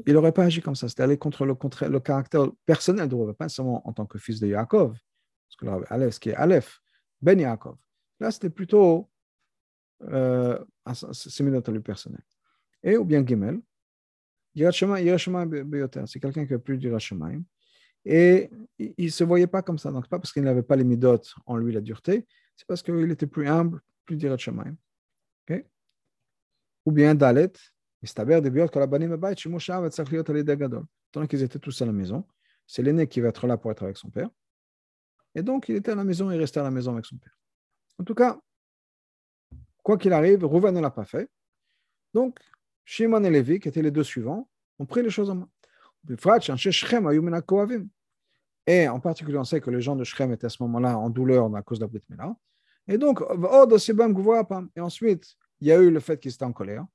il 0.06 0.12
n'aurait 0.12 0.32
pas 0.32 0.44
agi 0.44 0.60
comme 0.60 0.74
ça. 0.74 0.88
C'était 0.88 1.04
aller 1.04 1.16
contre 1.16 1.46
le, 1.46 1.54
contre 1.54 1.86
le 1.86 2.00
caractère 2.00 2.50
personnel 2.66 3.08
de 3.08 3.14
Rouven, 3.14 3.34
pas 3.34 3.48
seulement 3.48 3.86
en 3.88 3.92
tant 3.92 4.04
que 4.04 4.18
fils 4.18 4.40
de 4.40 4.48
Yaakov, 4.48 4.92
parce 4.92 5.56
que 5.58 5.64
là, 5.64 5.80
Aleph, 5.88 6.18
qui 6.18 6.30
est 6.30 6.34
Aleph, 6.34 6.80
Ben 7.22 7.40
Yaakov. 7.40 7.76
Là, 8.20 8.30
c'était 8.30 8.50
plutôt 8.50 9.08
euh, 10.02 10.62
ses 11.12 11.42
midotes 11.42 11.68
lui 11.68 11.80
personnel. 11.80 12.22
Et 12.82 12.96
ou 12.96 13.04
bien 13.04 13.26
Gimel, 13.26 13.60
Hiroshima 14.54 15.46
Bioter, 15.46 16.04
c'est 16.06 16.20
quelqu'un 16.20 16.46
qui 16.46 16.54
a 16.54 16.58
plus 16.58 16.78
d'Hiroshima. 16.78 17.30
Et 18.04 18.50
il 18.78 19.06
ne 19.06 19.10
se 19.10 19.24
voyait 19.24 19.46
pas 19.46 19.62
comme 19.62 19.78
ça. 19.78 19.90
Donc, 19.90 20.08
pas 20.08 20.18
parce 20.18 20.32
qu'il 20.32 20.42
n'avait 20.42 20.62
pas 20.62 20.76
les 20.76 20.84
midotes 20.84 21.34
en 21.46 21.56
lui, 21.56 21.72
la 21.72 21.80
dureté, 21.80 22.26
c'est 22.56 22.66
parce 22.66 22.82
qu'il 22.82 23.10
était 23.10 23.26
plus 23.26 23.46
humble, 23.46 23.80
plus 24.04 24.16
d'Hiroshima. 24.16 24.64
Okay? 25.42 25.66
Ou 26.86 26.92
bien 26.92 27.14
Dalet, 27.14 27.52
Mistaber 28.02 28.40
de 28.40 28.48
Biot, 28.48 28.68
Kolabanim 28.68 29.12
Abayt, 29.12 29.36
Shimushav, 29.36 29.84
et 29.86 29.90
Sakliot, 29.90 30.28
Alida 30.30 30.56
Gadol. 30.56 30.84
Tant 31.12 31.26
qu'ils 31.26 31.42
étaient 31.42 31.58
tous 31.58 31.82
à 31.82 31.86
la 31.86 31.92
maison, 31.92 32.26
c'est 32.66 32.82
l'aîné 32.82 33.06
qui 33.06 33.20
va 33.20 33.28
être 33.28 33.46
là 33.46 33.56
pour 33.56 33.70
être 33.70 33.82
avec 33.82 33.96
son 33.96 34.10
père. 34.10 34.28
Et 35.34 35.42
donc, 35.42 35.68
il 35.68 35.76
était 35.76 35.92
à 35.92 35.94
la 35.94 36.04
maison, 36.04 36.30
il 36.30 36.38
restait 36.38 36.60
à 36.60 36.64
la 36.64 36.70
maison 36.70 36.92
avec 36.92 37.06
son 37.06 37.16
père. 37.16 37.36
En 37.98 38.04
tout 38.04 38.14
cas, 38.14 38.38
quoi 39.82 39.98
qu'il 39.98 40.12
arrive, 40.12 40.44
Rouven 40.44 40.74
ne 40.74 40.80
l'a 40.80 40.90
pas 40.90 41.04
fait. 41.04 41.28
Donc, 42.14 42.38
Shimon 42.90 43.22
et 43.22 43.28
Lévi, 43.28 43.60
qui 43.60 43.68
étaient 43.68 43.82
les 43.82 43.90
deux 43.90 44.02
suivants, 44.02 44.48
ont 44.78 44.86
pris 44.86 45.02
les 45.02 45.10
choses 45.10 45.28
en 45.28 45.34
main. 45.34 45.48
Et 48.66 48.88
en 48.88 48.98
particulier, 48.98 49.36
on 49.36 49.44
sait 49.44 49.60
que 49.60 49.70
les 49.70 49.82
gens 49.82 49.94
de 49.94 50.04
Shrem 50.04 50.32
étaient 50.32 50.46
à 50.46 50.48
ce 50.48 50.62
moment-là 50.62 50.96
en 50.96 51.10
douleur 51.10 51.54
à 51.54 51.60
cause 51.60 51.78
de 51.80 51.84
la 51.84 51.88
Brit. 51.88 52.00
Et 52.86 52.96
donc, 52.96 53.20
et 54.74 54.80
ensuite, 54.80 55.36
il 55.60 55.66
y 55.66 55.72
a 55.72 55.76
eu 55.76 55.90
le 55.90 56.00
fait 56.00 56.18
qu'ils 56.18 56.32
étaient 56.32 56.46
en 56.46 56.54
colère. 56.54 56.86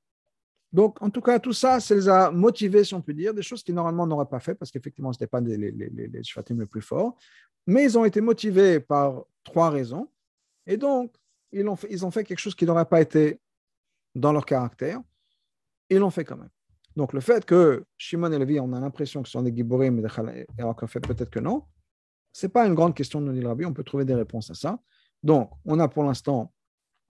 Donc, 0.71 0.99
en 0.99 1.11
tout 1.11 1.21
cas, 1.21 1.37
tout 1.37 1.53
ça, 1.53 1.79
ça 1.79 1.93
les 1.93 2.09
a 2.09 2.31
motivés, 2.31 2.83
si 2.83 2.95
on 2.95 3.01
peut 3.03 3.13
dire, 3.13 3.31
des 3.31 3.43
choses 3.43 3.61
qu'ils 3.61 3.75
normalement 3.75 4.07
n'auraient 4.07 4.25
pas 4.25 4.39
fait, 4.39 4.55
parce 4.55 4.71
qu'effectivement, 4.71 5.13
ce 5.13 5.17
n'étaient 5.17 5.27
pas 5.27 5.41
les, 5.41 5.57
les, 5.57 5.71
les, 5.71 6.65
plus 6.65 6.81
forts. 6.81 7.15
Mais 7.67 7.83
ils 7.83 7.99
ont 7.99 8.05
été 8.05 8.19
motivés 8.19 8.79
par 8.79 9.25
trois 9.43 9.69
raisons. 9.69 10.09
Et 10.65 10.75
donc, 10.75 11.13
ils 11.51 12.03
ont 12.03 12.09
fait 12.09 12.23
quelque 12.23 12.39
chose 12.39 12.55
qui 12.55 12.65
n'aurait 12.65 12.85
pas 12.85 12.99
été 12.99 13.39
dans 14.15 14.33
leur 14.33 14.47
caractère 14.47 14.99
ils 15.93 15.99
l'ont 15.99 16.09
fait 16.09 16.25
quand 16.25 16.37
même. 16.37 16.49
Donc 16.95 17.13
le 17.13 17.21
fait 17.21 17.45
que 17.45 17.85
Shimon 17.97 18.31
et 18.31 18.39
Levi, 18.39 18.59
on 18.59 18.71
a 18.73 18.79
l'impression 18.79 19.21
que 19.21 19.27
ce 19.27 19.33
sont 19.33 19.41
des 19.41 19.55
giborim, 19.55 20.05
et 20.57 20.63
encore 20.63 20.89
fait 20.89 20.99
peut-être 20.99 21.29
que 21.29 21.39
non, 21.39 21.63
ce 22.31 22.45
n'est 22.45 22.51
pas 22.51 22.65
une 22.67 22.73
grande 22.73 22.95
question 22.95 23.21
de 23.21 23.31
le 23.31 23.47
Rabbi, 23.47 23.65
on 23.65 23.73
peut 23.73 23.83
trouver 23.83 24.05
des 24.05 24.15
réponses 24.15 24.49
à 24.49 24.53
ça. 24.53 24.79
Donc, 25.21 25.51
on 25.65 25.79
a 25.79 25.87
pour 25.87 26.03
l'instant 26.03 26.53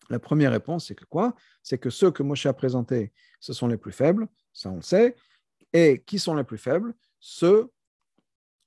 la 0.10 0.19
première 0.19 0.52
réponse, 0.52 0.88
c'est 0.88 0.96
que 0.96 1.06
quoi? 1.06 1.34
C'est 1.62 1.78
que 1.78 1.89
ceux 1.89 2.12
que 2.12 2.24
Moshe 2.24 2.46
a 2.46 2.54
présentés, 2.54 3.13
ce 3.39 3.54
sont 3.54 3.67
les 3.67 3.78
plus 3.78 3.93
faibles, 3.93 4.28
ça 4.52 4.69
on 4.69 4.76
le 4.76 4.82
sait. 4.82 5.15
Et 5.72 6.04
qui 6.06 6.19
sont 6.19 6.36
les 6.36 6.43
plus 6.43 6.58
faibles? 6.58 6.93
Ceux 7.19 7.72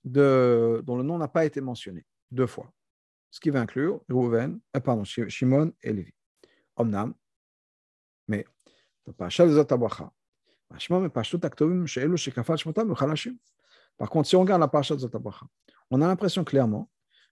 dont 0.02 0.96
le 0.96 1.02
nom 1.02 1.18
n'a 1.18 1.28
pas 1.28 1.44
été 1.44 1.60
mentionné 1.60 2.04
deux 2.30 2.46
fois. 2.46 2.72
Ce 3.30 3.38
qui 3.38 3.50
va 3.50 3.60
inclure 3.60 4.00
Reuven, 4.08 4.58
euh, 4.74 4.80
pardon, 4.80 5.04
Shimon 5.04 5.72
et 5.82 5.92
Lévi. 5.92 6.12
Omnam, 6.76 7.14
par 13.98 14.10
contre, 14.10 14.28
si 14.28 14.36
on 14.36 14.40
regarde 14.40 14.60
la 14.60 14.68
parasha 14.68 14.94
de 14.94 15.00
Zotabracha, 15.00 15.46
on 15.90 16.02
a 16.02 16.06
l'impression 16.06 16.44
clairement 16.44 16.90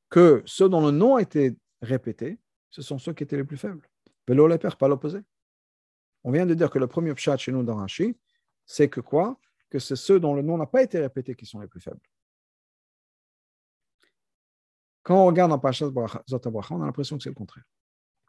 que 0.09 0.43
ceux 0.47 0.69
dont 0.69 0.85
le 0.85 0.91
nom 0.91 1.17
a 1.17 1.23
été 1.23 1.57
répété, 1.83 2.39
ce 2.71 2.83
sont 2.83 2.99
ceux 2.99 3.13
qui 3.13 3.25
étaient 3.25 3.37
les 3.37 3.45
plus 3.45 3.57
faibles. 3.57 3.87
Les 4.29 4.59
pères, 4.59 4.77
pas 4.77 4.89
l'opposé. 4.89 5.21
On 6.23 6.31
vient 6.31 6.47
de 6.47 6.55
dire 6.55 6.71
que 6.71 6.79
le 6.79 6.87
premier 6.87 7.13
pshat 7.15 7.37
chez 7.37 7.53
nous 7.53 7.63
dans 7.63 7.77
Rashi, 7.77 8.17
c'est 8.65 8.89
que 8.89 9.01
quoi? 9.01 9.39
Que 9.69 9.79
c'est 9.79 9.97
ceux 9.97 10.19
dont 10.19 10.35
le 10.35 10.43
nom 10.43 10.57
n'a 10.57 10.67
pas 10.67 10.83
été 10.83 10.99
répété 10.99 11.35
qui 11.35 11.45
sont 11.45 11.61
les 11.61 11.67
plus 11.67 11.81
faibles. 11.81 12.01
Quand 15.03 15.23
on 15.23 15.27
regarde 15.27 15.51
dans 15.51 15.59
Parashat 15.59 15.91
Zotabracha, 16.31 16.75
on 16.75 16.83
a 16.83 16.87
l'impression 16.87 17.19
que 17.19 17.23
c'est 17.23 17.29
le 17.29 17.35
contraire. 17.35 17.65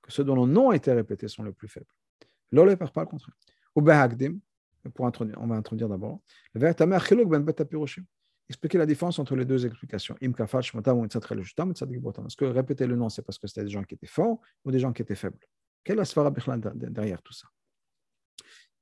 Que 0.04 0.12
ceux 0.12 0.26
dont 0.26 0.36
le 0.36 0.52
nom 0.52 0.72
a 0.72 0.76
été 0.76 0.92
répété 0.92 1.30
sont 1.30 1.44
les 1.44 1.54
plus 1.54 1.70
faibles. 1.70 1.86
L'olé 2.52 2.76
pas 2.76 2.86
le 2.96 3.06
contraire. 3.06 3.36
Ou 3.76 3.82
Behagdim, 3.82 4.40
pour 4.94 5.08
introduire, 5.08 5.38
on 5.42 5.48
va 5.48 5.56
introduire 5.56 5.90
d'abord. 5.90 6.20
Le 6.54 6.62
Vertamer 6.62 7.00
Chiluk 7.00 7.30
ben 7.30 7.46
Expliquer 8.48 8.78
la 8.78 8.86
différence 8.86 9.18
entre 9.18 9.36
les 9.36 9.46
deux 9.46 9.66
explications. 9.66 10.16
Im 10.22 10.32
Jutam, 11.42 11.74
Tzadik 11.74 12.00
Botam. 12.00 12.28
Est-ce 12.28 12.36
que 12.36 12.46
répéter 12.46 12.86
le 12.86 12.96
nom, 12.96 13.10
c'est 13.10 13.24
parce 13.24 13.40
que 13.40 13.48
c'était 13.48 13.64
des 13.64 13.72
gens 13.72 13.84
qui 13.84 13.96
étaient 13.96 14.06
forts 14.06 14.40
ou 14.64 14.72
des 14.72 14.80
gens 14.80 14.94
qui 14.94 15.02
étaient 15.02 15.16
faibles? 15.16 15.40
Quelle 15.84 15.96
est 15.96 15.98
la 15.98 16.06
sphara 16.06 16.32
derrière 16.32 17.22
tout 17.24 17.34
ça? 17.34 17.48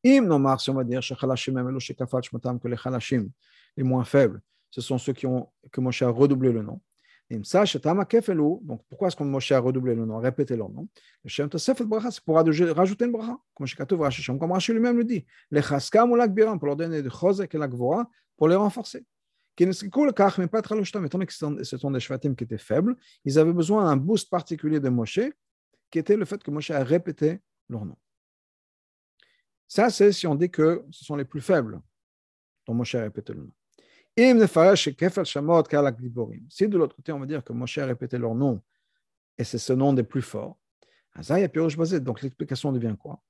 Im 0.06 0.26
Nomar, 0.26 0.60
si 0.60 0.70
on 0.70 0.74
va 0.74 0.84
dire, 0.84 1.00
que 1.00 2.68
les 2.68 2.76
Chalashim, 2.76 3.30
les 3.78 3.84
moins 3.84 4.04
faibles, 4.04 4.42
ce 4.70 4.82
sont 4.82 4.98
ceux 4.98 5.14
qui 5.14 5.26
ont, 5.26 5.50
que 5.72 5.80
Moshe 5.80 6.02
a 6.02 6.10
redoublé 6.10 6.52
le 6.52 6.62
nom. 6.62 6.82
Donc, 7.40 8.82
pourquoi 8.90 9.08
est-ce 9.08 9.16
qu'on 9.16 9.26
Moshe 9.26 9.52
a 9.52 9.60
redoublé 9.60 9.96
le 9.96 10.06
nom, 10.06 10.18
répété 10.20 10.56
nom? 10.56 10.88
Le 11.24 11.30
Shem 11.30 11.50
Tosefet 11.50 11.86
Bracha, 11.86 12.12
c'est 12.12 12.24
pour 12.24 12.36
rajouter 12.36 13.06
une 13.06 13.12
bracha, 13.12 13.38
comme 13.54 13.68
Shekatov 13.68 14.02
Rashi 14.02 14.22
Shem, 14.22 14.38
comme 14.40 14.52
Rashi 14.52 14.74
lui-même 14.74 14.98
le 14.98 15.04
dit. 15.04 15.26
Pour 15.50 16.68
leur 16.68 16.76
donner 16.76 17.02
de 17.02 17.10
Chozek 17.10 17.56
et 17.56 17.58
l'Akvora, 17.58 18.10
pour 18.38 18.48
les 18.48 18.56
renforcer. 18.56 19.06
Étant 19.56 19.70
donné 19.70 21.26
que 21.26 21.34
ce 21.64 21.78
sont 21.78 21.92
des 21.92 22.00
Shvatim 22.00 22.36
qui 22.36 22.44
étaient 22.44 22.58
faibles, 22.58 22.96
ils 23.24 23.38
avaient 23.38 23.54
besoin 23.54 23.84
d'un 23.86 23.98
boost 23.98 24.30
particulier 24.30 24.80
de 24.80 24.90
Moshe, 24.90 25.20
qui 25.92 26.00
était 26.00 26.18
le 26.18 26.26
fait 26.26 26.42
que 26.42 26.50
Moshe 26.50 26.72
a 26.72 26.84
répété 26.84 27.40
leur 27.70 27.86
nom. 27.86 27.96
Ça, 29.68 29.90
c'est 29.90 30.12
si 30.12 30.26
on 30.28 30.36
dit 30.36 30.50
que 30.50 30.84
ce 30.92 31.06
sont 31.06 31.16
les 31.16 31.26
plus 31.26 31.42
faibles 31.42 31.80
dont 32.66 32.74
Moshe 32.74 32.96
a 32.96 33.02
répété 33.02 33.34
le 33.34 33.42
nom. 33.42 33.54
Si 34.16 34.26
de 36.68 36.78
l'autre 36.78 36.96
côté, 36.96 37.12
on 37.12 37.20
va 37.20 37.26
dire 37.26 37.44
que 37.44 37.52
Moshe 37.52 37.78
a 37.80 37.86
répété 37.86 38.18
leur 38.18 38.36
nom 38.36 38.62
et 39.38 39.44
c'est 39.44 39.58
ce 39.58 39.74
nom 39.74 39.94
des 39.94 40.04
plus 40.04 40.22
forts, 40.22 40.58
donc 41.16 42.22
l'explication 42.22 42.72
devient 42.72 42.96
quoi? 43.00 43.22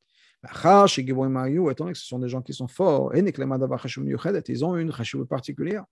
Étant 0.45 0.86
donné 0.86 1.93
que 1.93 1.97
ce 1.97 2.05
sont 2.05 2.19
des 2.19 2.27
gens 2.27 2.41
qui 2.41 2.53
sont 2.53 2.67
forts, 2.67 3.15
ils 3.15 4.65
ont 4.65 4.75
une 4.75 4.91
chashivut 4.91 5.25
particulière. 5.25 5.86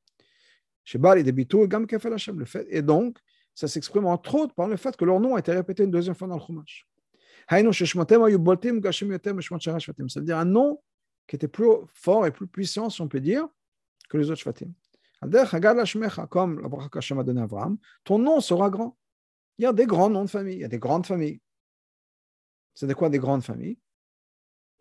Et 2.70 2.82
donc, 2.82 3.18
ça 3.54 3.68
s'exprime 3.68 4.06
entre 4.08 4.36
autres 4.36 4.54
par 4.54 4.68
le 4.68 4.76
fait 4.76 4.98
que 4.98 5.06
leur 5.06 5.22
nom 5.22 5.36
a 5.36 5.40
été 5.40 5.54
répété 5.54 5.84
une 5.84 5.92
deuxième 5.92 6.16
fois 6.16 6.28
dans 6.28 6.36
le 6.36 6.42
Chumash. 6.42 6.86
C'est-à-dire 10.08 10.38
un 10.38 10.46
nom 10.46 10.82
qui 11.28 11.36
était 11.36 11.48
plus 11.48 11.70
fort 11.94 12.26
et 12.26 12.32
plus 12.32 12.48
puissant, 12.48 12.90
si 12.90 13.02
on 13.02 13.08
peut 13.08 13.22
dire, 13.22 13.48
que 14.12 14.18
les 14.18 14.30
autres 14.30 14.42
Shvatim. 14.42 14.74
Comme 16.30 16.60
la 16.60 16.68
bracha 16.68 16.90
qu'Hachem 16.90 17.20
a 17.20 17.24
donné 17.24 17.42
à 17.42 17.46
Abraham, 17.46 17.78
ton 18.04 18.20
nom 18.20 18.42
sera 18.42 18.70
grand. 18.70 18.98
Il 19.58 19.64
y 19.64 19.66
a 19.66 19.74
des 19.74 19.86
grands 19.86 20.10
noms 20.10 20.26
de 20.26 20.30
famille, 20.30 20.56
il 20.56 20.62
y 20.62 20.66
a 20.66 20.68
des 20.68 20.80
grandes 20.80 21.06
familles. 21.06 21.42
C'est 22.74 22.88
de 22.88 22.94
quoi 22.94 23.10
des 23.10 23.20
grandes 23.20 23.44
familles? 23.44 23.80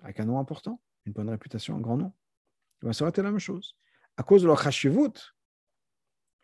Avec 0.02 0.18
un 0.18 0.24
nom 0.24 0.38
important, 0.38 0.80
une 1.06 1.12
bonne 1.12 1.28
réputation, 1.28 1.76
un 1.76 1.80
grand 1.80 1.96
nom. 1.96 2.12
ça 2.92 3.04
aurait 3.04 3.10
été 3.10 3.22
la 3.22 3.30
même 3.30 3.38
chose. 3.38 3.76
À 4.16 4.22
cause 4.22 4.42
de 4.42 4.46
leur 4.46 4.60
chashivut, 4.60 5.34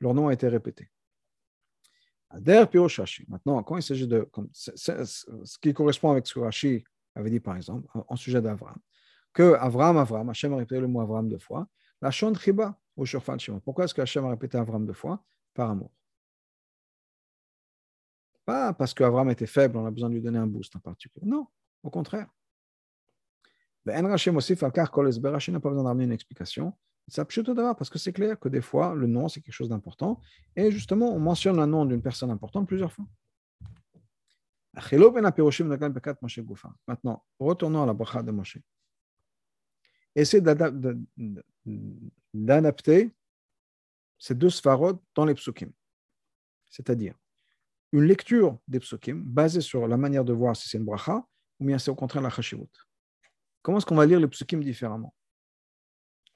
leur 0.01 0.15
nom 0.15 0.29
a 0.29 0.33
été 0.33 0.47
répété. 0.47 0.91
Maintenant, 3.29 3.63
quand 3.63 3.77
il 3.77 3.83
s'agit 3.83 4.07
de. 4.07 4.29
ce 4.53 5.59
qui 5.59 5.73
correspond 5.73 6.11
avec 6.11 6.27
ce 6.27 6.35
que 6.35 6.41
Rashi 6.41 6.85
avait 7.15 7.31
dit, 7.31 7.41
par 7.41 7.57
exemple, 7.57 7.89
en, 7.95 8.17
sujet 8.17 8.43
d'Avram, 8.43 8.77
que 9.33 9.55
Avram, 9.55 9.97
Avram, 9.97 10.29
Hachem 10.29 10.53
a 10.53 10.57
répété 10.57 10.81
le 10.81 10.87
mot 10.87 11.01
Avram 11.01 11.29
deux 11.29 11.39
fois, 11.39 11.67
la 12.01 12.11
Chiba, 12.11 12.79
pourquoi 13.65 13.85
est-ce 13.85 13.95
qu'Hachem 13.95 14.25
a 14.25 14.31
répété 14.31 14.57
Avram 14.57 14.87
deux 14.87 14.93
fois? 14.93 15.23
Par 15.55 15.71
amour. 15.71 15.91
Pas 18.45 18.73
parce 18.73 18.95
qu'Avram 18.95 19.29
était 19.31 19.47
faible, 19.47 19.77
on 19.77 19.87
a 19.87 19.91
besoin 19.91 20.09
de 20.09 20.15
lui 20.15 20.23
donner 20.23 20.39
un 20.39 20.47
boost 20.47 20.75
en 20.77 20.81
particulier. 20.81 21.27
Non, 21.27 21.47
au 21.83 21.91
contraire. 21.91 22.29
Ben, 23.85 24.05
Rashi 24.07 24.31
n'a 24.31 24.41
pas 25.61 25.69
besoin 25.69 25.85
d'amener 25.85 26.05
une 26.05 26.13
explication. 26.13 26.73
C'est 27.09 27.25
parce 27.25 27.89
que 27.89 27.99
c'est 27.99 28.13
clair 28.13 28.39
que 28.39 28.49
des 28.49 28.61
fois, 28.61 28.95
le 28.95 29.07
nom, 29.07 29.29
c'est 29.29 29.41
quelque 29.41 29.55
chose 29.55 29.69
d'important. 29.69 30.21
Et 30.57 30.73
justement, 30.73 31.15
on 31.15 31.21
mentionne 31.21 31.57
le 31.57 31.67
nom 31.67 31.85
d'une 31.85 32.03
personne 32.03 32.31
importante 32.31 32.67
plusieurs 32.67 32.93
fois. 32.93 33.05
Maintenant, 36.89 37.25
retournons 37.39 37.83
à 37.83 37.87
la 37.87 37.95
bracha 37.95 38.23
de 38.23 38.31
Moshe. 38.33 38.59
Essayez 40.17 40.43
d'adapter 42.33 43.15
ces 44.19 44.35
deux 44.35 44.49
sfarod 44.49 44.99
dans 45.15 45.27
les 45.27 45.35
psukim. 45.35 45.71
C'est-à-dire 46.71 47.15
une 47.93 48.05
lecture 48.05 48.59
des 48.67 48.81
psukim 48.81 49.23
basée 49.23 49.61
sur 49.61 49.87
la 49.87 49.99
manière 49.99 50.25
de 50.25 50.33
voir 50.33 50.57
si 50.57 50.69
c'est 50.69 50.79
une 50.79 50.87
bracha 50.87 51.25
ou 51.61 51.67
bien 51.67 51.79
c'est 51.79 51.91
au 51.91 51.95
contraire 51.95 52.23
la 52.23 52.31
chashivut. 52.31 52.69
Comment 53.63 53.77
est-ce 53.79 53.87
qu'on 53.87 53.95
va 53.95 54.07
lire 54.07 54.19
les 54.19 54.27
psukim 54.27 54.63
différemment? 54.63 55.15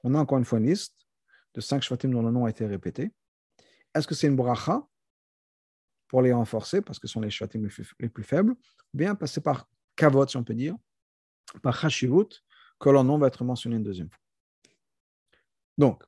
On 0.03 0.13
a 0.13 0.19
encore 0.19 0.37
une 0.37 0.45
fois 0.45 0.59
une 0.59 0.67
liste 0.67 0.95
de 1.53 1.61
cinq 1.61 1.81
shvatim 1.81 2.11
dont 2.11 2.21
le 2.21 2.31
nom 2.31 2.45
a 2.45 2.49
été 2.51 2.65
répété. 2.65 3.11
Est-ce 3.95 4.07
que 4.07 4.13
c'est 4.15 4.27
une 4.27 4.35
bracha 4.35 4.87
pour 6.07 6.21
les 6.21 6.33
renforcer 6.33 6.81
parce 6.81 6.99
que 6.99 7.07
ce 7.07 7.13
sont 7.13 7.21
les 7.21 7.31
shvatim 7.31 7.67
les 7.99 8.09
plus 8.09 8.23
faibles 8.23 8.51
ou 8.51 8.97
bien 8.97 9.15
passer 9.15 9.41
par 9.41 9.67
kavot, 9.95 10.27
si 10.27 10.37
on 10.37 10.43
peut 10.43 10.53
dire, 10.53 10.75
par 11.63 11.75
chashivut, 11.75 12.43
que 12.81 12.89
leur 12.89 13.03
nom 13.03 13.17
va 13.17 13.27
être 13.27 13.43
mentionné 13.43 13.77
une 13.77 13.83
deuxième 13.83 14.09
fois. 14.09 14.19
Donc, 15.77 16.03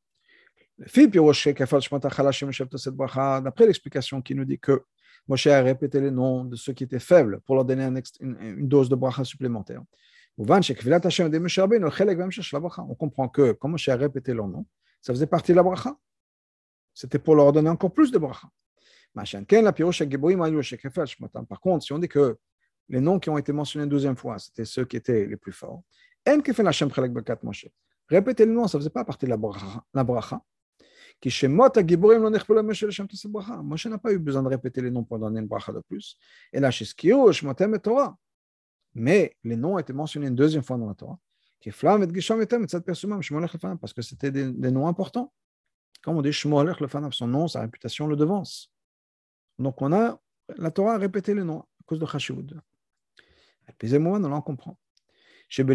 d'après 3.41 3.65
l'explication 3.67 4.21
qui 4.21 4.35
nous 4.35 4.43
dit 4.43 4.59
que 4.59 4.83
Moshe 5.27 5.47
a 5.47 5.61
répété 5.61 6.01
les 6.01 6.11
noms 6.11 6.43
de 6.43 6.55
ceux 6.55 6.73
qui 6.73 6.83
étaient 6.83 6.99
faibles 6.99 7.39
pour 7.41 7.55
leur 7.55 7.63
donner 7.63 7.85
une, 8.19 8.67
dose 8.67 8.89
de 8.89 8.95
bracha 8.95 9.23
supplémentaire. 9.23 9.81
On 10.37 10.45
comprend 12.95 13.29
que 13.29 13.51
quand 13.53 13.69
Moshe 13.69 13.87
a 13.89 13.95
répété 13.95 14.33
leur 14.33 14.47
nom, 14.47 14.65
ça 15.01 15.13
faisait 15.13 15.27
partie 15.27 15.51
de 15.53 15.57
la 15.57 15.63
bracha. 15.63 15.95
C'était 16.93 17.19
pour 17.19 17.35
leur 17.35 17.53
donner 17.53 17.69
encore 17.69 17.93
plus 17.93 18.11
de 18.11 18.17
bracha. 18.17 18.49
Par 19.15 19.25
contre, 21.61 21.85
si 21.85 21.93
on 21.93 21.99
dit 21.99 22.07
que 22.09 22.37
les 22.89 22.99
noms 22.99 23.19
qui 23.19 23.29
ont 23.29 23.37
été 23.37 23.53
mentionnés 23.53 23.83
une 23.83 23.89
deuxième 23.89 24.17
fois, 24.17 24.39
c'était 24.39 24.65
ceux 24.65 24.85
qui 24.85 24.97
étaient 24.97 25.25
les 25.25 25.37
plus 25.37 25.51
forts, 25.51 25.83
Répétez 28.09 28.45
le 28.45 28.51
nom, 28.51 28.67
ça 28.67 28.77
ne 28.77 28.81
faisait 28.81 28.89
pas 28.89 29.03
partie 29.03 29.25
de 29.25 29.29
la 29.31 29.37
bracha. 29.37 29.83
Moshe 33.63 33.85
n'a 33.85 33.97
pas 33.97 34.11
eu 34.11 34.19
besoin 34.19 34.43
de 34.43 34.47
répéter 34.49 34.81
les 34.81 34.91
noms 34.91 35.03
pour 35.03 35.19
donner 35.19 35.39
une 35.39 35.47
bracha 35.47 35.71
de 35.71 35.79
plus. 35.79 36.17
Torah. 37.81 38.17
Mais 38.95 39.35
les 39.43 39.55
noms 39.55 39.79
étaient 39.79 39.93
mentionnés 39.93 40.27
une 40.27 40.35
deuxième 40.35 40.63
fois 40.63 40.77
dans 40.77 40.87
la 40.87 40.95
Torah. 40.95 41.19
Parce 43.79 43.93
que 43.93 44.01
c'était 44.01 44.31
des, 44.31 44.71
noms 44.71 44.87
importants. 44.87 45.33
Comme 46.01 46.17
on 46.17 46.21
dit, 46.21 46.33
son 46.33 47.27
nom, 47.27 47.47
sa 47.47 47.61
réputation 47.61 48.07
le 48.07 48.17
devance. 48.17 48.69
Donc 49.57 49.81
on 49.81 49.93
a, 49.93 50.19
la 50.57 50.71
Torah 50.71 50.97
répété 50.97 51.33
les 51.33 51.43
noms 51.43 51.61
à 51.61 51.83
cause 51.85 51.99
de. 51.99 52.05
Et 52.05 53.71
puis, 53.77 53.95
on 53.95 54.23
en 54.23 54.41
comprend. 54.41 54.77
Comme 55.52 55.70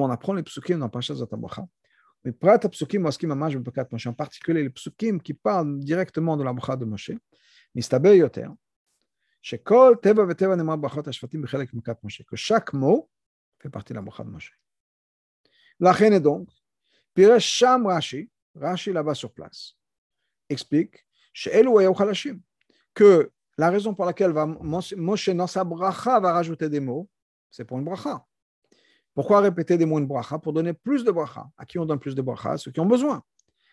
on 0.00 0.10
apprend 0.10 0.34
les 0.34 0.42
psukim 0.42 0.78
dans 0.78 0.88
Pasha 0.88 1.14
Zatabacha, 1.14 1.66
mais 2.24 2.32
prat 2.32 2.58
psukim 2.58 3.02
maskim 3.02 3.30
amash 3.32 3.56
bekat 3.56 3.88
Moshe, 3.90 4.06
en 4.06 4.14
particulier 4.14 4.62
les 4.62 4.70
psukim 4.70 5.20
qui 5.20 5.34
parlent 5.34 5.80
directement 5.80 6.36
de 6.36 6.44
la 6.44 6.52
bracha 6.52 6.76
de 6.76 6.84
Moshe, 6.84 7.18
מסתבר 7.74 8.12
יותר, 8.12 8.48
שכל 9.42 9.94
טבע 10.02 10.24
וטבע 10.30 10.56
נאמר 10.56 10.76
ברכות 10.76 11.08
השבטים 11.08 11.42
בחלק 11.42 11.74
מכת 11.74 11.96
משה, 12.04 12.24
que 12.24 12.36
chaque 12.36 12.72
mot 12.72 13.08
fait 13.62 13.70
partie 13.70 13.92
de 13.92 13.98
la 13.98 14.02
bracha 14.02 14.24
de 14.24 14.30
Moshe. 14.30 14.52
לכן 15.80 16.12
et 16.12 16.20
donc, 16.20 16.48
פירש 17.14 17.60
שם 17.60 17.82
רש"י, 17.88 18.26
רש"י 18.56 18.92
là-bas 18.92 19.14
sur 19.14 19.30
place, 19.30 19.74
explique 20.52 20.98
שאלו 21.34 21.80
היו 21.80 21.94
חלשים, 21.94 22.38
que 22.98 23.30
la 23.58 23.70
raison 23.70 23.94
pour 23.94 24.04
laquelle 24.04 24.32
va, 24.32 24.46
Moshe 24.46 25.30
dans 25.30 25.46
sa 25.46 25.64
bracha 25.64 26.20
va 26.20 26.32
rajouter 26.32 26.68
des 26.68 26.80
mots, 26.80 27.08
c'est 27.51 27.65
pour 27.65 27.77
une 27.77 27.85
bracha. 27.85 28.25
Pourquoi 29.13 29.41
répéter 29.41 29.77
des 29.77 29.85
mots 29.85 29.99
une 29.99 30.07
bracha 30.07 30.39
Pour 30.39 30.53
donner 30.53 30.73
plus 30.73 31.03
de 31.03 31.11
bracha. 31.11 31.49
À 31.57 31.65
qui 31.65 31.79
on 31.79 31.85
donne 31.85 31.99
plus 31.99 32.15
de 32.15 32.21
bracha 32.21 32.57
Ceux 32.57 32.71
qui 32.71 32.79
ont 32.79 32.85
besoin? 32.85 33.23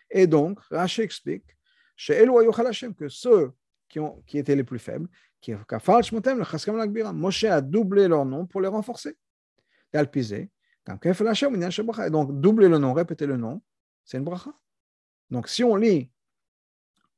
Et 0.09 0.27
donc, 0.27 0.59
Rashi 0.71 1.01
explique 1.01 1.45
que 1.95 3.09
ceux 3.09 3.51
qui, 3.89 3.99
ont, 3.99 4.21
qui 4.25 4.37
étaient 4.37 4.55
les 4.55 4.63
plus 4.63 4.79
faibles, 4.79 5.07
Moshe 7.13 7.43
a 7.43 7.61
doublé 7.61 8.07
leur 8.07 8.25
nom 8.25 8.45
pour 8.45 8.61
les 8.61 8.67
renforcer. 8.67 9.17
Et 9.93 9.99
donc, 12.09 12.41
doubler 12.41 12.69
le 12.69 12.77
nom, 12.77 12.93
répéter 12.93 13.25
le 13.25 13.37
nom, 13.37 13.61
c'est 14.03 14.17
une 14.17 14.23
bracha. 14.23 14.53
Donc, 15.29 15.47
si 15.49 15.63
on 15.63 15.75
lit, 15.75 16.09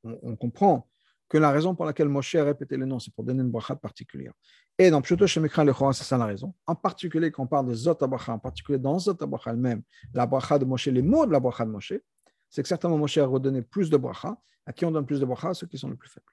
on 0.03 0.36
comprend 0.36 0.89
que 1.30 1.38
la 1.38 1.51
raison 1.51 1.75
pour 1.75 1.86
laquelle 1.86 2.09
Moshe 2.09 2.36
a 2.36 2.43
répété 2.43 2.75
le 2.75 2.86
nom, 2.86 2.97
c'est 2.97 3.13
pour 3.13 3.23
donner 3.23 3.43
une 3.43 3.51
bracha 3.51 3.75
particulière. 3.75 4.34
Et 4.77 4.89
dans 4.89 5.01
Pshuto 5.01 5.27
Shemikra 5.27 5.63
le 5.63 5.73
c'est 5.93 6.03
ça 6.03 6.17
la 6.17 6.25
raison. 6.25 6.55
En 6.65 6.75
particulier, 6.75 7.32
quand 7.32 7.43
on 7.43 7.47
parle 7.47 7.67
de 7.67 7.73
Zot 7.75 7.95
bracha, 8.01 8.34
en 8.34 8.39
particulier 8.39 8.80
dans 8.80 8.97
Zot 8.97 9.13
bracha 9.13 9.51
elle-même, 9.51 9.84
la 10.13 10.25
bracha 10.25 10.57
de 10.57 10.65
Moshe, 10.65 10.88
les 10.88 11.03
mots 11.03 11.27
de 11.27 11.32
la 11.32 11.39
bracha 11.39 11.65
de 11.65 11.71
Moshe, 11.71 11.93
c'est 12.49 12.63
que 12.63 12.67
certainement 12.67 12.97
Moshe 12.97 13.17
a 13.19 13.25
redonné 13.25 13.61
plus 13.61 13.89
de 13.89 13.97
bracha. 13.97 14.38
À 14.65 14.73
qui 14.73 14.86
on 14.86 14.91
donne 14.91 15.05
plus 15.05 15.19
de 15.19 15.25
bracha 15.25 15.53
Ceux 15.53 15.67
qui 15.67 15.77
sont 15.77 15.89
les 15.89 15.95
plus 15.95 16.09
faibles. 16.09 16.25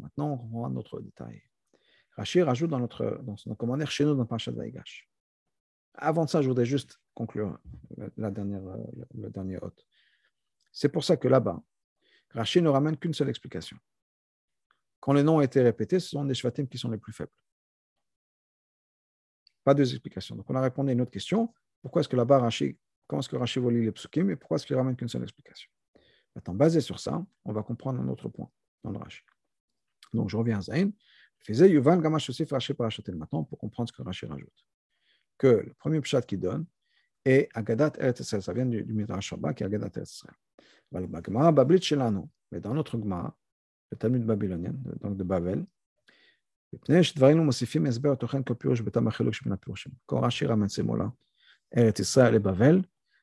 Maintenant, 0.00 0.32
on 0.32 0.46
voit 0.48 0.68
notre 0.68 1.00
détail. 1.00 1.42
Rachir 2.16 2.46
rajoute 2.46 2.70
dans 2.70 2.78
notre, 2.78 3.20
dans 3.22 3.36
son 3.36 3.54
commentaire 3.54 3.90
chez 3.90 4.04
nous 4.04 4.14
dans 4.14 4.24
Parashat 4.24 4.52
Vaigash. 4.52 5.08
Avant 5.94 6.26
ça, 6.26 6.42
je 6.42 6.48
voudrais 6.48 6.64
juste 6.64 7.00
conclure 7.14 7.58
la 8.16 8.30
dernière, 8.30 8.62
le 9.14 9.30
dernier 9.30 9.58
hôte. 9.58 9.86
C'est 10.72 10.88
pour 10.88 11.04
ça 11.04 11.16
que 11.16 11.28
là-bas, 11.28 11.62
Rachid 12.30 12.62
ne 12.62 12.68
ramène 12.68 12.96
qu'une 12.96 13.14
seule 13.14 13.28
explication. 13.28 13.76
Quand 15.00 15.12
les 15.12 15.22
noms 15.22 15.36
ont 15.36 15.40
été 15.40 15.62
répétés, 15.62 15.98
ce 15.98 16.10
sont 16.10 16.24
les 16.24 16.34
shvatim 16.34 16.66
qui 16.66 16.78
sont 16.78 16.90
les 16.90 16.98
plus 16.98 17.12
faibles. 17.12 17.32
Pas 19.64 19.74
deux 19.74 19.90
explications. 19.90 20.36
Donc 20.36 20.48
on 20.48 20.54
a 20.54 20.60
répondu 20.60 20.90
à 20.90 20.92
une 20.92 21.00
autre 21.00 21.10
question. 21.10 21.52
Pourquoi 21.82 22.00
est-ce 22.00 22.08
que 22.08 22.16
là-bas, 22.16 22.38
Rachid 22.38 22.76
comment 23.10 23.20
est-ce 23.20 23.28
que 23.28 23.36
Rashi 23.36 23.58
voit 23.58 23.72
les 23.72 23.90
psukim 23.90 24.30
et 24.30 24.36
pourquoi 24.36 24.54
est-ce 24.54 24.64
qu'il 24.64 24.76
ramène 24.76 24.94
qu'une 24.94 25.08
seule 25.08 25.24
explication? 25.24 25.68
Maintenant, 26.36 26.54
basé 26.54 26.80
sur 26.80 27.00
ça, 27.00 27.26
on 27.44 27.52
va 27.52 27.64
comprendre 27.64 28.00
un 28.00 28.06
autre 28.06 28.28
point 28.28 28.48
dans 28.84 28.92
le 28.92 28.98
Rashi. 28.98 29.22
Donc, 30.14 30.30
je 30.30 30.36
reviens 30.36 30.58
à 30.58 30.60
Zayn. 30.60 30.92
Faisait 31.40 31.68
Yuvan 31.68 32.00
Gamash 32.00 32.30
Rashi 32.48 32.74
Parachatel 32.74 33.16
maintenant 33.16 33.42
pour 33.42 33.58
comprendre 33.58 33.88
ce 33.88 33.92
que 33.92 34.02
Rashi 34.02 34.26
rajoute. 34.26 34.66
Que 35.38 35.48
le 35.48 35.74
premier 35.74 36.00
pshat 36.00 36.22
qu'il 36.22 36.38
donne 36.38 36.66
est 37.24 37.48
Agadat 37.54 37.92
Eretz 37.98 38.22
Ça 38.22 38.52
vient 38.52 38.66
du, 38.66 38.84
Midrash 38.84 39.28
Shabbat 39.28 39.56
qui 39.56 39.62
est 39.62 39.66
Agadat 39.66 39.90
Eretz 39.96 40.24
Mais 40.92 42.60
dans 42.60 42.74
notre 42.74 42.98
Gemara, 42.98 43.34
le 43.90 43.96
Talmud 43.96 44.24
babylonien, 44.24 44.72
donc 45.00 45.16
de 45.16 45.24
Babel, 45.24 45.64
ramène 50.46 50.68
ces 50.68 50.82
mots-là, 50.82 51.12
Israël 51.98 52.34
et 52.34 52.38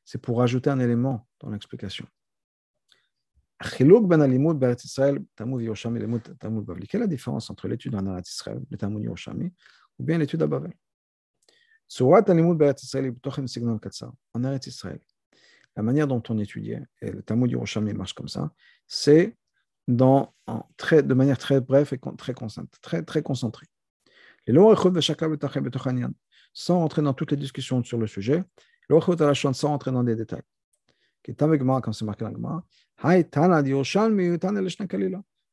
c'est 0.04 0.20
pour 0.20 0.38
rajouter 0.38 0.70
un 0.70 0.80
élément 0.80 1.26
dans 1.40 1.50
l'explication. 1.50 2.06
Quelle 3.60 3.90
est 3.90 3.94
la 6.98 7.06
différence 7.06 7.50
entre 7.50 7.68
l'étude 7.68 7.94
en 7.94 8.18
Israël, 8.18 8.60
ou 9.98 10.04
bien 10.04 10.18
l'étude 10.18 10.42
Babel? 10.46 10.72
En 14.34 14.44
Eretz 14.44 14.66
Israël, 14.66 15.00
la 15.76 15.82
manière 15.82 16.06
dont 16.06 16.22
on 16.28 16.38
étudiait, 16.38 16.82
et 17.00 17.10
le 17.10 17.22
Talmud 17.22 17.50
Yerushalmi 17.50 17.94
marche 17.94 18.12
comme 18.12 18.28
ça, 18.28 18.52
c'est 18.86 19.36
dans, 19.86 20.34
de 20.46 21.14
manière 21.14 21.38
très 21.38 21.60
brève 21.60 21.88
et 21.92 21.98
très, 22.16 22.34
très, 22.82 23.02
très 23.02 23.22
concentrée. 23.22 23.66
Sans 26.52 26.78
rentrer 26.78 27.02
dans 27.02 27.14
toutes 27.14 27.30
les 27.30 27.36
discussions 27.36 27.82
sur 27.82 27.98
le 27.98 28.06
sujet, 28.06 28.44
sans 28.90 29.68
rentrer 29.68 29.92
dans 29.92 30.04
des 30.04 30.16
détails. 30.16 30.42
Comme 31.22 31.92
c'est 31.92 32.04
marqué 32.04 32.24
dans 32.24 32.32
Gemara, 32.32 32.64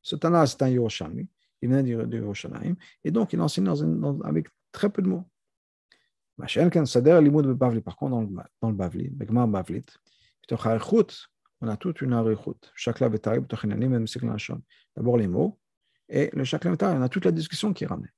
ce 0.01 0.15
Tana, 0.15 0.45
c'est 0.47 0.61
un 0.61 0.67
Yerushalmi, 0.69 1.27
il 1.61 1.69
vient 1.69 1.83
de 1.83 2.17
Yerushalayim, 2.17 2.75
et 3.03 3.11
donc 3.11 3.33
il 3.33 3.41
enseigne 3.41 3.65
dans 3.65 3.83
dans, 3.83 4.21
avec 4.21 4.47
très 4.71 4.89
peu 4.89 5.01
de 5.01 5.07
mots. 5.07 5.25
Par 6.37 6.47
contre, 7.97 8.11
dans 8.11 8.21
le, 8.21 8.29
dans 8.61 8.69
le 8.69 8.75
Bavli, 8.75 9.09
Begmar 9.09 9.47
Bavlit, 9.47 9.85
on 11.61 11.67
a 11.67 11.77
toute 11.77 12.01
une 12.01 12.13
arichut. 12.13 12.51
D'abord 14.95 15.17
les 15.17 15.27
mots, 15.27 15.59
et 16.09 16.29
le 16.33 16.43
shakla 16.43 16.71
on 16.71 17.01
a 17.01 17.09
toute 17.09 17.25
la 17.25 17.31
discussion 17.31 17.73
qui 17.73 17.85
est 17.85 17.87
ramenée. 17.87 18.09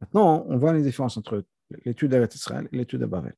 Maintenant, 0.00 0.44
on 0.48 0.58
voit 0.58 0.72
les 0.72 0.82
différences 0.82 1.16
entre 1.16 1.44
l'étude 1.84 2.10
d'Eretz 2.10 2.34
Israël 2.34 2.68
et 2.72 2.76
l'étude 2.76 3.00
de 3.00 3.06
Babel. 3.06 3.34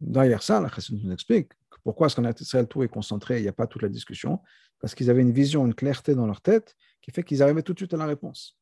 Derrière 0.00 0.42
ça, 0.42 0.60
la 0.60 0.68
Chassid 0.68 1.02
nous 1.02 1.12
explique 1.12 1.52
pourquoi 1.82 2.06
est-ce 2.06 2.16
qu'en 2.16 2.24
Eretz 2.24 2.40
Israël 2.40 2.66
tout 2.68 2.82
est 2.82 2.88
concentré, 2.88 3.38
il 3.38 3.42
n'y 3.42 3.48
a 3.48 3.52
pas 3.52 3.66
toute 3.66 3.82
la 3.82 3.88
discussion, 3.88 4.40
parce 4.80 4.94
qu'ils 4.94 5.10
avaient 5.10 5.22
une 5.22 5.32
vision, 5.32 5.66
une 5.66 5.74
clarté 5.74 6.14
dans 6.14 6.26
leur 6.26 6.40
tête 6.40 6.76
qui 7.00 7.10
fait 7.10 7.22
qu'ils 7.22 7.42
arrivaient 7.42 7.62
tout 7.62 7.72
de 7.72 7.78
suite 7.78 7.94
à 7.94 7.96
la 7.96 8.06
réponse. 8.06 8.58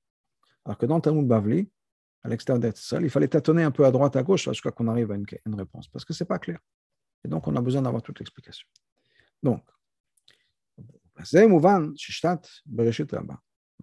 Alors 0.65 0.79
que 0.79 0.87
dans 0.87 1.01
Talmud 1.01 1.27
Bavli, 1.27 1.69
à 2.23 2.29
l'extérieur 2.29 2.73
Israël, 2.73 3.05
il 3.05 3.11
fallait 3.11 3.29
tâtonner 3.29 3.63
un 3.63 3.71
peu 3.71 3.85
à 3.85 3.91
droite, 3.91 4.17
à 4.17 4.23
gauche, 4.23 4.49
jusqu'à 4.49 4.71
qu'on 4.71 4.89
arrive 4.89 5.13
à 5.13 5.15
une, 5.15 5.55
réponse, 5.55 5.89
parce 5.89 6.05
que 6.05 6.13
ce 6.13 6.25
n'est 6.25 6.29
pas 6.29 6.39
clair. 6.39 6.59
Et 7.25 7.29
donc, 7.29 7.47
on 7.47 7.57
a 7.57 7.61
besoin 7.61 7.83
d'avoir 7.83 8.03
toute 8.03 8.19
l'explication. 8.19 8.67
Donc, 9.43 9.65
maintenant, 11.17 11.59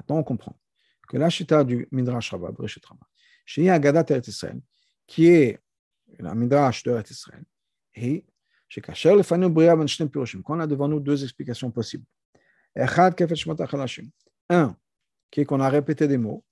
on 0.09 0.23
comprend 0.23 0.59
que 1.07 1.17
la 1.17 1.29
chita 1.29 1.63
du 1.63 1.87
Midrash 1.91 2.31
Rabbah, 2.31 2.51
Bereshit 2.51 2.85
Rabbah, 2.85 3.07
chez 3.45 3.69
Agadat 3.69 4.05
Eretz 4.09 4.45
qui 5.07 5.27
est 5.27 5.59
la 6.19 6.33
Midrash 6.33 6.83
de 6.83 6.91
Eretz 6.91 7.11
Israël, 7.11 7.43
et 7.93 8.25
chez 8.67 8.81
Kacher, 8.81 9.15
le 9.15 9.23
Fanu 9.23 9.49
Bria 9.49 9.75
Ben 9.75 9.87
Shnem 9.87 10.09
Piroshim, 10.09 10.41
qu'on 10.41 10.59
a 10.59 10.67
devant 10.67 10.87
nous 10.87 10.99
deux 10.99 11.23
explications 11.23 11.71
possibles. 11.71 12.05
Un, 14.49 14.75
qui 15.31 15.41
est 15.41 15.45
qu'on 15.45 15.61
a 15.61 15.69
répété 15.69 16.07
des 16.07 16.17
mots, 16.17 16.43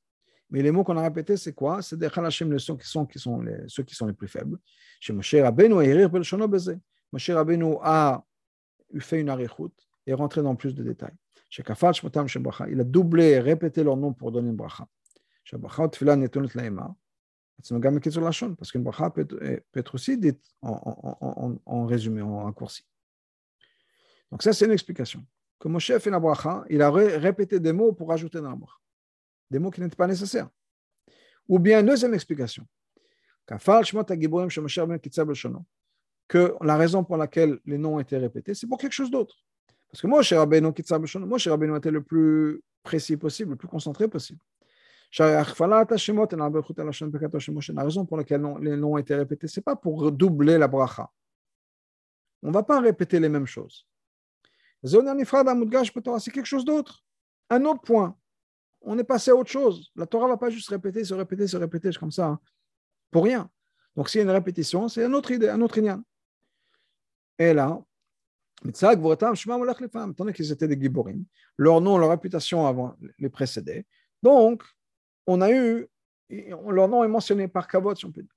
mais 0.54 0.62
les 0.62 0.70
mots 0.70 0.84
qu'on 0.84 0.96
a 0.98 1.02
répétés, 1.02 1.36
c'est 1.36 1.54
quoi? 1.54 1.82
C'est 1.82 1.98
des 1.98 2.08
Chalashim, 2.10 2.52
les 2.52 2.58
qui 2.58 2.88
sont, 2.88 3.08
qui 3.08 3.18
sont 3.18 3.42
les, 3.42 3.64
ceux 3.68 3.82
qui 3.82 3.96
sont 3.96 4.06
les 4.06 4.14
plus 4.14 4.28
faibles. 4.28 4.60
Chez 5.00 5.12
Moshe 5.12 5.34
Rabbeinu, 5.34 5.74
Moshe 7.12 7.30
a 7.82 8.24
fait 9.00 9.20
une 9.20 9.30
arichut 9.30 9.74
et 10.06 10.14
rentré 10.14 10.44
dans 10.44 10.56
plus 10.56 10.76
de 10.76 10.84
détails. 10.84 11.16
Chez 11.50 11.64
Kafal 11.64 11.96
Shmotam 11.96 12.28
Shebracha, 12.28 12.70
il 12.70 12.80
a 12.80 12.84
doublé, 12.84 13.40
répété 13.40 13.84
leur 13.84 13.98
nom 13.98 14.14
pour 14.14 14.32
donner 14.32 14.50
une 14.50 14.56
bracha. 14.56 14.88
Chez 15.44 15.58
Bracha, 15.58 15.90
Tfilah 15.90 16.18
Netunut 16.18 16.54
Laema. 16.54 16.96
Parce 17.58 18.72
qu'une 18.72 18.84
bracha 18.84 19.10
peut, 19.10 19.28
être 19.76 19.96
aussi 19.96 20.20
dite 20.20 20.40
en 20.62 21.86
résumé, 21.88 22.22
en 22.22 22.44
raccourci. 22.44 22.86
Donc, 24.32 24.44
ça, 24.44 24.54
c'est 24.54 24.66
une 24.66 24.72
explication. 24.72 25.26
Que 25.60 25.68
Moshe 25.68 25.90
a 25.90 26.00
fait 26.00 26.12
la 26.12 26.20
bracha, 26.20 26.64
il 26.70 26.84
a 26.84 26.92
répété 26.92 27.60
des 27.60 27.74
mots 27.74 27.94
pour 27.94 28.12
ajouter 28.14 28.40
dans 28.40 28.50
la 28.52 28.56
bracha 28.56 28.83
des 29.50 29.60
mots 29.60 29.72
qui 29.72 29.82
n'étaient 29.82 29.96
pas 29.96 30.08
nécessaires. 30.08 30.50
Ou 31.50 31.60
bien, 31.60 31.82
une 31.82 31.88
deuxième 31.88 32.14
explication, 32.14 32.66
que 36.28 36.56
la 36.62 36.78
raison 36.78 37.04
pour 37.04 37.18
laquelle 37.18 37.60
les 37.66 37.78
noms 37.78 37.96
ont 37.96 38.00
été 38.00 38.18
répétés, 38.18 38.54
c'est 38.54 38.68
pour 38.68 38.78
quelque 38.78 38.94
chose 38.94 39.12
d'autre. 39.12 39.36
Parce 39.92 40.02
que 40.02 40.08
moi, 40.08 40.22
cher 40.24 40.40
Rabbeinu, 40.40 40.72
moi, 41.20 41.38
cher 41.38 41.52
Rabbeinu 41.52 41.78
était 41.78 41.92
le 41.92 42.02
plus 42.02 42.62
précis 42.82 43.18
possible, 43.18 43.52
le 43.52 43.58
plus 43.58 43.68
concentré 43.68 44.08
possible. 44.08 44.40
La 45.20 45.44
raison 45.44 45.76
pour 48.06 48.18
laquelle 48.18 48.42
les 48.62 48.76
noms 48.76 48.94
ont 48.94 48.98
été 48.98 49.14
répétés, 49.14 49.48
ce 49.48 49.60
n'est 49.60 49.64
pas 49.64 49.76
pour 49.76 50.12
doubler 50.12 50.58
la 50.58 50.68
bracha. 50.68 51.12
On 52.42 52.48
ne 52.48 52.54
va 52.54 52.64
pas 52.64 52.80
répéter 52.80 53.20
les 53.20 53.30
mêmes 53.30 53.46
choses. 53.46 53.86
C'est 54.84 56.32
quelque 56.32 56.46
chose 56.46 56.66
d'autre. 56.66 57.04
Un 57.50 57.64
autre 57.66 57.82
point 57.82 58.18
on 58.84 58.98
est 58.98 59.04
passé 59.04 59.32
à 59.32 59.36
autre 59.36 59.50
chose. 59.50 59.92
La 59.96 60.06
Torah 60.06 60.28
va 60.28 60.38
pas 60.38 60.50
juste 60.50 60.70
répéter, 60.70 61.04
se 61.04 61.14
répéter, 61.14 61.48
se 61.48 61.58
répéter 61.58 61.90
comme 62.00 62.12
ça, 62.12 62.28
hein, 62.28 62.40
pour 63.12 63.24
rien. 63.24 63.50
Donc, 63.96 64.10
s'il 64.10 64.20
y 64.20 64.22
a 64.22 64.24
une 64.24 64.32
répétition, 64.32 64.88
c'est 64.88 65.06
une 65.06 65.16
autre 65.16 65.32
idée, 65.32 65.50
un 65.50 65.62
autre 65.62 65.80
lien. 65.80 66.04
Et 67.40 67.54
là, 67.54 67.80
étant 68.66 70.32
qu'ils 70.34 70.52
étaient 70.52 70.68
des 70.68 70.80
giborim, 70.80 71.26
leur 71.58 71.82
nom, 71.82 71.98
leur 71.98 72.10
réputation 72.10 72.66
avant 72.66 72.96
les 73.20 73.30
précédés. 73.30 73.86
Donc, 74.22 74.64
on 75.28 75.42
a 75.42 75.52
eu, 75.52 75.88
leur 76.30 76.88
nom 76.88 77.04
est 77.04 77.08
mentionné 77.08 77.48
par 77.48 77.68
Kavod, 77.68 77.98
si 77.98 78.06
on 78.06 78.12
peut 78.12 78.22
dire. 78.22 78.36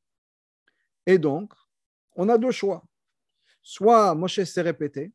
Et 1.06 1.18
donc, 1.18 1.52
on 2.14 2.28
a 2.28 2.38
deux 2.38 2.50
choix. 2.50 2.84
Soit 3.62 4.14
Moshe 4.14 4.42
s'est 4.44 4.62
répété 4.62 5.12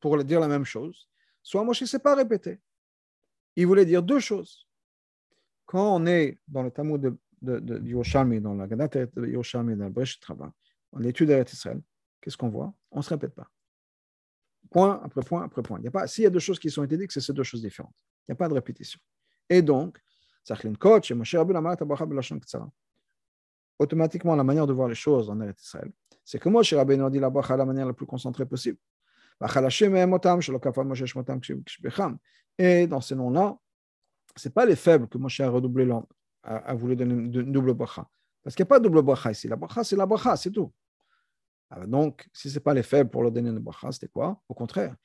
pour 0.00 0.22
dire 0.24 0.40
la 0.40 0.48
même 0.48 0.64
chose, 0.64 1.08
soit 1.42 1.62
Moshe 1.64 1.82
ne 1.82 1.86
s'est 1.86 1.98
pas 1.98 2.14
répété 2.14 2.60
il 3.60 3.66
voulait 3.66 3.84
dire 3.84 4.02
deux 4.02 4.20
choses. 4.20 4.66
Quand 5.66 5.96
on 5.96 6.06
est 6.06 6.38
dans 6.48 6.62
le 6.62 6.70
Talmud 6.70 7.00
de, 7.00 7.16
de, 7.42 7.58
de, 7.58 8.38
dans 8.40 8.54
la 8.54 8.66
Gadat 8.66 8.88
de 8.88 9.26
Yerushalmi, 9.26 9.76
dans 9.76 9.84
le 9.84 9.90
Bresh 9.90 10.18
Trava, 10.20 10.52
en 10.92 11.02
étude 11.02 11.30
d'Israël, 11.30 11.80
qu'est-ce 12.20 12.36
qu'on 12.36 12.48
voit? 12.48 12.72
On 12.90 12.98
ne 12.98 13.02
se 13.02 13.10
répète 13.10 13.34
pas. 13.34 13.48
Point 14.70 15.00
après 15.04 15.22
point 15.22 15.44
après 15.44 15.62
point. 15.62 15.80
Il 15.82 15.86
y 15.86 16.08
s'il 16.08 16.24
y 16.24 16.26
a 16.26 16.30
deux 16.30 16.38
choses 16.38 16.58
qui 16.58 16.70
sont 16.70 16.82
été 16.84 16.96
dites, 16.96 17.12
c'est 17.12 17.20
ces 17.20 17.32
deux 17.32 17.42
choses 17.42 17.62
différentes. 17.62 17.94
Il 18.22 18.30
n'y 18.30 18.32
a 18.32 18.36
pas 18.36 18.48
de 18.48 18.54
répétition. 18.54 19.00
Et 19.48 19.62
donc, 19.62 19.98
automatiquement, 23.78 24.36
la 24.36 24.44
manière 24.44 24.66
de 24.66 24.72
voir 24.72 24.88
les 24.88 24.94
choses 24.94 25.30
en 25.30 25.40
Eretz 25.40 25.62
Israël, 25.62 25.90
c'est 26.24 26.38
que 26.38 26.48
Moshe 26.48 26.72
Rabbeinu 26.74 27.04
a 27.04 27.10
dit 27.10 27.18
la 27.18 27.30
bracha 27.30 27.54
de 27.54 27.58
la 27.58 27.64
manière 27.64 27.86
la 27.86 27.92
plus 27.92 28.06
concentrée 28.06 28.46
possible. 28.46 28.78
Et 32.58 32.86
dans 32.86 33.00
ces 33.00 33.14
noms-là, 33.14 33.56
ce 34.36 34.48
n'est 34.48 34.52
pas 34.52 34.66
les 34.66 34.76
faibles 34.76 35.08
que 35.08 35.18
Moshe 35.18 35.40
a 35.40 35.48
redoublé, 35.48 35.90
a, 36.42 36.56
a 36.56 36.74
voulu 36.74 36.94
donner 36.94 37.14
une 37.14 37.52
double 37.52 37.74
bracha. 37.74 38.08
Parce 38.42 38.54
qu'il 38.54 38.64
n'y 38.64 38.68
a 38.68 38.70
pas 38.70 38.78
de 38.78 38.84
double 38.84 39.02
bracha 39.02 39.30
ici. 39.30 39.48
La 39.48 39.56
bracha, 39.56 39.82
c'est 39.84 39.96
la 39.96 40.06
bracha, 40.06 40.36
c'est 40.36 40.50
tout. 40.50 40.72
Donc, 41.86 42.28
si 42.32 42.50
ce 42.50 42.54
n'est 42.54 42.60
pas 42.60 42.74
les 42.74 42.82
faibles 42.82 43.08
pour 43.08 43.22
leur 43.22 43.32
donner 43.32 43.50
une 43.50 43.58
bracha, 43.60 43.92
c'était 43.92 44.08
quoi? 44.08 44.42
Au 44.48 44.54
contraire. 44.54 44.96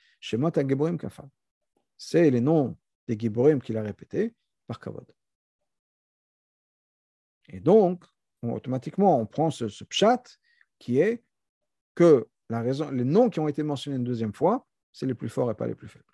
C'est 1.97 2.29
les 2.29 2.41
noms 2.41 2.77
des 3.07 3.17
Giborim 3.17 3.61
qu'il 3.61 3.77
a 3.77 3.81
répétés 3.81 4.33
par 4.67 4.79
Kavod. 4.79 5.05
Et 7.49 7.59
donc, 7.59 8.03
automatiquement, 8.41 9.19
on 9.19 9.25
prend 9.25 9.51
ce, 9.51 9.67
ce 9.67 9.83
qui 10.79 10.99
est 10.99 11.23
que 11.93 12.27
la 12.49 12.61
raison, 12.61 12.91
les 12.91 13.03
noms 13.03 13.29
qui 13.29 13.39
ont 13.39 13.47
été 13.47 13.63
mentionnés 13.63 13.97
une 13.97 14.03
deuxième 14.03 14.33
fois, 14.33 14.65
c'est 14.91 15.05
les 15.05 15.13
plus 15.13 15.29
forts 15.29 15.49
et 15.51 15.55
pas 15.55 15.67
les 15.67 15.75
plus 15.75 15.87
faibles. 15.87 16.05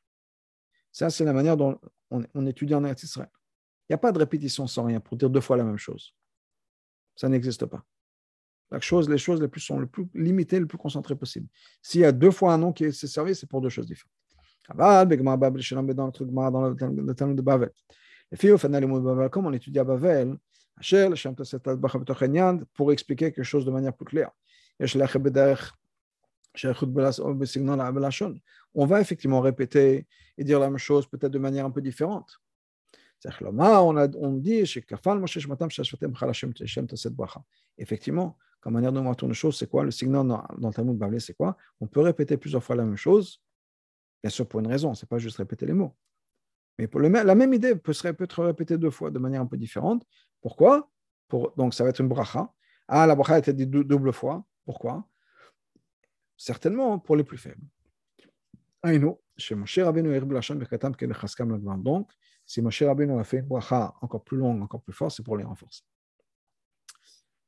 Ça, 0.92 1.10
c'est 1.10 1.24
la 1.24 1.34
manière 1.34 1.58
dont 1.58 1.80
on, 2.10 2.46
étudie 2.46 2.76
en 2.76 2.84
Eretz. 2.84 3.16
Il 3.16 3.26
n'y 3.90 3.94
a 3.94 3.98
pas 3.98 4.12
de 4.12 4.20
répétition 4.20 4.68
sans 4.68 4.84
rien 4.84 5.00
pour 5.00 5.18
dire 5.18 5.30
deux 5.30 5.42
fois 5.42 5.58
la 5.58 5.64
même 5.64 5.78
chose. 5.78 6.14
Ça 7.16 7.30
n'existe 7.30 7.66
pas. 7.66 7.86
La 8.72 8.80
chose, 8.80 9.10
les 9.10 9.18
choses 9.18 9.42
les 9.42 9.48
plus 9.48 9.62
sont 9.62 9.80
le 9.80 9.88
plus 9.88 10.08
limitées, 10.14 10.60
le 10.60 10.66
plus 10.66 10.78
concentrées 10.78 11.16
possible. 11.16 11.48
S'il 11.82 12.02
y 12.02 12.06
a 12.06 12.12
deux 12.12 12.32
fois 12.32 12.54
un 12.54 12.58
nom 12.58 12.72
qui 12.72 12.86
est 12.86 12.92
servi, 12.92 13.36
c'est 13.36 13.48
pour 13.48 13.62
deux 13.62 13.70
choses 13.70 13.88
différentes. 13.88 14.12
Dans 14.70 14.78
le 16.70 17.14
Talmud 17.14 17.38
de 17.38 17.42
Bavel. 17.42 17.72
Les 18.32 18.38
filles, 18.38 18.56
comme 19.30 19.46
on 19.46 19.54
étudie 19.54 19.80
à 19.80 19.84
Bavel, 19.84 20.38
pour 22.74 22.92
expliquer 22.94 23.32
quelque 23.34 23.44
chose 23.44 23.66
de 23.66 23.72
manière 23.72 23.94
plus 23.94 24.06
claire. 24.06 24.32
On 28.74 28.86
va 28.86 29.02
effectivement 29.02 29.42
répéter 29.42 30.08
et 30.38 30.44
dire 30.44 30.60
la 30.60 30.70
même 30.70 30.78
chose 30.78 31.08
peut-être 31.08 31.32
de 31.32 31.40
manière 31.40 31.66
un 31.66 31.72
peu 31.72 31.82
différente. 31.82 32.40
Dit 33.24 33.30
effectivement, 37.78 38.38
comme 38.60 38.74
manière 38.74 38.92
de 38.92 39.00
voir 39.00 39.16
une 39.22 39.34
chose, 39.34 39.58
c'est 39.58 39.70
quoi? 39.70 39.84
Le 39.84 39.92
signal 39.92 40.28
dans, 40.28 40.44
le 40.58 40.74
Talmud 40.74 40.98
Bavli, 40.98 41.22
c'est 41.22 41.34
quoi? 41.34 41.58
On 41.80 41.88
peut 41.88 42.02
répéter 42.02 42.38
plusieurs 42.38 42.64
fois 42.64 42.76
la 42.76 42.84
même 42.84 42.98
chose, 42.98 43.42
bien 44.24 44.30
sûr 44.30 44.48
pour 44.48 44.60
une 44.60 44.68
raison, 44.68 44.94
c'est 44.94 45.08
pas 45.08 45.18
juste 45.18 45.38
répéter 45.38 45.66
les 45.66 45.74
mots. 45.74 45.96
Mais 46.78 46.88
pour 46.88 47.00
le, 47.00 47.10
la 47.10 47.36
même 47.36 47.54
idée 47.54 47.76
peut, 47.76 47.94
peut 47.94 48.24
être 48.24 48.44
répétée 48.44 48.78
deux 48.78 48.90
fois 48.90 49.12
de 49.12 49.20
manière 49.20 49.42
un 49.42 49.46
peu 49.46 49.58
différente. 49.58 50.04
Pourquoi? 50.42 50.90
Pour, 51.28 51.54
Donc 51.58 51.74
ça 51.74 51.84
va 51.84 51.92
être 51.92 52.02
une 52.02 52.08
bracha. 52.08 52.52
Ah, 52.88 53.06
la 53.06 53.16
bracha 53.16 53.36
a 53.36 53.40
été 53.40 53.54
dit 53.54 53.68
double 53.68 54.14
fois. 54.14 54.44
Pourquoi? 54.66 55.08
Certainement 56.42 56.98
pour 56.98 57.16
les 57.16 57.24
plus 57.24 57.38
faibles. 57.38 57.62
Donc, 58.84 59.20
si 59.38 59.54
Moshe 59.54 59.78
Rabbeinu 59.78 60.12
a 63.20 63.24
fait 63.24 63.38
une 63.38 63.46
bracha 63.46 63.94
encore 64.02 64.24
plus 64.24 64.38
longue, 64.38 64.64
encore 64.64 64.82
plus 64.82 64.92
forte, 64.92 65.16
c'est 65.16 65.22
pour 65.22 65.38
les 65.38 65.44
renforcer. 65.44 65.84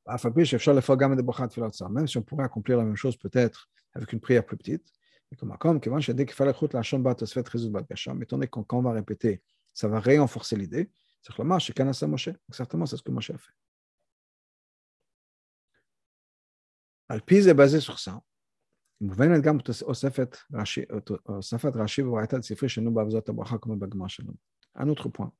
Même 0.06 0.16
si 2.06 2.18
on 2.18 2.22
pourrait 2.22 2.44
accomplir 2.44 2.78
la 2.78 2.84
même 2.84 2.94
chose 2.94 3.16
peut-être 3.16 3.68
avec 3.94 4.12
une 4.12 4.20
prière 4.20 4.46
plus 4.46 4.56
petite, 4.56 4.86
comme 5.40 5.58
comme 5.58 5.74
mais 5.74 5.80
étant 8.22 8.36
donné 8.36 8.46
que 8.46 8.60
on 8.70 8.82
va 8.82 8.92
répéter, 8.92 9.42
ça 9.72 9.88
va 9.88 9.98
renforcer 9.98 10.54
l'idée, 10.54 10.88
c'est 11.20 11.32
certainement 11.32 11.58
c'est 11.58 12.96
ce 12.96 13.02
que 13.02 13.10
Moshe 13.10 13.30
a 13.30 13.38
fait. 13.38 13.54
Alpiz 17.08 17.48
est 17.48 17.54
basé 17.54 17.80
sur 17.80 17.98
ça. 17.98 18.22
Un 24.74 24.88
autre 24.88 25.08
point 25.08 25.32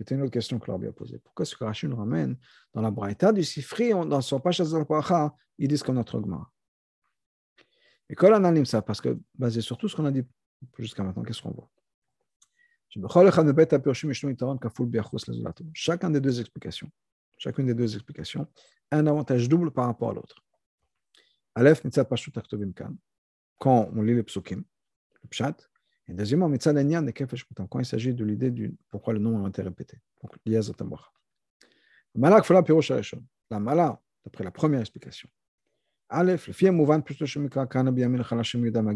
qui 0.00 0.02
était 0.02 0.14
une 0.14 0.22
autre 0.22 0.32
question 0.32 0.58
que 0.58 0.70
l'on 0.70 0.82
a 0.82 0.92
posée. 0.92 1.18
Pourquoi 1.18 1.44
ce 1.44 1.54
que 1.54 1.62
Rashi 1.62 1.86
nous 1.86 1.96
ramène 1.96 2.38
dans 2.72 2.80
la 2.80 2.90
Braïta 2.90 3.32
du 3.32 3.44
Sifri, 3.44 3.90
dans 3.90 4.22
son 4.22 4.40
Pacha 4.40 4.64
Bracha, 4.64 5.34
ils 5.58 5.68
disent 5.68 5.82
comme 5.82 5.96
notre 5.96 6.18
Gemara. 6.18 6.50
Et 8.08 8.14
quand 8.14 8.28
on 8.32 8.44
anime 8.44 8.64
ça, 8.64 8.80
parce 8.80 9.00
que 9.00 9.18
basé 9.34 9.60
sur 9.60 9.76
tout 9.76 9.88
ce 9.88 9.96
qu'on 9.96 10.06
a 10.06 10.10
dit 10.10 10.22
jusqu'à 10.78 11.02
maintenant, 11.02 11.22
qu'est-ce 11.22 11.42
qu'on 11.42 11.50
voit 11.50 11.68
Chacun 15.74 16.08
des 16.08 16.20
deux 16.20 16.40
explications, 16.40 16.90
chacune 17.36 17.66
des 17.66 17.74
deux 17.74 17.94
explications, 17.94 18.48
a 18.90 18.96
un 18.96 19.06
avantage 19.06 19.48
double 19.50 19.70
par 19.70 19.84
rapport 19.84 20.10
à 20.10 20.14
l'autre. 20.14 20.42
Aleph, 21.54 21.84
mitzat 21.84 22.04
pashut 22.04 22.32
kan. 22.74 22.96
Quand 23.58 23.90
on 23.94 24.02
lit 24.02 24.14
les 24.14 24.22
psukim, 24.22 24.62
le 25.22 25.28
pshat, 25.28 25.56
et 26.10 26.14
deuxièmement, 26.14 26.50
quand 26.50 27.78
il 27.78 27.86
s'agit 27.86 28.14
de 28.14 28.24
l'idée 28.24 28.50
du 28.50 28.76
pourquoi 28.88 29.12
le 29.12 29.20
nom 29.20 29.44
a 29.44 29.48
été 29.48 29.62
répété. 29.62 29.98
Donc, 30.22 30.32
Malak 32.16 32.44
Fala 32.44 32.62
Pirosh 32.64 33.14
La 33.48 33.60
Mala, 33.60 34.00
d'après 34.24 34.42
la 34.42 34.50
première 34.50 34.80
explication. 34.80 35.28
Aleph, 36.08 36.48
le 36.48 36.52
fier 36.52 36.72
mouvant 36.72 37.00
Pshuto 37.00 37.26
Shemikra, 37.26 37.66
Kana 37.68 37.92
Biyamin 37.92 38.24
Chalashim 38.24 38.64
Yudam. 38.64 38.92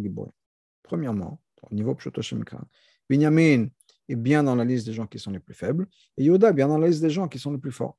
Premièrement, 0.82 1.40
au 1.62 1.74
niveau 1.74 1.94
Pshuto 1.94 2.20
Shemikra, 2.20 2.60
Binyamin 3.08 3.68
est 4.08 4.16
bien 4.16 4.42
dans 4.42 4.56
la 4.56 4.64
liste 4.64 4.86
des 4.86 4.92
gens 4.92 5.06
qui 5.06 5.20
sont 5.20 5.30
les 5.30 5.38
plus 5.38 5.54
faibles, 5.54 5.86
et 6.16 6.24
Yoda 6.24 6.50
est 6.50 6.52
bien 6.52 6.66
dans 6.66 6.78
la 6.78 6.88
liste 6.88 7.00
des 7.00 7.10
gens 7.10 7.28
qui 7.28 7.38
sont 7.38 7.52
les 7.52 7.58
plus 7.58 7.72
forts. 7.72 7.96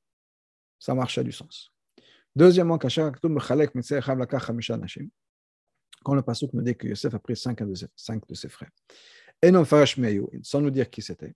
Ça 0.78 0.94
marche 0.94 1.18
à 1.18 1.24
du 1.24 1.32
sens. 1.32 1.72
Deuxièmement, 2.36 2.78
quand 2.78 2.90
le 6.14 6.22
Pasuk 6.22 6.54
nous 6.54 6.62
dit 6.62 6.76
que 6.76 6.88
Yosef 6.88 7.14
a 7.14 7.20
pris 7.20 7.36
cinq 7.36 7.64
de 7.64 7.74
ses, 7.74 7.88
cinq 7.96 8.28
de 8.28 8.36
ses 8.36 8.50
frères. 8.50 8.70
Et 9.42 9.52
non 9.52 9.66
sans 9.66 10.62
nous 10.62 10.70
dire 10.70 10.90
qui 10.90 11.02
c'était. 11.02 11.34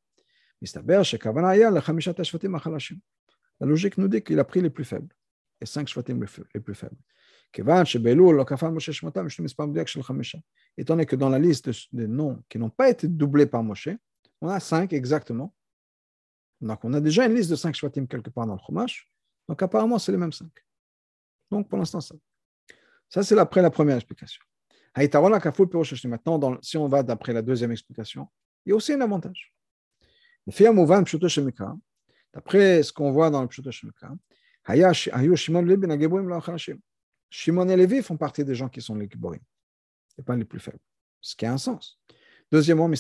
La 3.60 3.68
logique 3.68 3.98
nous 3.98 4.08
dit 4.08 4.22
qu'il 4.22 4.40
a 4.40 4.44
pris 4.44 4.62
les 4.62 4.70
plus 4.70 4.86
faibles, 4.86 5.16
les 5.60 5.68
cinq 5.68 5.88
shvatim 5.88 6.20
les 6.54 6.62
plus 6.62 6.76
faibles. 6.76 6.98
Étant 10.78 10.94
donné 10.94 11.06
que 11.06 11.16
dans 11.16 11.30
la 11.30 11.40
liste 11.40 11.72
des 11.94 12.08
noms 12.08 12.44
qui 12.48 12.60
n'ont 12.60 12.70
pas 12.70 12.90
été 12.90 13.08
doublés 13.08 13.48
par 13.48 13.64
Moshe, 13.64 13.90
on 14.42 14.50
a 14.50 14.60
cinq 14.60 14.94
exactement. 14.94 15.54
Donc 16.62 16.84
on 16.84 16.94
a 16.94 17.02
déjà 17.02 17.26
une 17.26 17.34
liste 17.34 17.50
de 17.50 17.56
cinq 17.56 17.74
shvatim 17.74 18.06
quelque 18.06 18.30
part 18.30 18.46
dans 18.46 18.54
le 18.54 18.60
Chumash. 18.60 19.10
Donc 19.48 19.64
apparemment, 19.64 19.98
c'est 19.98 20.12
les 20.12 20.18
mêmes 20.18 20.34
cinq. 20.34 20.52
Donc 21.52 21.68
pour 21.70 21.78
l'instant, 21.78 22.02
ça. 22.02 22.16
Ça, 23.10 23.24
c'est 23.24 23.38
après 23.38 23.62
la 23.62 23.72
première 23.72 23.96
explication. 23.96 24.42
Maintenant, 24.96 26.60
si 26.62 26.78
on 26.78 26.88
va 26.88 27.04
d'après 27.04 27.34
la 27.34 27.42
deuxième 27.42 27.72
explication, 27.72 28.28
il 28.66 28.70
y 28.70 28.74
a 28.74 28.76
aussi 28.76 28.94
un 28.94 29.02
avantage. 29.02 29.54
D'après 32.34 32.84
ce 32.84 32.94
qu'on 32.94 33.12
voit 33.12 33.30
dans 33.30 33.42
le 33.42 33.48
Pshuto 33.48 33.72
Shemikra, 33.72 34.16
Shimon 37.32 37.70
et 37.70 37.76
Lévi 37.76 38.02
font 38.02 38.18
partie 38.18 38.44
des 38.44 38.56
gens 38.56 38.70
qui 38.70 38.82
sont 38.82 38.96
les 38.96 39.08
Giborim, 39.10 39.42
et 40.18 40.24
pas 40.24 40.36
les 40.36 40.46
plus 40.46 40.60
faibles, 40.60 40.80
ce 41.22 41.36
qui 41.36 41.46
a 41.46 41.54
un 41.54 41.58
sens. 41.58 42.00
Deuxièmement, 42.52 42.92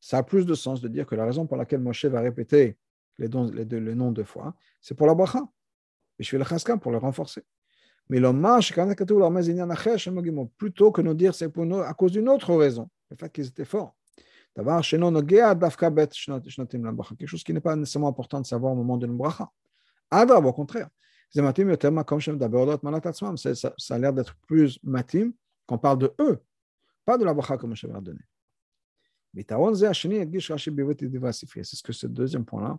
ça 0.00 0.18
a 0.18 0.22
plus 0.22 0.46
de 0.46 0.54
sens 0.54 0.80
de 0.80 0.88
dire 0.88 1.06
que 1.06 1.14
la 1.14 1.24
raison 1.24 1.46
pour 1.46 1.56
laquelle 1.56 1.80
Moshe 1.80 2.04
va 2.04 2.20
répéter 2.20 2.76
les, 3.18 3.28
dons, 3.28 3.50
les, 3.50 3.64
deux, 3.64 3.78
les 3.78 3.94
noms 3.94 4.12
deux 4.12 4.24
fois, 4.24 4.54
c'est 4.80 4.94
pour 4.94 5.06
la 5.06 5.14
bracha 5.14 5.40
pour 6.80 6.92
le 6.92 6.98
renforcer. 6.98 7.42
Mais 8.08 8.20
le 8.20 8.32
marche, 8.32 8.72
plutôt 10.56 10.92
que 10.92 11.02
nous 11.02 11.14
dire 11.14 11.34
c'est 11.34 11.48
pour 11.48 11.66
nous, 11.66 11.78
à 11.78 11.92
cause 11.92 12.12
d'une 12.12 12.28
autre 12.28 12.54
raison, 12.54 12.88
le 13.10 13.16
fait 13.16 13.28
qu'ils 13.30 13.46
étaient 13.46 13.64
forts. 13.64 13.96
Quelque 14.54 14.86
chose 17.26 17.44
qui 17.44 17.52
n'est 17.52 17.60
pas 17.60 17.76
nécessairement 17.76 18.08
important 18.08 18.40
de 18.40 18.46
savoir 18.46 18.72
au 18.72 18.76
moment 18.76 18.96
de 18.96 19.06
bracha. 19.06 19.50
Au 20.10 20.52
contraire, 20.52 20.88
ça, 21.30 21.42
ça 23.76 23.94
a 23.94 23.98
l'air 23.98 24.12
d'être 24.14 24.34
plus 24.46 24.78
matim 24.82 25.32
qu'on 25.66 25.78
parle 25.78 25.98
de 25.98 26.14
eux, 26.20 26.40
pas 27.04 27.18
de 27.18 27.24
la 27.24 27.34
bracha 27.34 27.58
comme 27.58 27.76
je 27.76 27.86
vais 27.86 28.00
donner. 28.00 28.20
C'est 29.34 29.42
ce 31.64 31.82
que 31.82 31.92
ce 31.92 32.06
deuxième 32.06 32.44
point-là 32.46 32.78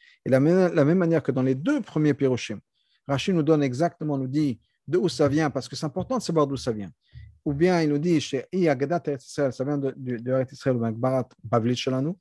Et 0.25 0.29
la 0.29 0.39
même, 0.39 0.73
la 0.73 0.85
même 0.85 0.97
manière 0.97 1.23
que 1.23 1.31
dans 1.31 1.43
les 1.43 1.55
deux 1.55 1.81
premiers 1.81 2.13
Piroshim, 2.13 2.59
Rachid 3.07 3.33
nous 3.33 3.43
donne 3.43 3.63
exactement, 3.63 4.17
nous 4.17 4.27
dit 4.27 4.59
d'où 4.87 5.07
ça 5.09 5.27
vient, 5.27 5.49
parce 5.49 5.67
que 5.67 5.75
c'est 5.75 5.85
important 5.85 6.17
de 6.17 6.21
savoir 6.21 6.47
d'où 6.47 6.57
ça 6.57 6.71
vient. 6.71 6.91
Ou 7.43 7.53
bien 7.53 7.81
il 7.81 7.89
nous 7.89 7.97
dit, 7.97 8.21
chez 8.21 8.45
Agadat 8.67 9.15
Israël, 9.15 9.51
ça 9.51 9.63
vient 9.63 9.77
de, 9.77 9.93
de, 9.97 10.17
de 10.17 10.45
Israël, 10.51 10.77
ou 10.77 10.91
Barat 10.91 11.27
Bavlit 11.43 11.75
Shalanu. 11.75 12.13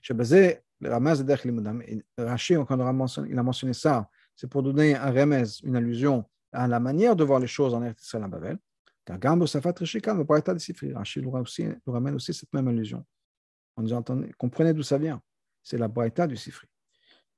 Chez 0.00 0.14
Bazé, 0.14 0.60
Ramaz 0.82 1.22
de 1.22 2.22
Rachid, 2.22 2.58
quand 2.66 3.24
il 3.26 3.38
a 3.38 3.42
mentionné 3.42 3.74
ça, 3.74 4.08
c'est 4.34 4.48
pour 4.48 4.62
donner 4.62 4.94
un 4.94 5.10
remez, 5.10 5.42
une 5.64 5.76
allusion 5.76 6.24
à 6.52 6.66
la 6.66 6.80
manière 6.80 7.16
de 7.16 7.24
voir 7.24 7.40
les 7.40 7.46
choses 7.46 7.74
en 7.74 7.82
Eretz 7.82 8.02
Israël 8.02 8.24
à 8.24 8.28
Babel. 8.28 8.58
Safat 9.46 9.74
Rishika, 9.78 10.14
le 10.14 10.24
Braïta 10.24 10.54
de 10.54 10.58
Sifri, 10.58 10.92
Rachid 10.92 11.24
nous 11.24 11.92
ramène 11.92 12.14
aussi 12.14 12.32
cette 12.32 12.52
même 12.52 12.68
allusion. 12.68 13.04
On 13.76 13.82
nous 13.82 13.92
entend, 13.92 14.20
comprenez 14.38 14.72
d'où 14.72 14.82
ça 14.82 14.98
vient. 14.98 15.20
C'est 15.62 15.78
la 15.78 15.88
Braïta 15.88 16.26
du 16.26 16.36
Sifri. 16.36 16.67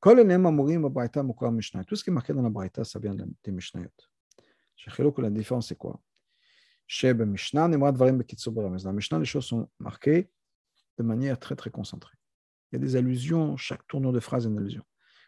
Tout 0.00 1.96
ce 1.96 2.04
qui 2.04 2.10
est 2.10 2.12
marqué 2.12 2.32
dans 2.32 2.42
la 2.42 2.48
Braïta, 2.50 2.84
ça 2.84 2.98
vient 2.98 3.14
des 3.14 3.52
Mishnayot. 3.52 3.90
La 5.18 5.30
différence, 5.30 5.68
c'est 5.68 5.76
quoi 5.76 6.00
Dans 7.02 7.18
la 7.18 7.26
Mishnah, 8.92 9.18
les 9.18 9.24
choses 9.24 9.44
sont 9.44 9.68
marquées 9.78 10.30
de 10.98 11.02
manière 11.02 11.38
très 11.38 11.54
très 11.54 11.70
concentrée. 11.70 12.16
Il 12.72 12.76
y 12.76 12.78
a 12.78 12.80
des 12.80 12.96
allusions, 12.96 13.56
chaque 13.56 13.86
tournure 13.86 14.12
de 14.12 14.20
phrase 14.20 14.46
est 14.46 14.48
une 14.48 14.58
allusion. 14.58 14.84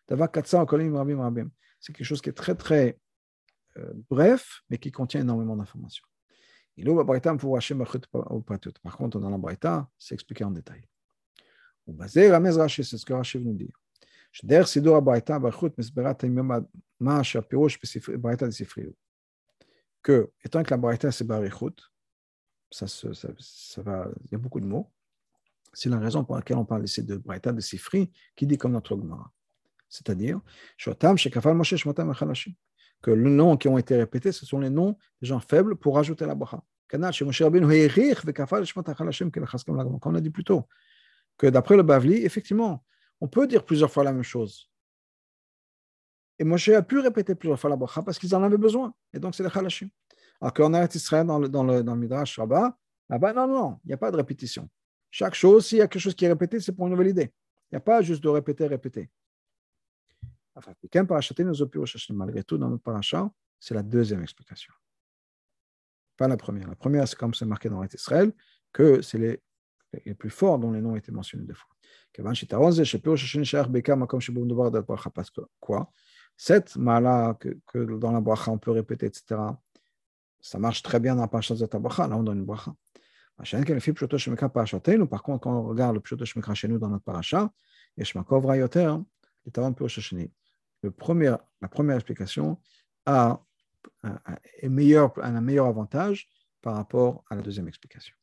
C'est 0.09 1.93
quelque 1.93 2.05
chose 2.05 2.23
qui 2.23 2.31
est 2.31 2.35
très 2.35 2.55
très 2.55 2.99
euh, 3.77 3.93
bref, 4.11 4.63
mais 4.71 4.79
qui 4.79 4.91
contient 4.91 5.21
énormément 5.21 5.57
d'informations. 5.57 6.07
Par 8.83 8.97
contre, 8.97 9.21
dans 9.21 9.31
la 9.31 9.39
Braïta, 9.39 9.89
c'est 9.99 10.15
expliqué 10.15 10.45
en 10.45 10.51
détail. 10.51 10.89
C'est 11.87 12.85
ce 12.85 13.05
que 13.05 13.13
Rashi 13.13 13.39
nous 13.39 13.55
dire. 13.55 13.82
שדרך 14.32 14.68
סידור 14.68 14.98
הברייתא 14.98 15.38
באריכות 15.38 15.80
מסברת 15.80 16.24
מה 17.00 17.24
שהפירוש 17.24 17.80
בברייתא 18.10 18.48
דספריות. 18.48 19.08
Que, 20.08 20.32
étant 20.46 20.64
que 20.64 20.72
la 20.72 20.78
braïta 20.78 21.12
c'est 21.12 21.26
barichut, 21.26 21.76
ça, 22.72 22.88
ça, 22.88 23.14
ça, 23.14 23.30
ça 23.40 23.82
va, 23.82 24.08
il 24.26 24.32
y 24.32 24.36
a 24.36 24.38
beaucoup 24.38 24.62
de 24.62 24.66
mots. 24.66 24.90
C'est 25.74 25.90
la 25.90 26.00
raison 26.00 26.24
pour 26.24 26.36
laquelle 26.36 26.58
on 26.58 26.66
parle 26.66 26.86
ici 26.86 27.04
de 27.04 27.18
braïta 27.18 27.52
de 27.52 27.60
Sifri, 27.60 28.12
qui 28.36 28.48
dit 28.48 28.58
comme 28.58 28.72
notre 28.72 28.96
Gemara. 28.96 29.32
C'est-à-dire, 29.90 30.40
Shotam, 30.78 31.18
Shekafal 31.18 31.56
Moshe, 31.56 31.76
Shmotam, 31.76 32.12
Echalashim. 32.12 32.54
Que 33.02 33.12
les 33.12 33.30
noms 33.30 33.58
qui 33.58 33.68
ont 33.68 33.78
été 33.78 33.96
répétés, 33.96 34.32
ce 34.32 34.46
sont 34.46 34.60
les 34.60 34.70
noms 34.70 34.98
des 35.22 35.28
gens 35.28 35.40
faibles 35.40 35.76
pour 35.76 35.96
rajouter 35.96 36.26
la 36.26 36.36
bracha. 36.36 36.64
Canal, 36.88 37.14
chez 37.14 37.26
Moshe 37.26 37.42
Rabbeinu, 37.42 37.72
Heirich, 37.72 38.26
Vekafal, 38.26 38.66
Shmotam, 38.66 38.94
Echalashim, 38.94 39.30
comme 39.30 40.00
on 40.04 40.16
a 40.16 40.22
dit 40.22 40.30
plus 40.30 40.44
tôt. 40.44 40.68
Que 41.38 41.48
d'après 41.48 41.76
le 41.76 41.84
Bavli, 41.84 42.26
effectivement, 42.26 42.84
on 43.23 43.29
peut 43.29 43.47
dire 43.47 43.65
plusieurs 43.65 43.91
fois 43.91 44.03
la 44.03 44.13
même 44.13 44.25
chose. 44.25 44.69
Et 46.41 46.45
Moshe 46.45 46.71
a 46.71 46.83
pu 46.83 46.99
répéter 46.99 47.37
plusieurs 47.37 47.61
fois 47.61 47.71
la 47.71 47.77
bracha 47.77 48.03
parce 48.03 48.19
qu'ils 48.19 48.35
en 48.35 48.43
avaient 48.43 48.59
besoin. 48.59 48.93
Et 49.13 49.21
donc, 49.21 49.37
c'est 49.37 49.45
le 49.45 49.49
Khalashim. 49.49 49.89
Alors 50.41 50.53
qu'en 50.53 50.75
Eretz 50.75 50.97
Israël, 50.97 51.25
dans 51.25 51.39
le, 51.39 51.49
dans 51.49 51.63
le, 51.63 51.85
dans 51.85 51.95
le 51.95 52.01
Midrash 52.01 52.37
Rabbah, 52.37 52.77
là-bas, 53.09 53.33
non, 53.33 53.47
non, 53.47 53.79
il 53.85 53.89
n'y 53.89 53.95
a 53.95 53.97
pas 53.97 54.11
de 54.11 54.17
répétition. 54.17 54.69
Chaque 55.09 55.35
chose, 55.35 55.67
s'il 55.67 55.79
y 55.79 55.83
a 55.83 55.87
quelque 55.87 56.03
chose 56.03 56.17
qui 56.17 56.25
est 56.25 56.29
répété, 56.29 56.59
c'est 56.59 56.73
pour 56.73 56.87
une 56.87 56.91
nouvelle 56.95 57.11
idée. 57.11 57.33
Il 57.71 57.75
n'y 57.75 57.77
a 57.77 57.81
pas 57.81 58.03
juste 58.03 58.25
de 58.25 58.29
répéter, 58.29 58.67
répéter. 58.67 59.09
Malgré 62.11 62.43
tout, 62.43 62.59
dans 62.59 62.71
notre 62.71 62.83
paracha, 62.83 63.31
c'est 63.61 63.75
la 63.75 63.85
deuxième 63.85 64.21
explication. 64.21 64.75
Pas 66.17 66.27
la 66.27 66.37
première. 66.37 66.67
La 66.67 66.75
première, 66.75 67.07
c'est 67.07 67.17
comme 67.17 67.35
c'est 67.35 67.47
marqué 67.47 67.69
dans 67.69 67.79
Eretz 67.85 67.95
Israël, 67.95 68.33
que 68.73 69.01
c'est 69.01 69.19
les, 69.19 69.41
les 70.07 70.15
plus 70.15 70.31
forts 70.31 70.59
dont 70.59 70.73
les 70.73 70.81
noms 70.81 70.97
été 70.97 71.13
mentionnés 71.13 71.45
deux 71.45 71.55
fois. 71.55 71.72
Quoi 75.61 75.91
Cette 76.37 76.77
mala 76.77 77.39
que, 77.39 77.79
dans 77.97 78.13
la 78.13 78.21
bracha 78.21 78.51
on 78.51 78.59
peut 78.59 78.71
répéter, 78.71 79.07
etc., 79.07 79.41
ça 80.41 80.59
marche 80.59 80.83
très 80.83 81.01
bien 81.01 81.15
dans 81.15 81.23
la 81.23 81.29
paracha 81.29 81.55
de 81.55 81.79
bracha, 81.79 82.09
là 82.09 82.17
on 82.17 82.23
donne 82.23 82.39
une 82.39 82.45
bracha. 82.45 82.75
Par 83.39 85.23
contre, 85.23 85.41
quand 85.41 85.59
on 85.59 85.63
regarde 85.63 85.95
le 85.95 86.01
pshoto 86.01 86.25
shemekra 86.25 86.55
chez 86.55 86.69
nous 86.69 86.79
dans 86.79 86.89
notre 86.89 87.05
rayoter, 88.47 88.95
le 90.83 90.91
premier, 90.91 91.35
la 91.61 91.69
première 91.69 91.97
explication 91.97 92.61
a 93.07 93.41
meilleur, 94.63 95.13
un 95.23 95.41
meilleur 95.41 95.67
avantage 95.67 96.29
par 96.61 96.75
rapport 96.75 97.25
à 97.31 97.35
la 97.35 97.43
deuxième 97.43 97.69
explication. 97.69 98.15